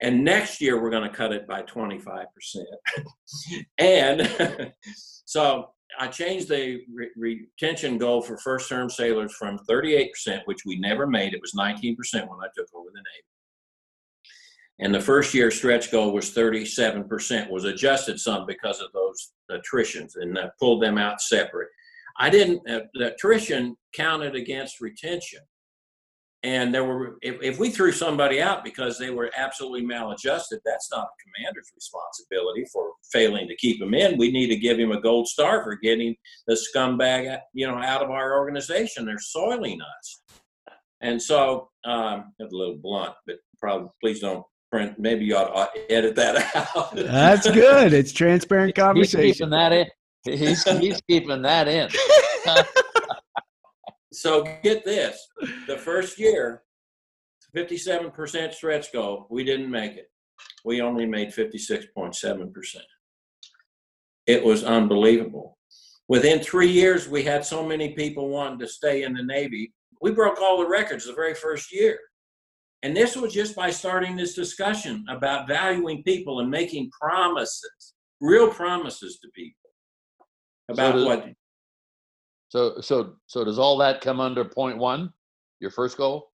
And 0.00 0.24
next 0.24 0.60
year, 0.60 0.82
we're 0.82 0.90
going 0.90 1.08
to 1.08 1.16
cut 1.16 1.32
it 1.32 1.46
by 1.46 1.62
25%. 1.62 2.26
and 3.78 4.72
so 5.24 5.68
I 6.00 6.08
changed 6.08 6.48
the 6.48 6.80
re- 6.92 7.10
retention 7.16 7.96
goal 7.96 8.20
for 8.22 8.36
first 8.38 8.68
term 8.68 8.90
sailors 8.90 9.32
from 9.38 9.60
38%, 9.70 10.08
which 10.46 10.64
we 10.66 10.80
never 10.80 11.06
made. 11.06 11.34
It 11.34 11.40
was 11.40 11.54
19% 11.56 11.96
when 12.28 12.40
I 12.40 12.48
took 12.56 12.66
over 12.74 12.88
the 12.92 12.98
Navy. 12.98 13.24
And 14.80 14.92
the 14.92 15.00
first 15.00 15.32
year 15.32 15.52
stretch 15.52 15.92
goal 15.92 16.12
was 16.12 16.34
37%, 16.34 17.50
was 17.50 17.64
adjusted 17.64 18.18
some 18.18 18.46
because 18.46 18.80
of 18.80 18.90
those 18.92 19.32
attritions 19.48 20.16
and 20.16 20.36
I 20.36 20.48
pulled 20.58 20.82
them 20.82 20.98
out 20.98 21.20
separate. 21.20 21.68
I 22.22 22.30
didn't, 22.30 22.70
uh, 22.70 22.82
the 22.94 23.12
attrition 23.14 23.76
counted 23.92 24.36
against 24.36 24.80
retention. 24.80 25.40
And 26.44 26.72
there 26.72 26.84
were 26.84 27.18
if, 27.20 27.36
if 27.42 27.58
we 27.58 27.70
threw 27.70 27.90
somebody 27.90 28.40
out 28.40 28.62
because 28.62 28.96
they 28.96 29.10
were 29.10 29.30
absolutely 29.36 29.84
maladjusted 29.84 30.60
that's 30.64 30.88
not 30.90 31.06
a 31.06 31.22
commander's 31.24 31.70
responsibility 31.74 32.64
for 32.72 32.90
failing 33.12 33.48
to 33.48 33.56
keep 33.56 33.78
them 33.80 33.94
in. 33.94 34.18
We 34.18 34.30
need 34.30 34.48
to 34.48 34.56
give 34.56 34.78
him 34.78 34.92
a 34.92 35.00
gold 35.00 35.26
star 35.28 35.64
for 35.64 35.76
getting 35.76 36.14
the 36.46 36.54
scumbag 36.54 37.38
you 37.54 37.66
know 37.66 37.78
out 37.78 38.02
of 38.02 38.10
our 38.10 38.38
organization. 38.38 39.04
They're 39.04 39.18
soiling 39.18 39.80
us. 39.80 40.22
And 41.00 41.20
so 41.20 41.70
um, 41.84 42.32
a 42.40 42.44
little 42.50 42.78
blunt 42.80 43.14
but 43.26 43.36
probably 43.60 43.88
please 44.00 44.20
don't 44.20 44.44
print 44.70 44.98
maybe 44.98 45.24
you 45.24 45.36
ought 45.36 45.72
to 45.74 45.92
edit 45.92 46.16
that 46.16 46.56
out. 46.76 46.94
That's 46.94 47.48
good. 47.50 47.92
It's 47.92 48.12
transparent 48.12 48.74
conversation. 48.74 49.26
he's 49.26 49.36
keeping 49.36 49.50
that 49.50 49.72
in 49.72 49.86
he's, 50.24 50.62
he's 50.78 51.00
keeping 51.08 51.42
that 51.42 51.68
in. 51.68 51.88
So 54.12 54.44
get 54.62 54.84
this 54.84 55.26
the 55.66 55.78
first 55.78 56.18
year 56.18 56.62
57% 57.56 58.52
stretch 58.52 58.92
goal 58.92 59.26
we 59.30 59.42
didn't 59.42 59.70
make 59.70 59.96
it. 59.96 60.10
We 60.64 60.82
only 60.82 61.06
made 61.06 61.30
56.7% 61.30 62.76
it 64.26 64.44
was 64.44 64.62
unbelievable. 64.62 65.58
Within 66.08 66.40
three 66.40 66.70
years 66.70 67.08
we 67.08 67.22
had 67.22 67.44
so 67.44 67.66
many 67.66 67.94
people 67.94 68.28
wanting 68.28 68.58
to 68.60 68.68
stay 68.68 69.02
in 69.02 69.14
the 69.14 69.24
navy 69.24 69.72
we 70.02 70.10
broke 70.10 70.40
all 70.40 70.58
the 70.58 70.68
records 70.68 71.06
the 71.06 71.14
very 71.14 71.34
first 71.34 71.72
year. 71.72 71.98
And 72.82 72.94
this 72.94 73.16
was 73.16 73.32
just 73.32 73.54
by 73.54 73.70
starting 73.70 74.16
this 74.16 74.34
discussion 74.34 75.04
about 75.08 75.46
valuing 75.46 76.02
people 76.02 76.40
and 76.40 76.50
making 76.50 76.90
promises 77.00 77.94
real 78.20 78.50
promises 78.50 79.18
to 79.20 79.28
people 79.34 79.61
about 80.68 80.94
so 80.94 81.04
what 81.04 81.26
so, 82.52 82.82
so, 82.82 83.14
so 83.28 83.46
does 83.46 83.58
all 83.58 83.78
that 83.78 84.02
come 84.02 84.20
under 84.20 84.44
point 84.44 84.76
one, 84.76 85.10
your 85.60 85.70
first 85.70 85.96
goal? 85.96 86.32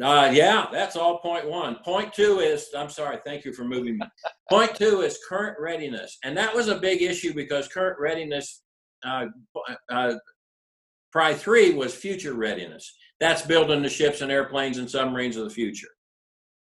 Uh, 0.00 0.30
yeah, 0.32 0.66
that's 0.70 0.94
all 0.94 1.18
point 1.18 1.50
one. 1.50 1.74
Point 1.84 2.12
two 2.12 2.38
is, 2.38 2.68
I'm 2.76 2.88
sorry, 2.88 3.18
thank 3.26 3.44
you 3.44 3.52
for 3.52 3.64
moving 3.64 3.98
me. 3.98 4.06
point 4.48 4.76
two 4.76 5.00
is 5.00 5.18
current 5.28 5.56
readiness. 5.58 6.18
And 6.22 6.36
that 6.36 6.54
was 6.54 6.68
a 6.68 6.78
big 6.78 7.02
issue 7.02 7.34
because 7.34 7.66
current 7.66 7.98
readiness, 7.98 8.62
uh, 9.04 9.26
uh, 9.90 10.14
Pri 11.10 11.34
three 11.34 11.74
was 11.74 11.92
future 11.92 12.34
readiness. 12.34 12.94
That's 13.18 13.42
building 13.42 13.82
the 13.82 13.88
ships 13.88 14.20
and 14.20 14.30
airplanes 14.30 14.78
and 14.78 14.88
submarines 14.88 15.36
of 15.36 15.44
the 15.44 15.50
future. 15.50 15.90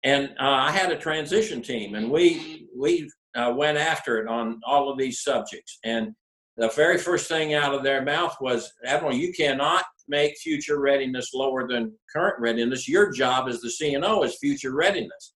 And 0.02 0.34
uh, 0.38 0.44
I 0.44 0.70
had 0.70 0.92
a 0.92 0.98
transition 0.98 1.62
team, 1.62 1.94
and 1.94 2.10
we 2.10 2.68
we 2.76 3.10
uh, 3.34 3.54
went 3.56 3.78
after 3.78 4.18
it 4.18 4.28
on 4.28 4.60
all 4.66 4.90
of 4.90 4.98
these 4.98 5.22
subjects. 5.22 5.78
And 5.84 6.14
the 6.60 6.68
very 6.76 6.98
first 6.98 7.26
thing 7.26 7.54
out 7.54 7.74
of 7.74 7.82
their 7.82 8.04
mouth 8.04 8.36
was, 8.38 8.70
Admiral, 8.84 9.14
you 9.14 9.32
cannot 9.32 9.82
make 10.08 10.36
future 10.36 10.78
readiness 10.78 11.32
lower 11.32 11.66
than 11.66 11.94
current 12.14 12.38
readiness. 12.38 12.86
Your 12.86 13.10
job 13.10 13.48
as 13.48 13.62
the 13.62 13.68
CNO 13.68 14.26
is 14.26 14.36
future 14.36 14.74
readiness. 14.74 15.32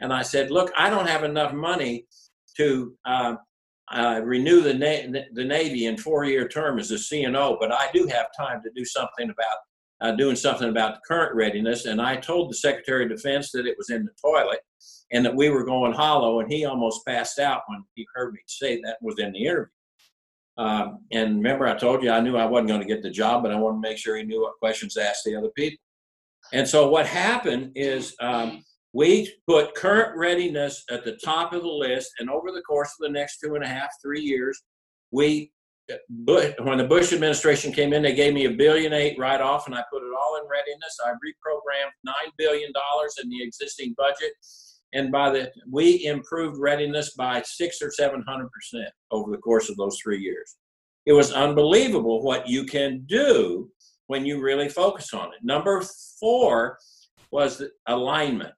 And 0.00 0.12
I 0.12 0.22
said, 0.22 0.52
look, 0.52 0.70
I 0.76 0.88
don't 0.88 1.08
have 1.08 1.24
enough 1.24 1.52
money 1.52 2.06
to 2.56 2.96
uh, 3.04 3.34
uh, 3.90 4.20
renew 4.22 4.60
the, 4.60 4.74
Na- 4.74 5.20
the 5.32 5.44
Navy 5.44 5.86
in 5.86 5.96
four-year 5.96 6.46
term 6.46 6.78
as 6.78 6.92
a 6.92 6.94
CNO, 6.94 7.56
but 7.58 7.72
I 7.72 7.88
do 7.92 8.06
have 8.06 8.26
time 8.38 8.62
to 8.62 8.70
do 8.76 8.84
something 8.84 9.30
about 9.30 9.58
uh, 10.00 10.12
doing 10.12 10.36
something 10.36 10.68
about 10.68 10.94
the 10.94 11.00
current 11.08 11.34
readiness. 11.34 11.86
And 11.86 12.00
I 12.00 12.14
told 12.14 12.50
the 12.50 12.54
Secretary 12.54 13.02
of 13.02 13.10
Defense 13.10 13.50
that 13.50 13.66
it 13.66 13.76
was 13.76 13.90
in 13.90 14.04
the 14.04 14.12
toilet 14.22 14.60
and 15.10 15.26
that 15.26 15.34
we 15.34 15.48
were 15.48 15.64
going 15.64 15.92
hollow, 15.92 16.38
and 16.38 16.52
he 16.52 16.66
almost 16.66 17.04
passed 17.04 17.40
out 17.40 17.62
when 17.66 17.82
he 17.96 18.06
heard 18.14 18.32
me 18.32 18.38
say 18.46 18.80
that 18.84 18.98
was 19.02 19.18
in 19.18 19.32
the 19.32 19.44
interview. 19.44 19.72
Um, 20.58 21.00
and 21.12 21.36
remember, 21.36 21.66
I 21.66 21.76
told 21.76 22.02
you 22.02 22.10
I 22.10 22.20
knew 22.20 22.36
I 22.36 22.44
wasn't 22.44 22.68
going 22.68 22.80
to 22.80 22.86
get 22.86 23.02
the 23.02 23.10
job, 23.10 23.42
but 23.42 23.52
I 23.52 23.56
wanted 23.56 23.80
to 23.82 23.88
make 23.88 23.98
sure 23.98 24.16
he 24.16 24.24
knew 24.24 24.42
what 24.42 24.58
questions 24.58 24.94
to 24.94 25.02
ask 25.02 25.22
the 25.24 25.36
other 25.36 25.50
people. 25.56 25.78
And 26.52 26.66
so 26.66 26.88
what 26.88 27.06
happened 27.06 27.72
is 27.74 28.14
um, 28.20 28.64
we 28.92 29.32
put 29.46 29.74
current 29.74 30.16
readiness 30.16 30.82
at 30.90 31.04
the 31.04 31.18
top 31.24 31.52
of 31.52 31.62
the 31.62 31.68
list, 31.68 32.10
and 32.18 32.28
over 32.28 32.50
the 32.50 32.62
course 32.62 32.88
of 32.88 33.06
the 33.06 33.12
next 33.12 33.38
two 33.38 33.54
and 33.54 33.64
a 33.64 33.68
half, 33.68 33.88
three 34.02 34.20
years, 34.20 34.60
we 35.12 35.52
when 36.08 36.76
the 36.76 36.84
Bush 36.84 37.14
administration 37.14 37.72
came 37.72 37.94
in, 37.94 38.02
they 38.02 38.14
gave 38.14 38.34
me 38.34 38.44
a 38.44 38.50
billion 38.50 38.92
eight 38.92 39.18
right 39.18 39.40
off, 39.40 39.66
and 39.66 39.74
I 39.74 39.82
put 39.90 40.02
it 40.02 40.12
all 40.20 40.36
in 40.36 40.46
readiness. 40.46 40.98
I 41.02 41.12
reprogrammed 41.12 41.92
nine 42.04 42.30
billion 42.36 42.72
dollars 42.72 43.16
in 43.22 43.30
the 43.30 43.42
existing 43.42 43.94
budget, 43.96 44.32
and 44.92 45.12
by 45.12 45.30
the 45.30 45.50
we 45.70 46.04
improved 46.06 46.58
readiness 46.58 47.14
by 47.14 47.42
six 47.42 47.82
or 47.82 47.90
seven 47.90 48.24
hundred 48.26 48.50
percent 48.50 48.90
over 49.10 49.30
the 49.30 49.38
course 49.38 49.68
of 49.68 49.76
those 49.76 49.98
three 50.02 50.20
years. 50.20 50.56
It 51.06 51.12
was 51.12 51.32
unbelievable 51.32 52.22
what 52.22 52.48
you 52.48 52.64
can 52.64 53.04
do 53.06 53.70
when 54.08 54.26
you 54.26 54.40
really 54.40 54.68
focus 54.68 55.14
on 55.14 55.28
it. 55.28 55.42
Number 55.42 55.82
four 56.20 56.78
was 57.30 57.62
alignment. 57.86 58.52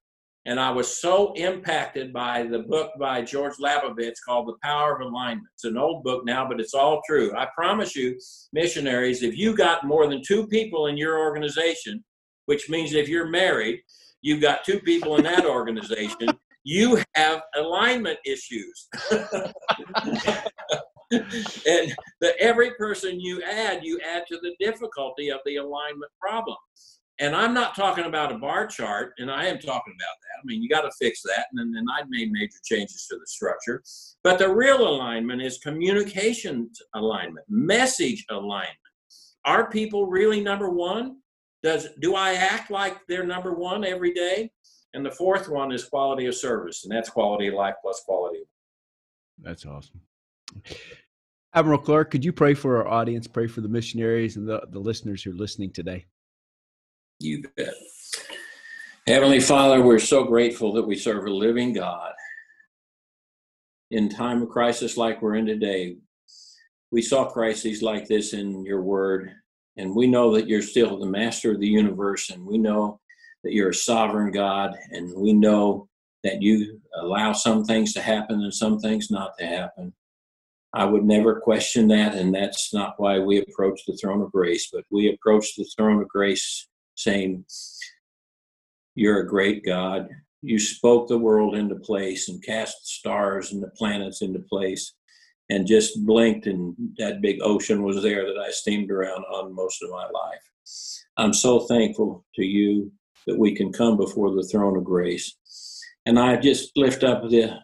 And 0.47 0.59
I 0.59 0.71
was 0.71 1.01
so 1.01 1.35
impacted 1.35 2.13
by 2.15 2.45
the 2.45 2.61
book 2.61 2.93
by 2.99 3.21
George 3.23 3.57
Labovitz 3.63 4.17
called 4.27 4.49
The 4.49 4.57
Power 4.63 4.97
of 4.97 5.07
Alignment. 5.07 5.47
It's 5.55 5.65
an 5.65 5.77
old 5.77 6.03
book 6.03 6.25
now, 6.25 6.49
but 6.49 6.61
it's 6.61 6.73
all 6.73 7.03
true. 7.07 7.31
I 7.37 7.47
promise 7.55 7.95
you, 7.95 8.19
missionaries, 8.53 9.23
if 9.23 9.37
you 9.37 9.55
got 9.55 9.87
more 9.87 10.09
than 10.09 10.23
two 10.27 10.47
people 10.47 10.87
in 10.87 10.97
your 10.97 11.19
organization, 11.19 12.03
which 12.47 12.71
means 12.71 12.95
if 12.95 13.07
you're 13.07 13.29
married, 13.29 13.81
you've 14.23 14.41
got 14.41 14.65
two 14.65 14.81
people 14.81 15.17
in 15.17 15.25
that 15.25 15.47
organization, 15.47 16.29
you 16.65 17.03
have 17.15 17.43
alignment 17.57 18.19
issues. 18.25 18.89
and 21.11 21.95
the, 22.21 22.35
every 22.39 22.73
person 22.75 23.21
you 23.21 23.43
add, 23.43 23.81
you 23.83 23.99
add 24.01 24.25
to 24.29 24.39
the 24.43 24.55
difficulty 24.61 25.31
of 25.31 25.41
the 25.45 25.57
alignment 25.57 26.11
problem. 26.21 26.57
And 27.19 27.37
I'm 27.37 27.53
not 27.53 27.77
talking 27.77 28.05
about 28.07 28.33
a 28.33 28.39
bar 28.39 28.67
chart, 28.67 29.13
and 29.19 29.31
I 29.31 29.45
am 29.45 29.59
talking 29.59 29.93
about 29.95 30.17
that. 30.23 30.41
I 30.43 30.45
mean, 30.45 30.63
you 30.63 30.71
got 30.71 30.83
to 30.83 30.91
fix 30.99 31.21
that, 31.23 31.47
and 31.53 31.75
then 31.75 31.85
I'd 31.95 32.09
made 32.09 32.33
major 32.33 32.57
changes 32.65 33.07
to 33.11 33.17
the 33.17 33.27
structure. 33.27 33.83
But 34.25 34.39
the 34.39 34.49
real 34.49 34.89
alignment 34.89 35.43
is 35.43 35.59
communication 35.59 36.71
alignment, 36.95 37.45
message 37.51 38.25
alignment. 38.31 38.79
Are 39.45 39.69
people 39.71 40.07
really 40.07 40.41
number 40.41 40.71
one? 40.71 41.17
Does 41.63 41.89
do 42.01 42.15
I 42.15 42.35
act 42.35 42.71
like 42.71 43.07
they're 43.07 43.27
number 43.27 43.53
one 43.53 43.85
every 43.85 44.15
day? 44.15 44.51
And 44.95 45.05
the 45.05 45.11
fourth 45.11 45.49
one 45.49 45.73
is 45.73 45.85
quality 45.85 46.27
of 46.27 46.35
service, 46.35 46.85
and 46.85 46.93
that's 46.93 47.11
quality 47.11 47.49
of 47.49 47.55
life 47.55 47.75
plus 47.83 48.03
quality. 48.05 48.43
That's 49.41 49.65
awesome. 49.65 50.01
Admiral 51.55 51.79
Clark, 51.79 52.11
could 52.11 52.25
you 52.25 52.33
pray 52.33 52.55
for 52.55 52.79
our 52.79 52.89
audience, 52.89 53.27
pray 53.27 53.47
for 53.47 53.61
the 53.61 53.69
missionaries 53.69 54.37
and 54.37 54.49
the, 54.49 54.63
the 54.71 54.79
listeners 54.79 55.23
who 55.23 55.31
are 55.31 55.35
listening 55.35 55.71
today? 55.71 56.07
You 57.19 57.45
bet. 57.57 57.75
Heavenly 59.07 59.41
Father, 59.41 59.83
we're 59.83 59.99
so 59.99 60.25
grateful 60.25 60.73
that 60.75 60.87
we 60.87 60.97
serve 60.97 61.27
a 61.27 61.31
living 61.31 61.73
God. 61.73 62.13
In 63.91 64.09
time 64.09 64.43
of 64.43 64.49
crisis 64.49 64.97
like 64.97 65.21
we're 65.21 65.35
in 65.35 65.47
today, 65.47 65.97
we 66.93 67.03
saw 67.03 67.29
crises 67.29 67.83
like 67.83 68.07
this 68.07 68.33
in 68.33 68.65
your 68.65 68.83
word, 68.83 69.33
and 69.77 69.95
we 69.95 70.07
know 70.07 70.35
that 70.35 70.49
you're 70.49 70.63
still 70.63 70.99
the 70.99 71.07
master 71.07 71.53
of 71.53 71.61
the 71.61 71.67
universe, 71.67 72.31
and 72.31 72.45
we 72.45 72.59
know 72.59 73.01
that 73.45 73.53
you're 73.53 73.71
a 73.71 73.75
sovereign 73.75 74.33
God, 74.33 74.75
and 74.91 75.13
we 75.17 75.33
know 75.33 75.89
that 76.23 76.43
you 76.43 76.81
allow 77.01 77.33
some 77.33 77.65
things 77.65 77.93
to 77.95 78.03
happen 78.03 78.43
and 78.43 78.53
some 78.53 78.79
things 78.79 79.11
not 79.11 79.37
to 79.39 79.47
happen. 79.47 79.93
I 80.73 80.85
would 80.85 81.05
never 81.05 81.41
question 81.41 81.89
that, 81.89 82.15
and 82.15 82.35
that's 82.35 82.73
not 82.73 82.95
why 82.99 83.19
we 83.19 83.39
approach 83.39 83.81
the 83.87 83.97
throne 83.97 84.23
of 84.23 84.31
grace, 84.31 84.69
but 84.73 84.85
we 84.91 85.13
approach 85.13 85.57
the 85.57 85.69
throne 85.77 86.01
of 86.01 86.09
grace 86.09 86.69
saying, 86.95 87.45
You're 88.95 89.21
a 89.21 89.29
great 89.29 89.65
God. 89.65 90.09
You 90.43 90.59
spoke 90.59 91.09
the 91.09 91.19
world 91.19 91.57
into 91.57 91.77
place 91.77 92.29
and 92.29 92.43
cast 92.43 92.77
the 92.81 92.87
stars 92.87 93.53
and 93.53 93.63
the 93.63 93.71
planets 93.71 94.23
into 94.23 94.41
place 94.41 94.95
and 95.51 95.67
just 95.67 96.07
blinked, 96.07 96.47
and 96.47 96.75
that 96.97 97.21
big 97.21 97.41
ocean 97.43 97.83
was 97.83 98.03
there 98.03 98.25
that 98.25 98.39
I 98.39 98.51
steamed 98.51 98.91
around 98.91 99.25
on 99.25 99.55
most 99.55 99.83
of 99.83 99.91
my 99.91 100.05
life. 100.05 100.41
I'm 101.17 101.35
so 101.35 101.61
thankful 101.61 102.25
to 102.37 102.45
you 102.45 102.93
that 103.27 103.39
we 103.39 103.55
can 103.55 103.73
come 103.73 103.97
before 103.97 104.35
the 104.35 104.45
throne 104.45 104.77
of 104.77 104.85
grace. 104.85 105.37
And 106.07 106.19
I 106.19 106.37
just 106.37 106.71
lift 106.77 107.05
up 107.05 107.23
the 107.23 107.59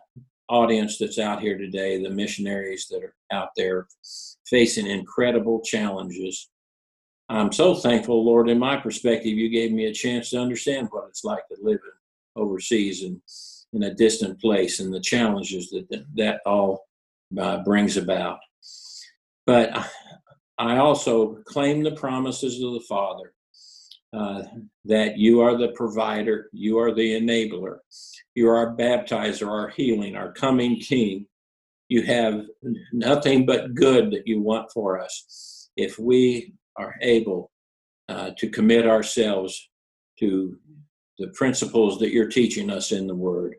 audience 0.49 0.99
that's 0.99 1.18
out 1.18 1.41
here 1.41 1.57
today, 1.57 2.03
the 2.03 2.11
missionaries 2.11 2.87
that 2.91 3.03
are 3.03 3.14
out 3.32 3.49
there 3.57 3.87
facing 4.47 4.87
incredible 4.87 5.61
challenges. 5.62 6.51
I'm 7.28 7.53
so 7.53 7.74
thankful, 7.74 8.24
Lord, 8.24 8.49
in 8.49 8.59
my 8.59 8.76
perspective, 8.76 9.32
you 9.32 9.49
gave 9.49 9.72
me 9.72 9.87
a 9.87 9.95
chance 9.95 10.30
to 10.30 10.41
understand 10.41 10.89
what 10.91 11.07
it's 11.09 11.24
like 11.24 11.47
to 11.49 11.57
live 11.62 11.80
overseas 12.37 13.03
and 13.03 13.20
in 13.72 13.82
a 13.84 13.95
distant 13.95 14.41
place 14.41 14.80
and 14.80 14.93
the 14.93 15.01
challenges 15.01 15.70
that 15.70 15.89
that, 15.91 16.05
that 16.14 16.41
all 16.47 16.87
uh, 17.39 17.62
brings 17.64 17.97
about. 17.97 18.39
But 19.47 19.70
I 20.59 20.79
also 20.79 21.37
claim 21.45 21.83
the 21.83 21.95
promises 21.95 22.62
of 22.62 22.72
the 22.72 22.85
Father 22.89 23.33
uh, 24.16 24.43
that 24.85 25.18
you 25.18 25.41
are 25.41 25.57
the 25.57 25.68
provider, 25.68 26.49
you 26.53 26.79
are 26.79 26.95
the 26.95 27.20
enabler, 27.20 27.79
you 28.35 28.49
are 28.49 28.57
our 28.57 28.77
baptizer, 28.77 29.49
our 29.49 29.68
healing, 29.68 30.16
our 30.16 30.33
coming 30.33 30.81
King. 30.81 31.27
You 31.89 32.03
have 32.03 32.47
nothing 32.93 33.47
but 33.47 33.74
good 33.74 34.11
that 34.11 34.27
you 34.27 34.41
want 34.41 34.72
for 34.72 35.01
us 35.01 35.70
if 35.77 35.99
we 35.99 36.55
are 36.77 36.95
able 37.03 37.51
uh, 38.09 38.31
to 38.39 38.49
commit 38.49 38.87
ourselves 38.87 39.68
to 40.18 40.57
the 41.18 41.29
principles 41.29 41.99
that 41.99 42.12
you're 42.12 42.29
teaching 42.29 42.70
us 42.70 42.93
in 42.93 43.07
the 43.07 43.14
Word. 43.14 43.55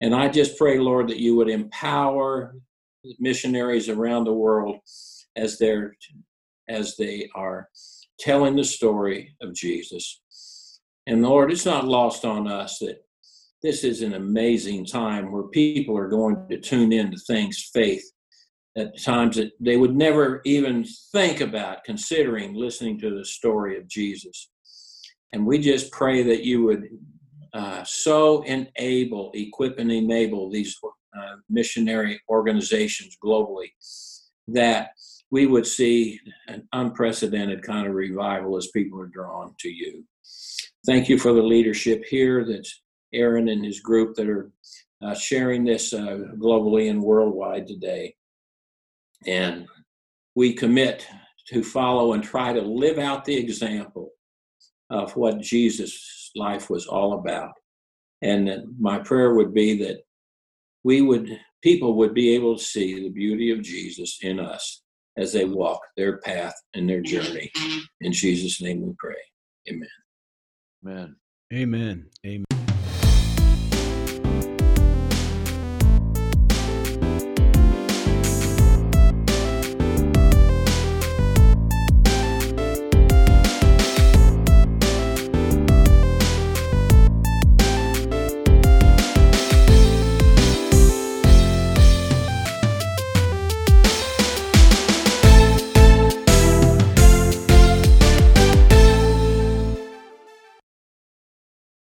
And 0.00 0.14
I 0.14 0.28
just 0.28 0.58
pray, 0.58 0.78
Lord, 0.78 1.08
that 1.08 1.18
you 1.18 1.36
would 1.36 1.48
empower 1.48 2.54
missionaries 3.18 3.88
around 3.88 4.24
the 4.24 4.32
world 4.32 4.78
as 5.36 5.58
they're 5.58 5.94
as 6.68 6.96
they 6.96 7.28
are 7.34 7.68
telling 8.18 8.54
the 8.54 8.64
story 8.64 9.34
of 9.42 9.54
Jesus. 9.54 10.20
And 11.06 11.22
Lord, 11.22 11.50
it's 11.50 11.66
not 11.66 11.86
lost 11.86 12.24
on 12.24 12.46
us 12.46 12.78
that 12.78 13.02
this 13.62 13.82
is 13.82 14.02
an 14.02 14.14
amazing 14.14 14.86
time 14.86 15.32
where 15.32 15.48
people 15.48 15.96
are 15.96 16.08
going 16.08 16.46
to 16.48 16.60
tune 16.60 16.92
into 16.92 17.18
things 17.18 17.70
faith 17.72 18.04
at 18.76 19.02
times 19.02 19.36
that 19.36 19.50
they 19.58 19.76
would 19.76 19.96
never 19.96 20.40
even 20.44 20.84
think 21.12 21.40
about 21.40 21.84
considering 21.84 22.54
listening 22.54 22.98
to 23.00 23.10
the 23.10 23.24
story 23.24 23.76
of 23.76 23.88
Jesus. 23.88 24.48
And 25.32 25.44
we 25.44 25.58
just 25.58 25.90
pray 25.90 26.22
that 26.22 26.44
you 26.44 26.62
would 26.64 26.84
uh, 27.52 27.82
so 27.84 28.42
enable, 28.42 29.32
equip, 29.34 29.78
and 29.78 29.90
enable 29.90 30.50
these 30.50 30.76
uh, 31.16 31.36
missionary 31.48 32.20
organizations 32.28 33.16
globally 33.22 33.70
that 34.48 34.90
we 35.30 35.46
would 35.46 35.66
see 35.66 36.20
an 36.48 36.66
unprecedented 36.72 37.62
kind 37.62 37.86
of 37.86 37.94
revival 37.94 38.56
as 38.56 38.68
people 38.68 39.00
are 39.00 39.06
drawn 39.06 39.54
to 39.60 39.68
you. 39.68 40.04
Thank 40.86 41.08
you 41.08 41.18
for 41.18 41.32
the 41.32 41.42
leadership 41.42 42.04
here 42.04 42.44
that's 42.44 42.82
Aaron 43.12 43.48
and 43.48 43.64
his 43.64 43.80
group 43.80 44.14
that 44.16 44.28
are 44.28 44.50
uh, 45.02 45.14
sharing 45.14 45.64
this 45.64 45.92
uh, 45.92 46.20
globally 46.36 46.90
and 46.90 47.02
worldwide 47.02 47.66
today. 47.66 48.14
And 49.26 49.66
we 50.34 50.54
commit 50.54 51.06
to 51.48 51.62
follow 51.62 52.12
and 52.12 52.22
try 52.22 52.52
to 52.52 52.60
live 52.60 52.98
out 52.98 53.24
the 53.24 53.36
example 53.36 54.10
of 54.90 55.14
what 55.16 55.40
Jesus' 55.40 56.30
life 56.36 56.70
was 56.70 56.86
all 56.86 57.14
about. 57.14 57.52
And 58.22 58.50
my 58.78 58.98
prayer 58.98 59.34
would 59.34 59.54
be 59.54 59.78
that 59.84 60.02
we 60.84 61.02
would, 61.02 61.38
people 61.62 61.94
would 61.96 62.14
be 62.14 62.34
able 62.34 62.56
to 62.56 62.62
see 62.62 63.02
the 63.02 63.10
beauty 63.10 63.50
of 63.50 63.62
Jesus 63.62 64.18
in 64.22 64.40
us 64.40 64.82
as 65.16 65.32
they 65.32 65.44
walk 65.44 65.80
their 65.96 66.18
path 66.18 66.54
and 66.74 66.88
their 66.88 67.00
journey. 67.00 67.50
In 68.00 68.12
Jesus' 68.12 68.60
name 68.60 68.82
we 68.82 68.94
pray. 68.98 69.14
Amen. 69.68 69.88
Amen. 70.86 71.16
Amen. 71.52 72.06
Amen. 72.24 72.59